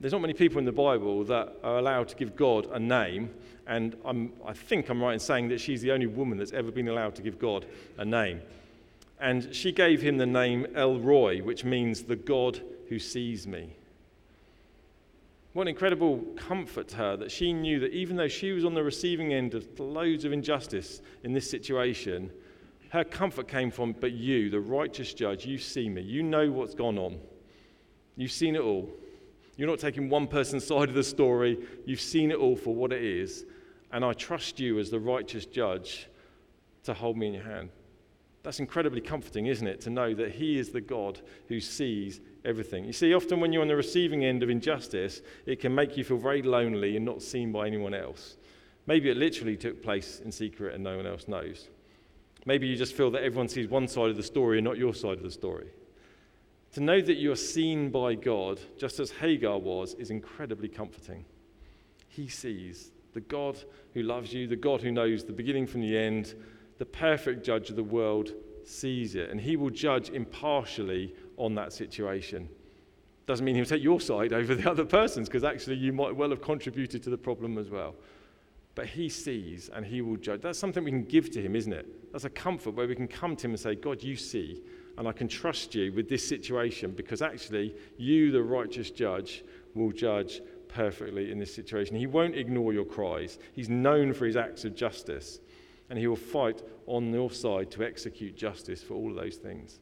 There's 0.00 0.12
not 0.12 0.20
many 0.20 0.34
people 0.34 0.58
in 0.58 0.64
the 0.64 0.72
Bible 0.72 1.24
that 1.24 1.56
are 1.62 1.78
allowed 1.78 2.08
to 2.08 2.16
give 2.16 2.36
God 2.36 2.66
a 2.72 2.78
name, 2.78 3.30
and 3.66 3.96
I'm, 4.04 4.32
i 4.44 4.52
think 4.52 4.88
I'm 4.88 5.02
right 5.02 5.14
in 5.14 5.20
saying 5.20 5.48
that 5.48 5.60
she's 5.60 5.80
the 5.80 5.92
only 5.92 6.06
woman 6.06 6.38
that's 6.38 6.52
ever 6.52 6.70
been 6.70 6.88
allowed 6.88 7.14
to 7.16 7.22
give 7.22 7.38
God 7.38 7.66
a 7.98 8.04
name. 8.04 8.40
And 9.20 9.54
she 9.54 9.72
gave 9.72 10.02
him 10.02 10.18
the 10.18 10.26
name 10.26 10.66
El 10.74 10.98
Roi, 10.98 11.40
which 11.40 11.64
means 11.64 12.02
the 12.02 12.16
God 12.16 12.60
who 12.88 12.98
sees 12.98 13.46
me. 13.46 13.75
What 15.56 15.62
an 15.62 15.68
incredible 15.68 16.18
comfort 16.36 16.88
to 16.88 16.96
her 16.96 17.16
that 17.16 17.30
she 17.32 17.50
knew 17.50 17.80
that 17.80 17.94
even 17.94 18.14
though 18.14 18.28
she 18.28 18.52
was 18.52 18.66
on 18.66 18.74
the 18.74 18.84
receiving 18.84 19.32
end 19.32 19.54
of 19.54 19.80
loads 19.80 20.26
of 20.26 20.32
injustice 20.34 21.00
in 21.24 21.32
this 21.32 21.48
situation, 21.48 22.30
her 22.90 23.04
comfort 23.04 23.48
came 23.48 23.70
from, 23.70 23.92
but 23.92 24.12
you, 24.12 24.50
the 24.50 24.60
righteous 24.60 25.14
judge, 25.14 25.46
you 25.46 25.56
see 25.56 25.88
me. 25.88 26.02
You 26.02 26.22
know 26.22 26.50
what's 26.50 26.74
gone 26.74 26.98
on. 26.98 27.18
You've 28.16 28.32
seen 28.32 28.54
it 28.54 28.60
all. 28.60 28.86
You're 29.56 29.66
not 29.66 29.78
taking 29.78 30.10
one 30.10 30.26
person's 30.26 30.66
side 30.66 30.90
of 30.90 30.94
the 30.94 31.02
story. 31.02 31.56
You've 31.86 32.02
seen 32.02 32.32
it 32.32 32.36
all 32.36 32.54
for 32.54 32.74
what 32.74 32.92
it 32.92 33.02
is. 33.02 33.46
And 33.92 34.04
I 34.04 34.12
trust 34.12 34.60
you 34.60 34.78
as 34.78 34.90
the 34.90 35.00
righteous 35.00 35.46
judge 35.46 36.06
to 36.82 36.92
hold 36.92 37.16
me 37.16 37.28
in 37.28 37.32
your 37.32 37.44
hand. 37.44 37.70
That's 38.46 38.60
incredibly 38.60 39.00
comforting, 39.00 39.46
isn't 39.46 39.66
it? 39.66 39.80
To 39.80 39.90
know 39.90 40.14
that 40.14 40.30
He 40.30 40.56
is 40.56 40.68
the 40.68 40.80
God 40.80 41.20
who 41.48 41.58
sees 41.58 42.20
everything. 42.44 42.84
You 42.84 42.92
see, 42.92 43.12
often 43.12 43.40
when 43.40 43.52
you're 43.52 43.62
on 43.62 43.66
the 43.66 43.74
receiving 43.74 44.24
end 44.24 44.44
of 44.44 44.50
injustice, 44.50 45.20
it 45.46 45.58
can 45.58 45.74
make 45.74 45.96
you 45.96 46.04
feel 46.04 46.16
very 46.16 46.42
lonely 46.42 46.94
and 46.94 47.04
not 47.04 47.22
seen 47.22 47.50
by 47.50 47.66
anyone 47.66 47.92
else. 47.92 48.36
Maybe 48.86 49.10
it 49.10 49.16
literally 49.16 49.56
took 49.56 49.82
place 49.82 50.20
in 50.24 50.30
secret 50.30 50.76
and 50.76 50.84
no 50.84 50.96
one 50.96 51.08
else 51.08 51.26
knows. 51.26 51.66
Maybe 52.44 52.68
you 52.68 52.76
just 52.76 52.94
feel 52.94 53.10
that 53.10 53.24
everyone 53.24 53.48
sees 53.48 53.66
one 53.66 53.88
side 53.88 54.10
of 54.10 54.16
the 54.16 54.22
story 54.22 54.58
and 54.58 54.64
not 54.64 54.78
your 54.78 54.94
side 54.94 55.16
of 55.16 55.24
the 55.24 55.30
story. 55.32 55.66
To 56.74 56.80
know 56.80 57.00
that 57.00 57.16
you 57.16 57.32
are 57.32 57.34
seen 57.34 57.90
by 57.90 58.14
God, 58.14 58.60
just 58.78 59.00
as 59.00 59.10
Hagar 59.10 59.58
was, 59.58 59.94
is 59.94 60.10
incredibly 60.10 60.68
comforting. 60.68 61.24
He 62.06 62.28
sees 62.28 62.92
the 63.12 63.22
God 63.22 63.58
who 63.92 64.04
loves 64.04 64.32
you, 64.32 64.46
the 64.46 64.54
God 64.54 64.82
who 64.82 64.92
knows 64.92 65.24
the 65.24 65.32
beginning 65.32 65.66
from 65.66 65.80
the 65.80 65.98
end, 65.98 66.36
the 66.78 66.86
perfect 66.86 67.44
judge 67.44 67.70
of 67.70 67.76
the 67.76 67.84
world 67.84 68.32
sees 68.64 69.14
it, 69.14 69.30
and 69.30 69.40
he 69.40 69.56
will 69.56 69.70
judge 69.70 70.10
impartially 70.10 71.14
on 71.36 71.54
that 71.54 71.72
situation. 71.72 72.48
Doesn't 73.26 73.44
mean 73.44 73.56
he'll 73.56 73.64
take 73.64 73.82
your 73.82 74.00
side 74.00 74.32
over 74.32 74.54
the 74.54 74.70
other 74.70 74.84
person's, 74.84 75.28
because 75.28 75.44
actually 75.44 75.76
you 75.76 75.92
might 75.92 76.14
well 76.14 76.30
have 76.30 76.42
contributed 76.42 77.02
to 77.02 77.10
the 77.10 77.18
problem 77.18 77.58
as 77.58 77.70
well. 77.70 77.94
But 78.74 78.86
he 78.86 79.08
sees 79.08 79.70
and 79.72 79.86
he 79.86 80.02
will 80.02 80.16
judge. 80.16 80.42
That's 80.42 80.58
something 80.58 80.84
we 80.84 80.90
can 80.90 81.04
give 81.04 81.30
to 81.30 81.42
him, 81.42 81.56
isn't 81.56 81.72
it? 81.72 82.12
That's 82.12 82.24
a 82.24 82.30
comfort 82.30 82.74
where 82.74 82.86
we 82.86 82.94
can 82.94 83.08
come 83.08 83.34
to 83.34 83.46
him 83.46 83.52
and 83.52 83.60
say, 83.60 83.74
God, 83.74 84.02
you 84.02 84.16
see, 84.16 84.62
and 84.98 85.08
I 85.08 85.12
can 85.12 85.28
trust 85.28 85.74
you 85.74 85.92
with 85.92 86.08
this 86.08 86.26
situation 86.26 86.90
because 86.90 87.22
actually 87.22 87.74
you, 87.96 88.30
the 88.30 88.42
righteous 88.42 88.90
judge, 88.90 89.44
will 89.74 89.92
judge 89.92 90.42
perfectly 90.68 91.32
in 91.32 91.38
this 91.38 91.54
situation. 91.54 91.96
He 91.96 92.06
won't 92.06 92.36
ignore 92.36 92.72
your 92.74 92.84
cries. 92.84 93.38
He's 93.54 93.70
known 93.70 94.12
for 94.12 94.26
his 94.26 94.36
acts 94.36 94.64
of 94.66 94.74
justice 94.74 95.40
and 95.90 95.98
he 95.98 96.06
will 96.06 96.16
fight 96.16 96.62
on 96.86 97.12
your 97.12 97.30
side 97.30 97.70
to 97.72 97.84
execute 97.84 98.36
justice 98.36 98.82
for 98.82 98.94
all 98.94 99.10
of 99.10 99.16
those 99.16 99.36
things. 99.36 99.80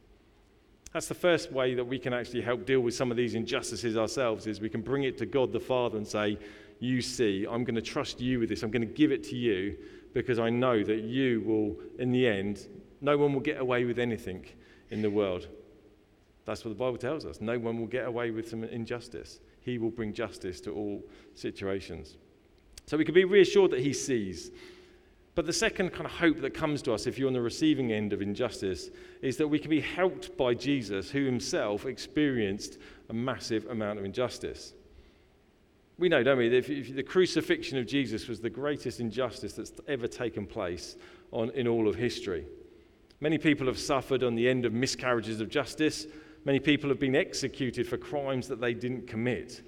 That's 0.93 1.07
the 1.07 1.13
first 1.13 1.51
way 1.51 1.73
that 1.73 1.83
we 1.83 1.99
can 1.99 2.13
actually 2.13 2.41
help 2.41 2.65
deal 2.65 2.79
with 2.79 2.93
some 2.93 3.11
of 3.11 3.17
these 3.17 3.35
injustices 3.35 3.97
ourselves 3.97 4.47
is 4.47 4.61
we 4.61 4.69
can 4.69 4.81
bring 4.81 5.03
it 5.03 5.17
to 5.17 5.25
God 5.25 5.51
the 5.51 5.59
Father 5.59 5.97
and 5.97 6.07
say, 6.07 6.37
"You 6.79 7.01
see, 7.01 7.45
I'm 7.49 7.65
going 7.65 7.75
to 7.75 7.81
trust 7.81 8.21
you 8.21 8.39
with 8.39 8.47
this. 8.47 8.63
I'm 8.63 8.71
going 8.71 8.87
to 8.87 8.93
give 8.93 9.11
it 9.11 9.23
to 9.25 9.35
you 9.35 9.77
because 10.13 10.39
I 10.39 10.49
know 10.49 10.83
that 10.83 11.01
you 11.01 11.41
will 11.41 11.75
in 11.99 12.11
the 12.11 12.25
end 12.25 12.67
no 13.01 13.17
one 13.17 13.33
will 13.33 13.41
get 13.41 13.59
away 13.59 13.83
with 13.83 13.99
anything 13.99 14.45
in 14.89 15.01
the 15.01 15.09
world." 15.09 15.49
That's 16.45 16.63
what 16.63 16.69
the 16.69 16.75
Bible 16.75 16.97
tells 16.97 17.25
us. 17.25 17.41
No 17.41 17.59
one 17.59 17.79
will 17.79 17.87
get 17.87 18.05
away 18.05 18.31
with 18.31 18.47
some 18.47 18.63
injustice. 18.63 19.41
He 19.59 19.77
will 19.77 19.89
bring 19.89 20.13
justice 20.13 20.61
to 20.61 20.71
all 20.71 21.03
situations. 21.33 22.17
So 22.85 22.95
we 22.95 23.03
can 23.03 23.15
be 23.15 23.25
reassured 23.25 23.71
that 23.71 23.81
he 23.81 23.93
sees 23.93 24.51
but 25.35 25.45
the 25.45 25.53
second 25.53 25.91
kind 25.91 26.05
of 26.05 26.13
hope 26.13 26.39
that 26.41 26.53
comes 26.53 26.81
to 26.83 26.93
us 26.93 27.07
if 27.07 27.19
you're 27.19 27.27
on 27.27 27.33
the 27.33 27.41
receiving 27.41 27.91
end 27.91 28.13
of 28.13 28.21
injustice 28.21 28.89
is 29.21 29.35
that 29.37 29.47
we 29.47 29.59
can 29.59 29.69
be 29.69 29.81
helped 29.81 30.35
by 30.37 30.53
Jesus, 30.53 31.11
who 31.11 31.25
himself 31.25 31.85
experienced 31.85 32.77
a 33.09 33.13
massive 33.13 33.65
amount 33.67 33.99
of 33.99 34.05
injustice. 34.05 34.73
We 35.97 36.07
know, 36.07 36.23
don't 36.23 36.37
we, 36.37 36.47
that 36.49 36.57
if, 36.57 36.69
if 36.69 36.95
the 36.95 37.03
crucifixion 37.03 37.77
of 37.77 37.85
Jesus 37.85 38.27
was 38.29 38.39
the 38.39 38.49
greatest 38.49 39.01
injustice 39.01 39.53
that's 39.53 39.73
ever 39.87 40.07
taken 40.07 40.45
place 40.45 40.95
on, 41.31 41.49
in 41.51 41.67
all 41.67 41.87
of 41.87 41.95
history. 41.95 42.45
Many 43.19 43.37
people 43.37 43.67
have 43.67 43.79
suffered 43.79 44.23
on 44.23 44.35
the 44.35 44.47
end 44.47 44.65
of 44.65 44.73
miscarriages 44.73 45.41
of 45.41 45.49
justice. 45.49 46.05
Many 46.45 46.59
people 46.59 46.89
have 46.89 46.99
been 46.99 47.15
executed 47.15 47.87
for 47.87 47.97
crimes 47.97 48.47
that 48.47 48.61
they 48.61 48.73
didn't 48.73 49.07
commit. 49.07 49.63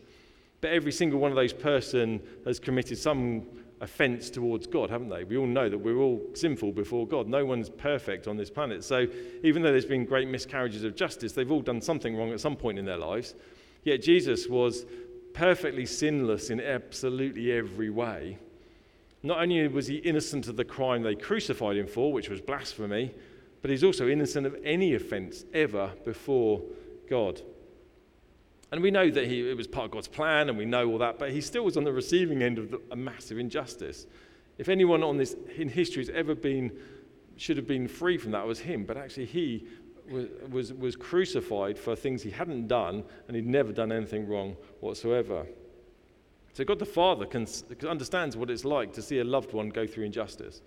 But 0.62 0.72
every 0.72 0.92
single 0.92 1.20
one 1.20 1.32
of 1.32 1.36
those 1.36 1.54
person 1.54 2.22
has 2.46 2.60
committed 2.60 2.98
some 2.98 3.48
offense 3.82 4.30
towards 4.30 4.66
God, 4.68 4.90
haven't 4.90 5.10
they? 5.10 5.24
We 5.24 5.38
all 5.38 5.46
know 5.46 5.70
that 5.70 5.78
we're 5.78 5.98
all 5.98 6.22
sinful 6.34 6.72
before 6.72 7.08
God. 7.08 7.28
No 7.28 7.46
one's 7.46 7.70
perfect 7.70 8.28
on 8.28 8.38
this 8.38 8.50
planet. 8.50 8.84
So 8.84 9.08
even 9.44 9.62
though 9.62 9.72
there's 9.72 9.86
been 9.86 10.06
great 10.06 10.28
miscarriages 10.28 10.84
of 10.84 10.96
justice, 10.96 11.34
they've 11.34 11.52
all 11.52 11.62
done 11.62 11.82
something 11.82 12.16
wrong 12.16 12.32
at 12.32 12.40
some 12.40 12.56
point 12.56 12.80
in 12.80 12.86
their 12.86 12.98
lives. 12.98 13.36
Yet 13.84 14.02
Jesus 14.02 14.48
was 14.48 14.86
perfectly 15.34 15.86
sinless 15.86 16.50
in 16.50 16.60
absolutely 16.60 17.52
every 17.52 17.90
way. 17.90 18.40
Not 19.24 19.40
only 19.40 19.68
was 19.68 19.88
he 19.88 19.98
innocent 19.98 20.48
of 20.48 20.56
the 20.56 20.66
crime 20.66 21.04
they 21.04 21.16
crucified 21.16 21.78
him 21.78 21.88
for, 21.88 22.12
which 22.12 22.30
was 22.30 22.42
blasphemy, 22.42 23.14
but 23.62 23.72
he's 23.72 23.84
also 23.84 24.08
innocent 24.08 24.48
of 24.48 24.56
any 24.64 24.96
offense 24.96 25.46
ever 25.54 25.92
before 26.06 26.62
God. 27.10 27.42
And 28.72 28.82
we 28.82 28.92
know 28.92 29.10
that 29.10 29.28
he, 29.28 29.50
it 29.50 29.56
was 29.56 29.68
part 29.68 29.86
of 29.86 29.92
God's 29.92 30.08
plan, 30.08 30.50
and 30.50 30.58
we 30.58 30.66
know 30.66 30.90
all 30.90 30.98
that, 30.98 31.18
but 31.20 31.32
he 31.32 31.40
still 31.40 31.64
was 31.64 31.78
on 31.78 31.84
the 31.86 31.94
receiving 31.94 32.44
end 32.44 32.58
of 32.58 32.72
the, 32.72 32.82
a 32.92 32.96
massive 32.96 33.40
injustice. 33.40 34.08
If 34.58 34.68
anyone 34.68 35.04
on 35.04 35.18
this 35.18 35.36
in 35.56 35.70
history 35.70 36.04
has 36.04 36.10
ever 36.10 36.36
been, 36.36 36.72
should 37.38 37.56
have 37.58 37.68
been 37.68 37.88
free 37.88 38.18
from 38.18 38.32
that, 38.32 38.46
was 38.46 38.60
him. 38.60 38.84
But 38.84 38.98
actually, 38.98 39.26
he 39.26 39.68
was, 40.10 40.26
was, 40.50 40.74
was 40.74 40.96
crucified 40.96 41.78
for 41.78 41.96
things 41.96 42.22
he 42.22 42.32
hadn't 42.32 42.68
done, 42.68 43.04
and 43.28 43.36
he'd 43.36 43.48
never 43.48 43.72
done 43.72 43.92
anything 43.92 44.28
wrong 44.28 44.58
whatsoever. 44.82 45.46
So 46.54 46.66
God 46.66 46.80
the 46.80 46.86
Father 46.86 47.26
can, 47.26 47.48
understands 47.88 48.36
what 48.36 48.50
it's 48.50 48.66
like 48.66 48.92
to 48.94 49.02
see 49.02 49.20
a 49.20 49.24
loved 49.24 49.54
one 49.54 49.70
go 49.70 49.86
through 49.86 50.06
injustice. 50.06 50.62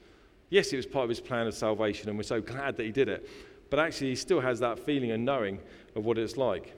Yes, 0.48 0.72
it 0.72 0.76
was 0.76 0.86
part 0.86 1.04
of 1.04 1.08
his 1.10 1.20
plan 1.20 1.46
of 1.46 1.54
salvation, 1.54 2.08
and 2.08 2.16
we're 2.16 2.22
so 2.22 2.40
glad 2.40 2.76
that 2.76 2.86
he 2.86 2.92
did 2.92 3.08
it. 3.08 3.28
But 3.70 3.78
actually, 3.78 4.10
he 4.10 4.16
still 4.16 4.40
has 4.40 4.60
that 4.60 4.78
feeling 4.78 5.10
and 5.10 5.24
knowing 5.24 5.60
of 5.94 6.04
what 6.06 6.16
it's 6.16 6.36
like. 6.36 6.74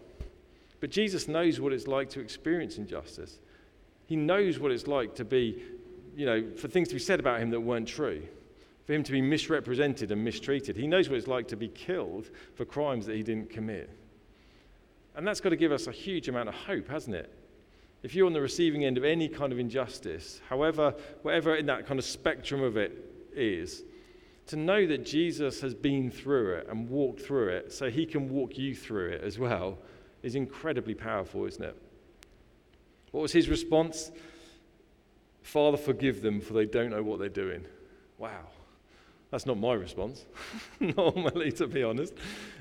But 0.83 0.91
Jesus 0.91 1.29
knows 1.29 1.61
what 1.61 1.73
it's 1.73 1.87
like 1.87 2.11
to 2.11 2.21
experience 2.21 2.77
injustice. 2.77 3.39
He 4.07 4.17
knows 4.17 4.59
what 4.59 4.73
it's 4.73 4.89
like 4.89 5.15
to 5.15 5.25
be, 5.25 5.63
you 6.17 6.27
know, 6.27 6.45
for 6.57 6.67
things 6.67 6.89
to 6.89 6.95
be 6.95 7.01
said 7.01 7.21
about 7.21 7.41
him 7.41 7.51
that 7.51 7.61
weren't 7.61 7.87
true, 7.87 8.21
for 8.85 8.93
him 8.93 9.05
to 9.05 9.13
be 9.13 9.23
misrepresented 9.23 10.11
and 10.11 10.25
mistreated. 10.25 10.77
He 10.77 10.89
knows 10.89 11.09
what 11.09 11.19
it's 11.19 11.29
like 11.29 11.47
to 11.49 11.57
be 11.57 11.69
killed 11.69 12.31
for 12.57 12.65
crimes 12.65 13.07
that 13.07 13.15
he 13.15 13.23
didn't 13.23 13.49
commit. 13.49 13.97
And 15.15 15.25
that's 15.25 15.41
got 15.41 15.51
to 15.51 15.57
give 15.57 15.71
us 15.71 15.87
a 15.87 15.93
huge 15.93 16.29
amount 16.29 16.49
of 16.49 16.57
hope, 16.57 16.89
hasn't 16.89 17.15
it? 17.15 17.33
If 18.03 18.17
you're 18.17 18.27
on 18.27 18.33
the 18.33 18.41
receiving 18.41 18.85
end 18.85 18.99
of 18.99 19.05
any 19.05 19.29
kind 19.29 19.53
of 19.53 19.61
injustice, 19.61 20.41
however, 20.49 20.97
whatever 21.23 21.55
in 21.55 21.67
that 21.67 21.87
kind 21.87 22.01
of 22.01 22.05
spectrum 22.05 22.61
of 22.61 22.77
it 22.77 23.29
is, 23.37 23.85
to 24.49 24.57
know 24.57 24.85
that 24.89 25.07
Jesus 25.07 25.61
has 25.61 25.75
been 25.75 26.11
through 26.11 26.55
it 26.57 26.67
and 26.69 26.89
walked 26.91 27.21
through 27.21 27.51
it 27.51 27.73
so 27.73 27.89
he 27.89 28.05
can 28.05 28.29
walk 28.29 28.59
you 28.59 28.75
through 28.75 29.11
it 29.11 29.23
as 29.23 29.39
well 29.39 29.79
is 30.23 30.35
incredibly 30.35 30.95
powerful, 30.95 31.47
isn't 31.47 31.65
it? 31.65 31.77
What 33.11 33.23
was 33.23 33.33
his 33.33 33.49
response? 33.49 34.11
Father, 35.43 35.77
forgive 35.77 36.23
them, 36.23 36.41
for 36.41 36.55
they 36.55 36.67
don't 36.67 36.91
know 36.91 37.03
what 37.03 37.19
they're 37.19 37.29
doing. 37.29 37.65
Wow. 38.19 38.47
That's 39.33 39.47
not 39.47 39.59
my 39.59 39.73
response, 39.73 40.27
normally, 40.81 41.53
to 41.53 41.67
be 41.67 41.83
honest. 41.83 42.13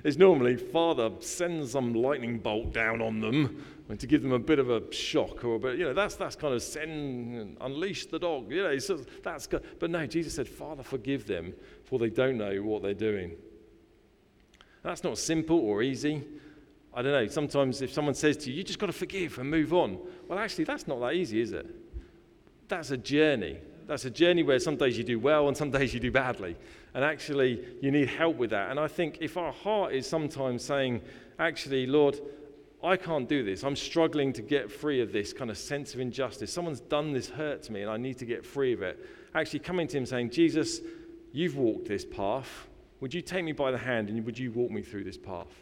It's 0.05 0.16
normally, 0.16 0.55
Father, 0.55 1.12
send 1.20 1.68
some 1.68 1.93
lightning 1.93 2.39
bolt 2.39 2.74
down 2.74 3.01
on 3.01 3.20
them 3.20 3.66
and 3.89 3.99
to 3.99 4.07
give 4.07 4.22
them 4.22 4.32
a 4.32 4.39
bit 4.39 4.57
of 4.57 4.70
a 4.70 4.91
shock 4.93 5.43
or 5.43 5.55
a 5.55 5.59
bit, 5.59 5.78
you 5.78 5.84
know, 5.84 5.93
that's, 5.93 6.16
that's 6.16 6.38
kind 6.38 6.53
of 6.53 6.64
send, 6.64 7.57
unleash 7.59 8.05
the 8.05 8.18
dog, 8.18 8.49
you 8.49 8.64
know, 8.64 8.78
so 8.78 9.01
that's 9.22 9.47
good. 9.47 9.66
But 9.80 9.89
no, 9.89 10.07
Jesus 10.07 10.34
said, 10.34 10.47
Father, 10.47 10.82
forgive 10.82 11.28
them, 11.28 11.53
for 11.84 11.99
they 11.99 12.09
don't 12.09 12.38
know 12.38 12.55
what 12.64 12.82
they're 12.82 12.93
doing. 12.93 13.34
That's 14.82 15.03
not 15.03 15.18
simple 15.18 15.59
or 15.59 15.84
easy. 15.84 16.24
I 16.94 17.02
don't 17.02 17.14
know, 17.14 17.28
sometimes 17.28 17.82
if 17.82 17.94
someone 17.94 18.14
says 18.14 18.38
to 18.38 18.52
you, 18.52 18.58
you 18.58 18.64
just 18.64 18.80
got 18.80 18.88
to 18.88 18.94
forgive 18.94 19.38
and 19.39 19.50
move 19.50 19.74
on. 19.74 19.98
Well, 20.28 20.38
actually, 20.38 20.66
that's 20.66 20.88
not 20.88 21.00
that 21.00 21.14
easy, 21.14 21.39
is 21.39 21.54
it? 21.54 21.66
That's 22.68 22.92
a 22.92 22.98
journey. 22.98 23.60
That's 23.88 24.06
a 24.06 24.10
journey 24.10 24.44
where 24.44 24.60
some 24.60 24.76
days 24.76 24.98
you 24.98 25.04
do 25.04 25.20
well 25.20 25.48
and 25.48 25.56
some 25.56 25.72
days 25.78 25.94
you 25.94 26.00
do 26.00 26.12
badly. 26.12 26.56
And 26.94 27.04
actually, 27.04 27.64
you 27.82 27.92
need 27.92 28.10
help 28.10 28.36
with 28.36 28.50
that. 28.50 28.72
And 28.72 28.80
I 28.80 28.88
think 28.88 29.20
if 29.22 29.38
our 29.38 29.54
heart 29.54 29.94
is 29.94 30.06
sometimes 30.06 30.64
saying, 30.64 31.02
actually, 31.39 31.88
Lord, 31.88 32.20
I 32.84 32.98
can't 32.98 33.30
do 33.30 33.44
this. 33.44 33.64
I'm 33.64 33.76
struggling 33.76 34.34
to 34.34 34.42
get 34.42 34.72
free 34.72 35.02
of 35.02 35.12
this 35.12 35.34
kind 35.34 35.50
of 35.50 35.58
sense 35.58 35.94
of 35.94 36.00
injustice. 36.00 36.52
Someone's 36.52 36.82
done 36.82 37.14
this 37.14 37.30
hurt 37.30 37.64
to 37.64 37.72
me 37.72 37.82
and 37.82 37.92
I 37.92 37.98
need 37.98 38.18
to 38.18 38.26
get 38.26 38.46
free 38.46 38.74
of 38.74 38.82
it. 38.82 39.00
Actually, 39.36 39.60
coming 39.60 39.88
to 39.88 39.98
Him 39.98 40.06
saying, 40.06 40.32
Jesus, 40.32 40.82
you've 41.32 41.56
walked 41.56 41.88
this 41.88 42.04
path. 42.04 42.68
Would 43.00 43.14
you 43.14 43.22
take 43.22 43.46
me 43.46 43.52
by 43.52 43.72
the 43.72 43.78
hand 43.78 44.10
and 44.10 44.26
would 44.26 44.38
you 44.38 44.52
walk 44.52 44.72
me 44.72 44.82
through 44.82 45.04
this 45.04 45.18
path? 45.18 45.61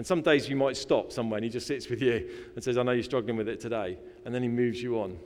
And 0.00 0.06
some 0.06 0.22
days 0.22 0.48
you 0.48 0.56
might 0.56 0.78
stop 0.78 1.12
somewhere 1.12 1.36
and 1.36 1.44
he 1.44 1.50
just 1.50 1.66
sits 1.66 1.90
with 1.90 2.00
you 2.00 2.26
and 2.54 2.64
says, 2.64 2.78
I 2.78 2.82
know 2.82 2.92
you're 2.92 3.02
struggling 3.02 3.36
with 3.36 3.50
it 3.50 3.60
today. 3.60 3.98
And 4.24 4.34
then 4.34 4.42
he 4.42 4.48
moves 4.48 4.82
you 4.82 4.98
on. 4.98 5.18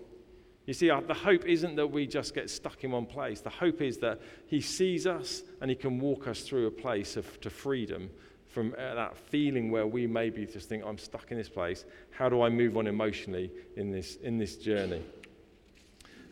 You 0.67 0.75
see, 0.75 0.89
the 0.89 1.15
hope 1.15 1.47
isn't 1.47 1.77
that 1.77 1.87
we 1.87 2.09
just 2.09 2.35
get 2.35 2.51
stuck 2.51 2.83
in 2.83 2.91
one 2.91 3.07
place. 3.07 3.41
The 3.41 3.51
hope 3.51 3.81
is 3.81 3.99
that 3.99 4.21
he 4.49 4.61
sees 4.61 5.07
us 5.07 5.45
and 5.61 5.71
he 5.71 5.77
can 5.77 6.01
walk 6.01 6.27
us 6.27 6.41
through 6.41 6.67
a 6.67 6.73
place 6.73 7.17
of, 7.17 7.41
to 7.43 7.51
freedom 7.51 8.11
from 8.49 8.75
uh, 8.77 8.97
that 8.97 9.17
feeling 9.17 9.71
where 9.71 9.87
we 9.87 10.09
maybe 10.09 10.45
just 10.45 10.69
think, 10.69 10.83
I'm 10.85 10.99
stuck 10.99 11.31
in 11.31 11.39
this 11.39 11.49
place. 11.49 11.85
How 12.11 12.29
do 12.29 12.43
I 12.43 12.49
move 12.49 12.77
on 12.77 12.89
emotionally 12.89 13.53
in 13.77 13.93
this, 13.93 14.17
in 14.25 14.39
this 14.39 14.57
journey? 14.57 15.05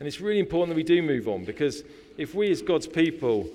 And 0.00 0.08
it's 0.08 0.20
really 0.20 0.40
important 0.40 0.70
that 0.70 0.76
we 0.76 0.82
do 0.82 1.00
move 1.00 1.28
on 1.28 1.44
because 1.44 1.84
if 2.18 2.34
we, 2.34 2.50
as 2.50 2.60
God's 2.60 2.88
people, 2.88 3.48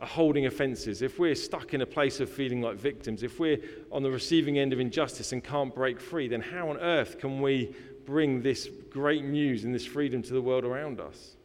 are 0.00 0.06
holding 0.06 0.46
offences, 0.46 1.00
if 1.00 1.18
we're 1.18 1.34
stuck 1.34 1.72
in 1.72 1.80
a 1.80 1.86
place 1.86 2.20
of 2.20 2.28
feeling 2.28 2.60
like 2.60 2.76
victims, 2.76 3.22
if 3.22 3.40
we're 3.40 3.58
on 3.90 4.02
the 4.02 4.10
receiving 4.10 4.58
end 4.58 4.72
of 4.72 4.80
injustice 4.80 5.32
and 5.32 5.42
can't 5.42 5.74
break 5.74 6.00
free, 6.00 6.28
then 6.28 6.40
how 6.40 6.68
on 6.68 6.76
earth 6.78 7.18
can 7.18 7.40
we 7.40 7.74
bring 8.04 8.42
this 8.42 8.68
great 8.90 9.24
news 9.24 9.64
and 9.64 9.74
this 9.74 9.86
freedom 9.86 10.22
to 10.22 10.32
the 10.32 10.40
world 10.40 10.64
around 10.64 11.00
us? 11.00 11.36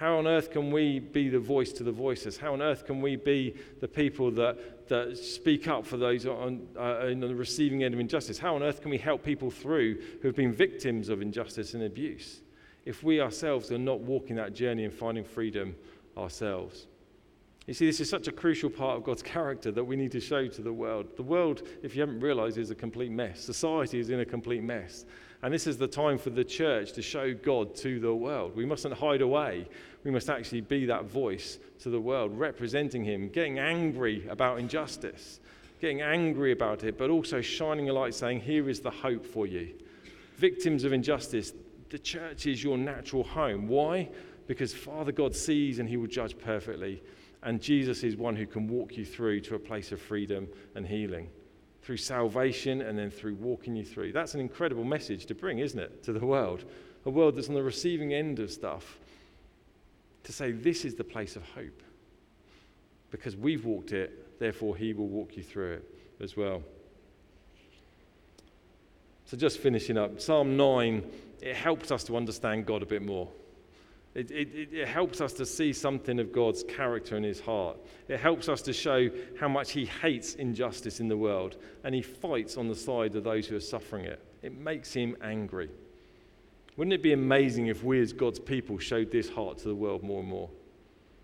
How 0.00 0.16
on 0.16 0.26
earth 0.26 0.50
can 0.50 0.70
we 0.70 0.98
be 0.98 1.28
the 1.28 1.38
voice 1.38 1.72
to 1.72 1.84
the 1.84 1.92
voiceless? 1.92 2.38
How 2.38 2.54
on 2.54 2.62
earth 2.62 2.86
can 2.86 3.02
we 3.02 3.16
be 3.16 3.54
the 3.80 3.88
people 3.88 4.30
that, 4.30 4.88
that 4.88 5.18
speak 5.18 5.68
up 5.68 5.84
for 5.84 5.98
those 5.98 6.24
on, 6.24 6.66
uh, 6.74 7.10
on 7.10 7.20
the 7.20 7.34
receiving 7.34 7.84
end 7.84 7.92
of 7.92 8.00
injustice? 8.00 8.38
How 8.38 8.54
on 8.54 8.62
earth 8.62 8.80
can 8.80 8.90
we 8.90 8.96
help 8.96 9.22
people 9.22 9.50
through 9.50 10.00
who 10.22 10.28
have 10.28 10.36
been 10.36 10.54
victims 10.54 11.10
of 11.10 11.20
injustice 11.20 11.74
and 11.74 11.82
abuse 11.82 12.40
if 12.86 13.02
we 13.02 13.20
ourselves 13.20 13.70
are 13.70 13.76
not 13.76 14.00
walking 14.00 14.36
that 14.36 14.54
journey 14.54 14.86
and 14.86 14.94
finding 14.94 15.22
freedom 15.22 15.76
ourselves? 16.16 16.86
You 17.66 17.74
see, 17.74 17.86
this 17.86 18.00
is 18.00 18.08
such 18.08 18.26
a 18.26 18.32
crucial 18.32 18.70
part 18.70 18.96
of 18.96 19.04
God's 19.04 19.22
character 19.22 19.70
that 19.70 19.84
we 19.84 19.94
need 19.94 20.12
to 20.12 20.20
show 20.20 20.48
to 20.48 20.62
the 20.62 20.72
world. 20.72 21.16
The 21.16 21.22
world, 21.22 21.62
if 21.82 21.94
you 21.94 22.00
haven't 22.00 22.20
realized, 22.20 22.58
is 22.58 22.70
a 22.70 22.74
complete 22.74 23.12
mess. 23.12 23.40
Society 23.40 24.00
is 24.00 24.10
in 24.10 24.20
a 24.20 24.24
complete 24.24 24.62
mess. 24.62 25.04
And 25.42 25.54
this 25.54 25.66
is 25.66 25.78
the 25.78 25.86
time 25.86 26.18
for 26.18 26.30
the 26.30 26.44
church 26.44 26.92
to 26.92 27.02
show 27.02 27.32
God 27.32 27.74
to 27.76 27.98
the 27.98 28.14
world. 28.14 28.54
We 28.54 28.66
mustn't 28.66 28.94
hide 28.94 29.22
away. 29.22 29.68
We 30.04 30.10
must 30.10 30.28
actually 30.28 30.60
be 30.62 30.86
that 30.86 31.04
voice 31.04 31.58
to 31.80 31.90
the 31.90 32.00
world, 32.00 32.38
representing 32.38 33.04
Him, 33.04 33.28
getting 33.28 33.58
angry 33.58 34.26
about 34.28 34.58
injustice, 34.58 35.40
getting 35.80 36.02
angry 36.02 36.52
about 36.52 36.84
it, 36.84 36.98
but 36.98 37.08
also 37.08 37.40
shining 37.40 37.88
a 37.88 37.92
light 37.92 38.14
saying, 38.14 38.40
Here 38.40 38.68
is 38.68 38.80
the 38.80 38.90
hope 38.90 39.24
for 39.24 39.46
you. 39.46 39.74
Victims 40.36 40.84
of 40.84 40.92
injustice, 40.92 41.52
the 41.88 41.98
church 41.98 42.46
is 42.46 42.62
your 42.62 42.76
natural 42.76 43.24
home. 43.24 43.66
Why? 43.66 44.08
Because 44.46 44.74
Father 44.74 45.12
God 45.12 45.34
sees 45.34 45.78
and 45.78 45.88
He 45.88 45.96
will 45.96 46.06
judge 46.06 46.38
perfectly. 46.38 47.02
And 47.42 47.60
Jesus 47.60 48.02
is 48.02 48.16
one 48.16 48.36
who 48.36 48.46
can 48.46 48.68
walk 48.68 48.96
you 48.96 49.04
through 49.04 49.40
to 49.40 49.54
a 49.54 49.58
place 49.58 49.92
of 49.92 50.00
freedom 50.00 50.48
and 50.74 50.86
healing 50.86 51.30
through 51.82 51.96
salvation 51.96 52.82
and 52.82 52.98
then 52.98 53.10
through 53.10 53.34
walking 53.36 53.74
you 53.74 53.84
through. 53.84 54.12
That's 54.12 54.34
an 54.34 54.40
incredible 54.40 54.84
message 54.84 55.26
to 55.26 55.34
bring, 55.34 55.58
isn't 55.58 55.78
it, 55.78 56.02
to 56.04 56.12
the 56.12 56.24
world? 56.24 56.64
A 57.06 57.10
world 57.10 57.36
that's 57.36 57.48
on 57.48 57.54
the 57.54 57.62
receiving 57.62 58.12
end 58.12 58.38
of 58.38 58.50
stuff. 58.50 58.98
To 60.24 60.32
say, 60.32 60.52
this 60.52 60.84
is 60.84 60.94
the 60.94 61.04
place 61.04 61.36
of 61.36 61.42
hope. 61.54 61.82
Because 63.10 63.36
we've 63.36 63.64
walked 63.64 63.92
it, 63.92 64.38
therefore, 64.38 64.76
He 64.76 64.92
will 64.92 65.08
walk 65.08 65.36
you 65.36 65.42
through 65.42 65.74
it 65.74 65.94
as 66.20 66.36
well. 66.36 66.62
So, 69.24 69.36
just 69.36 69.58
finishing 69.58 69.96
up, 69.96 70.20
Psalm 70.20 70.56
9, 70.56 71.02
it 71.40 71.56
helps 71.56 71.90
us 71.90 72.04
to 72.04 72.16
understand 72.16 72.66
God 72.66 72.82
a 72.82 72.86
bit 72.86 73.02
more. 73.02 73.28
It, 74.14 74.30
it, 74.32 74.72
it, 74.72 74.88
helps 74.88 75.20
us 75.20 75.32
to 75.34 75.46
see 75.46 75.72
something 75.72 76.18
of 76.18 76.32
God's 76.32 76.64
character 76.64 77.16
in 77.16 77.22
his 77.22 77.38
heart. 77.38 77.78
It 78.08 78.18
helps 78.18 78.48
us 78.48 78.60
to 78.62 78.72
show 78.72 79.08
how 79.38 79.48
much 79.48 79.70
he 79.70 79.84
hates 79.84 80.34
injustice 80.34 80.98
in 80.98 81.06
the 81.06 81.16
world 81.16 81.56
and 81.84 81.94
he 81.94 82.02
fights 82.02 82.56
on 82.56 82.66
the 82.66 82.74
side 82.74 83.14
of 83.14 83.22
those 83.22 83.46
who 83.46 83.54
are 83.54 83.60
suffering 83.60 84.06
it. 84.06 84.20
It 84.42 84.58
makes 84.58 84.92
him 84.92 85.16
angry. 85.22 85.70
Wouldn't 86.76 86.94
it 86.94 87.02
be 87.02 87.12
amazing 87.12 87.68
if 87.68 87.84
we, 87.84 88.00
as 88.00 88.12
God's 88.12 88.40
people, 88.40 88.78
showed 88.78 89.12
this 89.12 89.28
heart 89.28 89.58
to 89.58 89.68
the 89.68 89.74
world 89.76 90.02
more 90.02 90.20
and 90.20 90.28
more? 90.28 90.50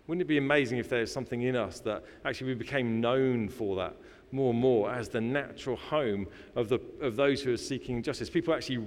Wouldn't 0.07 0.21
it 0.21 0.27
be 0.27 0.37
amazing 0.37 0.77
if 0.77 0.87
there's 0.87 1.11
something 1.11 1.41
in 1.41 1.57
us 1.57 1.81
that 1.81 2.05
actually 2.23 2.47
we 2.47 2.55
became 2.55 3.01
known 3.01 3.49
for 3.49 3.75
that 3.77 3.97
more 4.31 4.51
and 4.51 4.59
more 4.59 4.91
as 4.91 5.09
the 5.09 5.21
natural 5.21 5.77
home 5.77 6.27
of, 6.55 6.69
the, 6.69 6.79
of 7.01 7.15
those 7.15 7.41
who 7.41 7.53
are 7.53 7.57
seeking 7.57 8.01
justice? 8.01 8.29
People 8.29 8.53
actually 8.53 8.77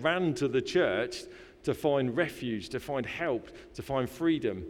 ran 0.00 0.34
to 0.34 0.48
the 0.48 0.60
church 0.60 1.22
to 1.66 1.74
find 1.74 2.16
refuge, 2.16 2.68
to 2.68 2.78
find 2.78 3.04
help, 3.04 3.50
to 3.74 3.82
find 3.82 4.08
freedom, 4.08 4.64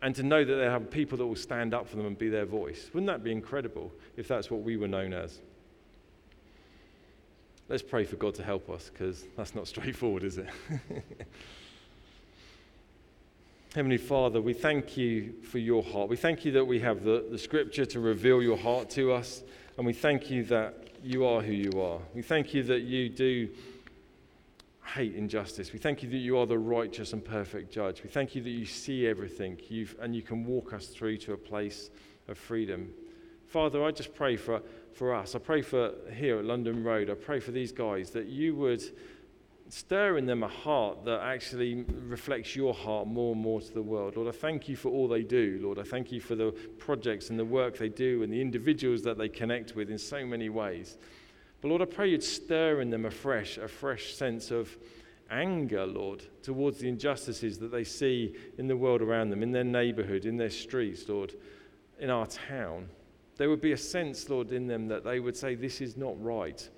and 0.00 0.14
to 0.14 0.22
know 0.22 0.42
that 0.42 0.54
they 0.54 0.64
have 0.64 0.90
people 0.90 1.18
that 1.18 1.26
will 1.26 1.36
stand 1.36 1.74
up 1.74 1.86
for 1.86 1.96
them 1.96 2.06
and 2.06 2.16
be 2.16 2.30
their 2.30 2.46
voice. 2.46 2.88
Wouldn't 2.94 3.08
that 3.08 3.22
be 3.22 3.30
incredible 3.30 3.92
if 4.16 4.28
that's 4.28 4.50
what 4.50 4.62
we 4.62 4.78
were 4.78 4.88
known 4.88 5.12
as? 5.12 5.40
Let's 7.68 7.82
pray 7.82 8.04
for 8.04 8.16
God 8.16 8.34
to 8.36 8.42
help 8.42 8.70
us 8.70 8.90
because 8.90 9.26
that's 9.36 9.54
not 9.54 9.68
straightforward, 9.74 10.24
is 10.24 10.38
it? 10.38 10.48
Heavenly 13.74 13.98
Father, 13.98 14.40
we 14.40 14.54
thank 14.54 14.96
you 14.96 15.34
for 15.42 15.58
your 15.58 15.82
heart. 15.82 16.08
We 16.08 16.16
thank 16.16 16.46
you 16.46 16.52
that 16.52 16.64
we 16.64 16.80
have 16.80 17.04
the, 17.04 17.26
the 17.30 17.38
scripture 17.38 17.84
to 17.84 18.00
reveal 18.00 18.42
your 18.42 18.56
heart 18.56 18.88
to 18.90 19.12
us, 19.12 19.42
and 19.76 19.84
we 19.84 19.92
thank 19.92 20.30
you 20.30 20.44
that 20.44 20.88
you 21.04 21.26
are 21.26 21.42
who 21.42 21.52
you 21.52 21.78
are. 21.78 21.98
We 22.14 22.22
thank 22.22 22.54
you 22.54 22.62
that 22.62 22.80
you 22.84 23.10
do 23.10 23.50
hate 24.94 25.14
injustice. 25.14 25.72
We 25.72 25.78
thank 25.78 26.02
you 26.02 26.10
that 26.10 26.18
you 26.18 26.36
are 26.36 26.46
the 26.46 26.58
righteous 26.58 27.12
and 27.12 27.24
perfect 27.24 27.72
judge. 27.72 28.02
We 28.02 28.10
thank 28.10 28.34
you 28.34 28.42
that 28.42 28.50
you 28.50 28.66
see 28.66 29.06
everything 29.06 29.58
You've, 29.68 29.96
and 30.00 30.14
you 30.14 30.22
can 30.22 30.44
walk 30.44 30.72
us 30.72 30.86
through 30.88 31.16
to 31.18 31.32
a 31.32 31.36
place 31.36 31.90
of 32.28 32.36
freedom. 32.36 32.92
Father, 33.46 33.82
I 33.84 33.90
just 33.90 34.14
pray 34.14 34.36
for, 34.36 34.62
for 34.92 35.14
us. 35.14 35.34
I 35.34 35.38
pray 35.38 35.62
for 35.62 35.92
here 36.14 36.38
at 36.38 36.44
London 36.44 36.84
Road. 36.84 37.10
I 37.10 37.14
pray 37.14 37.40
for 37.40 37.52
these 37.52 37.72
guys 37.72 38.10
that 38.10 38.26
you 38.26 38.54
would 38.56 38.82
stir 39.68 40.18
in 40.18 40.26
them 40.26 40.42
a 40.42 40.48
heart 40.48 41.04
that 41.06 41.20
actually 41.20 41.84
reflects 42.06 42.54
your 42.54 42.74
heart 42.74 43.06
more 43.06 43.32
and 43.32 43.40
more 43.40 43.62
to 43.62 43.72
the 43.72 43.82
world. 43.82 44.16
Lord, 44.16 44.28
I 44.28 44.36
thank 44.36 44.68
you 44.68 44.76
for 44.76 44.90
all 44.90 45.08
they 45.08 45.22
do. 45.22 45.58
Lord, 45.62 45.78
I 45.78 45.82
thank 45.84 46.12
you 46.12 46.20
for 46.20 46.34
the 46.34 46.52
projects 46.78 47.30
and 47.30 47.38
the 47.38 47.44
work 47.44 47.78
they 47.78 47.88
do 47.88 48.22
and 48.22 48.30
the 48.30 48.40
individuals 48.40 49.02
that 49.02 49.16
they 49.16 49.30
connect 49.30 49.74
with 49.74 49.90
in 49.90 49.96
so 49.96 50.26
many 50.26 50.50
ways. 50.50 50.98
But 51.62 51.68
Lord, 51.68 51.82
I 51.82 51.84
pray 51.84 52.10
you'd 52.10 52.24
stir 52.24 52.80
in 52.80 52.90
them 52.90 53.06
afresh, 53.06 53.56
a 53.56 53.68
fresh 53.68 54.14
sense 54.14 54.50
of 54.50 54.76
anger, 55.30 55.86
Lord, 55.86 56.24
towards 56.42 56.78
the 56.78 56.88
injustices 56.88 57.56
that 57.60 57.70
they 57.70 57.84
see 57.84 58.34
in 58.58 58.66
the 58.66 58.76
world 58.76 59.00
around 59.00 59.30
them, 59.30 59.44
in 59.44 59.52
their 59.52 59.64
neighborhood, 59.64 60.26
in 60.26 60.36
their 60.36 60.50
streets, 60.50 61.08
Lord, 61.08 61.34
in 62.00 62.10
our 62.10 62.26
town. 62.26 62.88
There 63.36 63.48
would 63.48 63.60
be 63.60 63.72
a 63.72 63.76
sense, 63.76 64.28
Lord, 64.28 64.50
in 64.50 64.66
them 64.66 64.88
that 64.88 65.04
they 65.04 65.20
would 65.20 65.36
say, 65.36 65.54
This 65.54 65.80
is 65.80 65.96
not 65.96 66.20
right, 66.20 66.68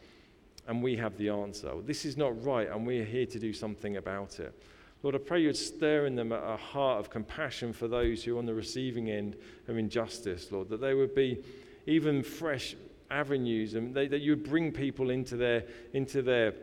and 0.68 0.82
we 0.82 0.96
have 0.96 1.16
the 1.16 1.30
answer. 1.30 1.72
This 1.82 2.04
is 2.04 2.18
not 2.18 2.44
right, 2.44 2.68
and 2.68 2.86
we 2.86 3.00
are 3.00 3.04
here 3.04 3.26
to 3.26 3.38
do 3.38 3.54
something 3.54 3.96
about 3.96 4.38
it. 4.38 4.54
Lord, 5.02 5.14
I 5.14 5.18
pray 5.18 5.40
you'd 5.40 5.56
stir 5.56 6.04
in 6.04 6.14
them 6.14 6.30
a 6.30 6.58
heart 6.58 7.00
of 7.00 7.10
compassion 7.10 7.72
for 7.72 7.88
those 7.88 8.22
who 8.22 8.36
are 8.36 8.38
on 8.38 8.46
the 8.46 8.54
receiving 8.54 9.10
end 9.10 9.36
of 9.66 9.78
injustice, 9.78 10.52
Lord, 10.52 10.68
that 10.68 10.82
they 10.82 10.92
would 10.92 11.14
be 11.14 11.42
even 11.86 12.22
fresh 12.22 12.76
avenues 13.10 13.74
and 13.74 13.94
they, 13.94 14.08
that 14.08 14.20
you 14.20 14.32
would 14.32 14.44
bring 14.44 14.72
people 14.72 15.10
into 15.10 15.36
their, 15.36 15.64
into 15.92 16.22
their 16.22 16.54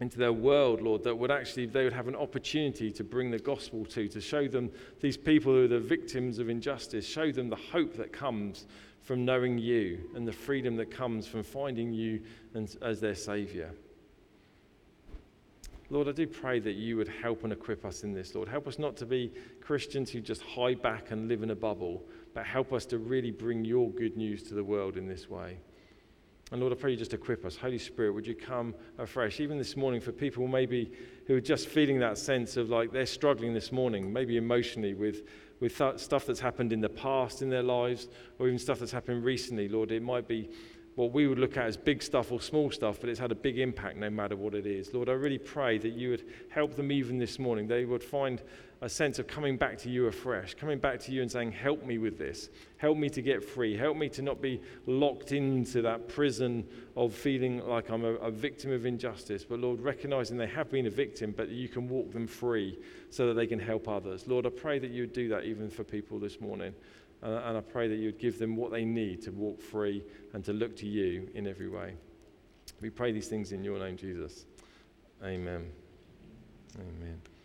into 0.00 0.18
their 0.18 0.32
world, 0.32 0.82
Lord, 0.82 1.02
that 1.04 1.16
would 1.16 1.30
actually, 1.30 1.66
they 1.66 1.84
would 1.84 1.92
have 1.92 2.08
an 2.08 2.16
opportunity 2.16 2.90
to 2.92 3.02
bring 3.02 3.30
the 3.30 3.38
gospel 3.38 3.84
to, 3.86 4.08
to 4.08 4.20
show 4.20 4.46
them 4.46 4.70
these 5.00 5.16
people 5.16 5.52
who 5.52 5.64
are 5.64 5.68
the 5.68 5.80
victims 5.80 6.38
of 6.38 6.50
injustice, 6.50 7.06
show 7.06 7.32
them 7.32 7.48
the 7.48 7.56
hope 7.56 7.96
that 7.96 8.12
comes 8.12 8.66
from 9.02 9.24
knowing 9.24 9.56
you 9.56 10.00
and 10.14 10.26
the 10.26 10.32
freedom 10.32 10.76
that 10.76 10.90
comes 10.90 11.26
from 11.26 11.42
finding 11.42 11.92
you 11.92 12.20
as 12.82 13.00
their 13.00 13.14
Savior. 13.14 13.72
Lord, 15.88 16.08
I 16.08 16.12
do 16.12 16.26
pray 16.26 16.58
that 16.58 16.72
you 16.72 16.96
would 16.96 17.08
help 17.08 17.44
and 17.44 17.52
equip 17.52 17.84
us 17.84 18.02
in 18.02 18.12
this, 18.12 18.34
Lord. 18.34 18.48
Help 18.48 18.66
us 18.66 18.78
not 18.78 18.96
to 18.96 19.06
be 19.06 19.32
Christians 19.60 20.10
who 20.10 20.20
just 20.20 20.42
hide 20.42 20.82
back 20.82 21.12
and 21.12 21.28
live 21.28 21.44
in 21.44 21.50
a 21.50 21.54
bubble, 21.54 22.02
but 22.34 22.44
help 22.44 22.72
us 22.72 22.84
to 22.86 22.98
really 22.98 23.30
bring 23.30 23.64
your 23.64 23.88
good 23.90 24.16
news 24.16 24.42
to 24.44 24.54
the 24.54 24.64
world 24.64 24.96
in 24.96 25.06
this 25.06 25.30
way. 25.30 25.58
And 26.52 26.60
Lord, 26.60 26.72
I 26.72 26.76
pray 26.76 26.92
you 26.92 26.96
just 26.96 27.12
equip 27.12 27.44
us. 27.44 27.56
Holy 27.56 27.78
Spirit, 27.78 28.12
would 28.12 28.26
you 28.26 28.34
come 28.36 28.72
afresh, 28.98 29.40
even 29.40 29.58
this 29.58 29.76
morning, 29.76 30.00
for 30.00 30.12
people 30.12 30.46
maybe 30.46 30.92
who 31.26 31.34
are 31.34 31.40
just 31.40 31.66
feeling 31.66 31.98
that 31.98 32.16
sense 32.18 32.56
of 32.56 32.70
like 32.70 32.92
they're 32.92 33.04
struggling 33.04 33.52
this 33.52 33.72
morning, 33.72 34.12
maybe 34.12 34.36
emotionally 34.36 34.94
with, 34.94 35.24
with 35.58 35.76
th- 35.76 35.98
stuff 35.98 36.24
that's 36.24 36.38
happened 36.38 36.72
in 36.72 36.80
the 36.80 36.88
past 36.88 37.42
in 37.42 37.50
their 37.50 37.64
lives, 37.64 38.08
or 38.38 38.46
even 38.46 38.60
stuff 38.60 38.78
that's 38.78 38.92
happened 38.92 39.24
recently. 39.24 39.68
Lord, 39.68 39.90
it 39.90 40.04
might 40.04 40.28
be 40.28 40.48
what 40.94 41.12
we 41.12 41.26
would 41.26 41.38
look 41.40 41.56
at 41.56 41.66
as 41.66 41.76
big 41.76 42.00
stuff 42.00 42.30
or 42.30 42.40
small 42.40 42.70
stuff, 42.70 43.00
but 43.00 43.10
it's 43.10 43.18
had 43.18 43.32
a 43.32 43.36
big 43.36 43.58
impact 43.58 43.96
no 43.96 44.08
matter 44.08 44.36
what 44.36 44.54
it 44.54 44.66
is. 44.66 44.94
Lord, 44.94 45.08
I 45.08 45.12
really 45.12 45.38
pray 45.38 45.78
that 45.78 45.94
you 45.94 46.10
would 46.10 46.24
help 46.48 46.76
them 46.76 46.92
even 46.92 47.18
this 47.18 47.40
morning. 47.40 47.66
They 47.66 47.84
would 47.84 48.04
find 48.04 48.40
a 48.82 48.88
sense 48.88 49.18
of 49.18 49.26
coming 49.26 49.56
back 49.56 49.78
to 49.78 49.88
you 49.88 50.06
afresh, 50.06 50.54
coming 50.54 50.78
back 50.78 51.00
to 51.00 51.12
you 51.12 51.22
and 51.22 51.30
saying, 51.30 51.52
Help 51.52 51.84
me 51.84 51.96
with 51.98 52.18
this. 52.18 52.50
Help 52.76 52.98
me 52.98 53.08
to 53.08 53.22
get 53.22 53.42
free. 53.42 53.76
Help 53.76 53.96
me 53.96 54.08
to 54.10 54.22
not 54.22 54.42
be 54.42 54.60
locked 54.86 55.32
into 55.32 55.80
that 55.82 56.08
prison 56.08 56.66
of 56.94 57.14
feeling 57.14 57.66
like 57.66 57.88
I'm 57.88 58.04
a, 58.04 58.14
a 58.16 58.30
victim 58.30 58.72
of 58.72 58.84
injustice. 58.84 59.44
But 59.44 59.60
Lord, 59.60 59.80
recognizing 59.80 60.36
they 60.36 60.46
have 60.48 60.70
been 60.70 60.86
a 60.86 60.90
victim, 60.90 61.32
but 61.34 61.48
you 61.48 61.68
can 61.68 61.88
walk 61.88 62.12
them 62.12 62.26
free 62.26 62.78
so 63.10 63.26
that 63.28 63.34
they 63.34 63.46
can 63.46 63.58
help 63.58 63.88
others. 63.88 64.28
Lord, 64.28 64.44
I 64.46 64.50
pray 64.50 64.78
that 64.78 64.90
you 64.90 65.04
would 65.04 65.14
do 65.14 65.28
that 65.28 65.44
even 65.44 65.70
for 65.70 65.84
people 65.84 66.18
this 66.18 66.40
morning. 66.40 66.74
And 67.22 67.56
I 67.56 67.60
pray 67.60 67.88
that 67.88 67.96
you 67.96 68.06
would 68.06 68.18
give 68.18 68.38
them 68.38 68.56
what 68.56 68.70
they 68.70 68.84
need 68.84 69.22
to 69.22 69.30
walk 69.30 69.60
free 69.60 70.04
and 70.34 70.44
to 70.44 70.52
look 70.52 70.76
to 70.76 70.86
you 70.86 71.28
in 71.34 71.46
every 71.46 71.68
way. 71.68 71.94
We 72.80 72.90
pray 72.90 73.10
these 73.10 73.28
things 73.28 73.52
in 73.52 73.64
your 73.64 73.78
name, 73.78 73.96
Jesus. 73.96 74.44
Amen. 75.24 75.70
Amen. 76.78 77.35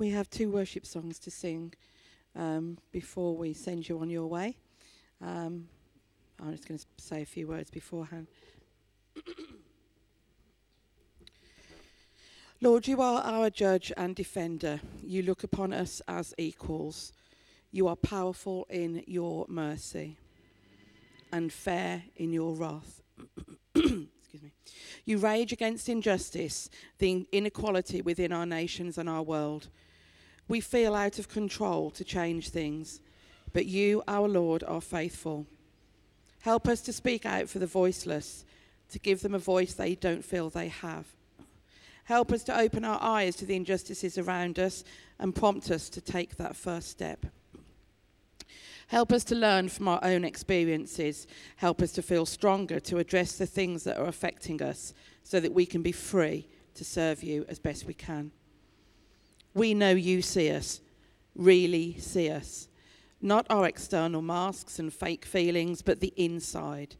We 0.00 0.08
have 0.12 0.30
two 0.30 0.50
worship 0.50 0.86
songs 0.86 1.18
to 1.18 1.30
sing 1.30 1.74
um, 2.34 2.78
before 2.90 3.36
we 3.36 3.52
send 3.52 3.86
you 3.86 4.00
on 4.00 4.08
your 4.08 4.26
way. 4.28 4.56
Um, 5.20 5.68
I'm 6.40 6.52
just 6.52 6.66
going 6.66 6.78
to 6.78 6.86
say 6.96 7.20
a 7.20 7.26
few 7.26 7.46
words 7.46 7.70
beforehand. 7.70 8.26
Lord, 12.62 12.88
you 12.88 13.02
are 13.02 13.20
our 13.20 13.50
judge 13.50 13.92
and 13.94 14.16
defender. 14.16 14.80
You 15.02 15.20
look 15.22 15.44
upon 15.44 15.74
us 15.74 16.00
as 16.08 16.32
equals. 16.38 17.12
You 17.70 17.86
are 17.86 17.96
powerful 17.96 18.66
in 18.70 19.04
your 19.06 19.44
mercy 19.50 20.16
and 21.30 21.52
fair 21.52 22.04
in 22.16 22.32
your 22.32 22.54
wrath. 22.54 23.02
Excuse 23.74 24.42
me. 24.42 24.52
You 25.04 25.18
rage 25.18 25.52
against 25.52 25.90
injustice, 25.90 26.70
the 26.96 27.26
inequality 27.32 28.00
within 28.00 28.32
our 28.32 28.46
nations 28.46 28.96
and 28.96 29.06
our 29.06 29.22
world. 29.22 29.68
We 30.50 30.60
feel 30.60 30.96
out 30.96 31.20
of 31.20 31.28
control 31.28 31.92
to 31.92 32.02
change 32.02 32.48
things, 32.48 33.00
but 33.52 33.66
you, 33.66 34.02
our 34.08 34.26
Lord, 34.26 34.64
are 34.64 34.80
faithful. 34.80 35.46
Help 36.40 36.66
us 36.66 36.80
to 36.80 36.92
speak 36.92 37.24
out 37.24 37.48
for 37.48 37.60
the 37.60 37.68
voiceless, 37.68 38.44
to 38.88 38.98
give 38.98 39.20
them 39.20 39.32
a 39.32 39.38
voice 39.38 39.74
they 39.74 39.94
don't 39.94 40.24
feel 40.24 40.50
they 40.50 40.66
have. 40.66 41.06
Help 42.02 42.32
us 42.32 42.42
to 42.42 42.58
open 42.58 42.84
our 42.84 43.00
eyes 43.00 43.36
to 43.36 43.46
the 43.46 43.54
injustices 43.54 44.18
around 44.18 44.58
us 44.58 44.82
and 45.20 45.36
prompt 45.36 45.70
us 45.70 45.88
to 45.90 46.00
take 46.00 46.34
that 46.34 46.56
first 46.56 46.90
step. 46.90 47.26
Help 48.88 49.12
us 49.12 49.22
to 49.22 49.36
learn 49.36 49.68
from 49.68 49.86
our 49.86 50.00
own 50.02 50.24
experiences. 50.24 51.28
Help 51.58 51.80
us 51.80 51.92
to 51.92 52.02
feel 52.02 52.26
stronger 52.26 52.80
to 52.80 52.98
address 52.98 53.38
the 53.38 53.46
things 53.46 53.84
that 53.84 53.98
are 53.98 54.08
affecting 54.08 54.60
us 54.60 54.94
so 55.22 55.38
that 55.38 55.54
we 55.54 55.64
can 55.64 55.80
be 55.80 55.92
free 55.92 56.48
to 56.74 56.84
serve 56.84 57.22
you 57.22 57.46
as 57.48 57.60
best 57.60 57.86
we 57.86 57.94
can. 57.94 58.32
We 59.54 59.74
know 59.74 59.90
you 59.90 60.22
see 60.22 60.50
us, 60.50 60.80
really 61.34 61.98
see 61.98 62.30
us. 62.30 62.68
Not 63.20 63.46
our 63.50 63.66
external 63.66 64.22
masks 64.22 64.78
and 64.78 64.92
fake 64.92 65.24
feelings, 65.24 65.82
but 65.82 66.00
the 66.00 66.14
inside, 66.16 66.96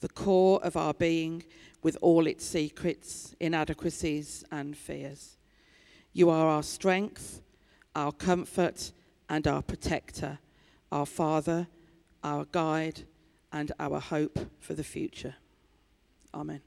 the 0.00 0.08
core 0.08 0.62
of 0.62 0.76
our 0.76 0.94
being 0.94 1.44
with 1.82 1.96
all 2.00 2.26
its 2.26 2.44
secrets, 2.44 3.34
inadequacies, 3.40 4.44
and 4.50 4.76
fears. 4.76 5.36
You 6.12 6.30
are 6.30 6.46
our 6.46 6.62
strength, 6.62 7.42
our 7.94 8.12
comfort, 8.12 8.92
and 9.28 9.46
our 9.46 9.62
protector, 9.62 10.38
our 10.92 11.06
Father, 11.06 11.66
our 12.22 12.44
guide, 12.52 13.02
and 13.52 13.72
our 13.78 14.00
hope 14.00 14.38
for 14.60 14.74
the 14.74 14.84
future. 14.84 15.34
Amen. 16.34 16.60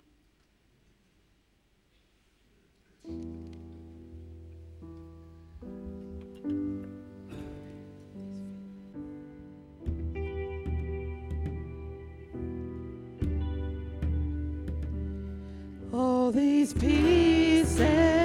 All 16.00 16.32
these 16.32 16.72
pieces 16.72 18.18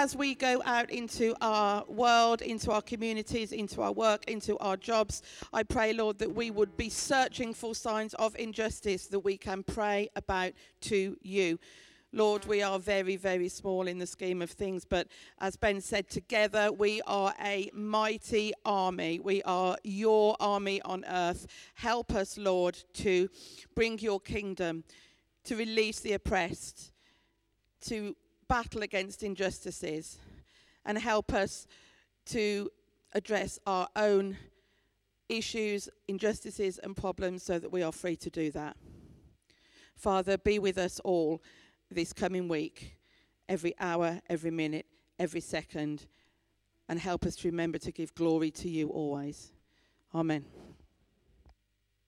as 0.00 0.16
we 0.16 0.34
go 0.34 0.62
out 0.64 0.88
into 0.88 1.34
our 1.42 1.84
world, 1.86 2.40
into 2.40 2.72
our 2.72 2.80
communities, 2.80 3.52
into 3.52 3.82
our 3.82 3.92
work, 3.92 4.24
into 4.30 4.56
our 4.56 4.74
jobs, 4.74 5.20
I 5.52 5.62
pray, 5.62 5.92
Lord, 5.92 6.18
that 6.20 6.34
we 6.34 6.50
would 6.50 6.74
be 6.74 6.88
searching 6.88 7.52
for 7.52 7.74
signs 7.74 8.14
of 8.14 8.34
injustice 8.36 9.08
that 9.08 9.20
we 9.20 9.36
can 9.36 9.62
pray 9.62 10.08
about 10.16 10.52
to 10.92 11.18
you. 11.20 11.58
Lord, 12.14 12.46
we 12.46 12.62
are 12.62 12.78
very, 12.78 13.16
very 13.16 13.50
small 13.50 13.86
in 13.86 13.98
the 13.98 14.06
scheme 14.06 14.40
of 14.40 14.50
things, 14.50 14.86
but 14.86 15.06
as 15.38 15.56
Ben 15.56 15.82
said, 15.82 16.08
together 16.08 16.72
we 16.72 17.02
are 17.06 17.34
a 17.38 17.70
mighty 17.74 18.54
army. 18.64 19.20
We 19.20 19.42
are 19.42 19.76
your 19.84 20.34
army 20.40 20.80
on 20.80 21.04
earth. 21.04 21.46
Help 21.74 22.14
us, 22.14 22.38
Lord, 22.38 22.82
to 22.94 23.28
bring 23.74 23.98
your 23.98 24.18
kingdom, 24.18 24.82
to 25.44 25.56
release 25.56 26.00
the 26.00 26.14
oppressed, 26.14 26.90
to 27.82 28.16
battle 28.50 28.82
against 28.82 29.22
injustices 29.22 30.18
and 30.84 30.98
help 30.98 31.32
us 31.32 31.68
to 32.26 32.68
address 33.12 33.60
our 33.64 33.86
own 33.94 34.36
issues, 35.28 35.88
injustices, 36.08 36.78
and 36.78 36.96
problems 36.96 37.44
so 37.44 37.60
that 37.60 37.70
we 37.70 37.80
are 37.84 37.92
free 37.92 38.16
to 38.16 38.28
do 38.28 38.50
that. 38.50 38.76
Father, 39.94 40.36
be 40.36 40.58
with 40.58 40.78
us 40.78 40.98
all 41.04 41.40
this 41.92 42.12
coming 42.12 42.48
week, 42.48 42.96
every 43.48 43.72
hour, 43.78 44.20
every 44.28 44.50
minute, 44.50 44.86
every 45.20 45.40
second, 45.40 46.06
and 46.88 46.98
help 46.98 47.24
us 47.24 47.36
to 47.36 47.48
remember 47.48 47.78
to 47.78 47.92
give 47.92 48.12
glory 48.16 48.50
to 48.50 48.68
you 48.68 48.88
always. 48.88 49.52
Amen. 50.12 50.44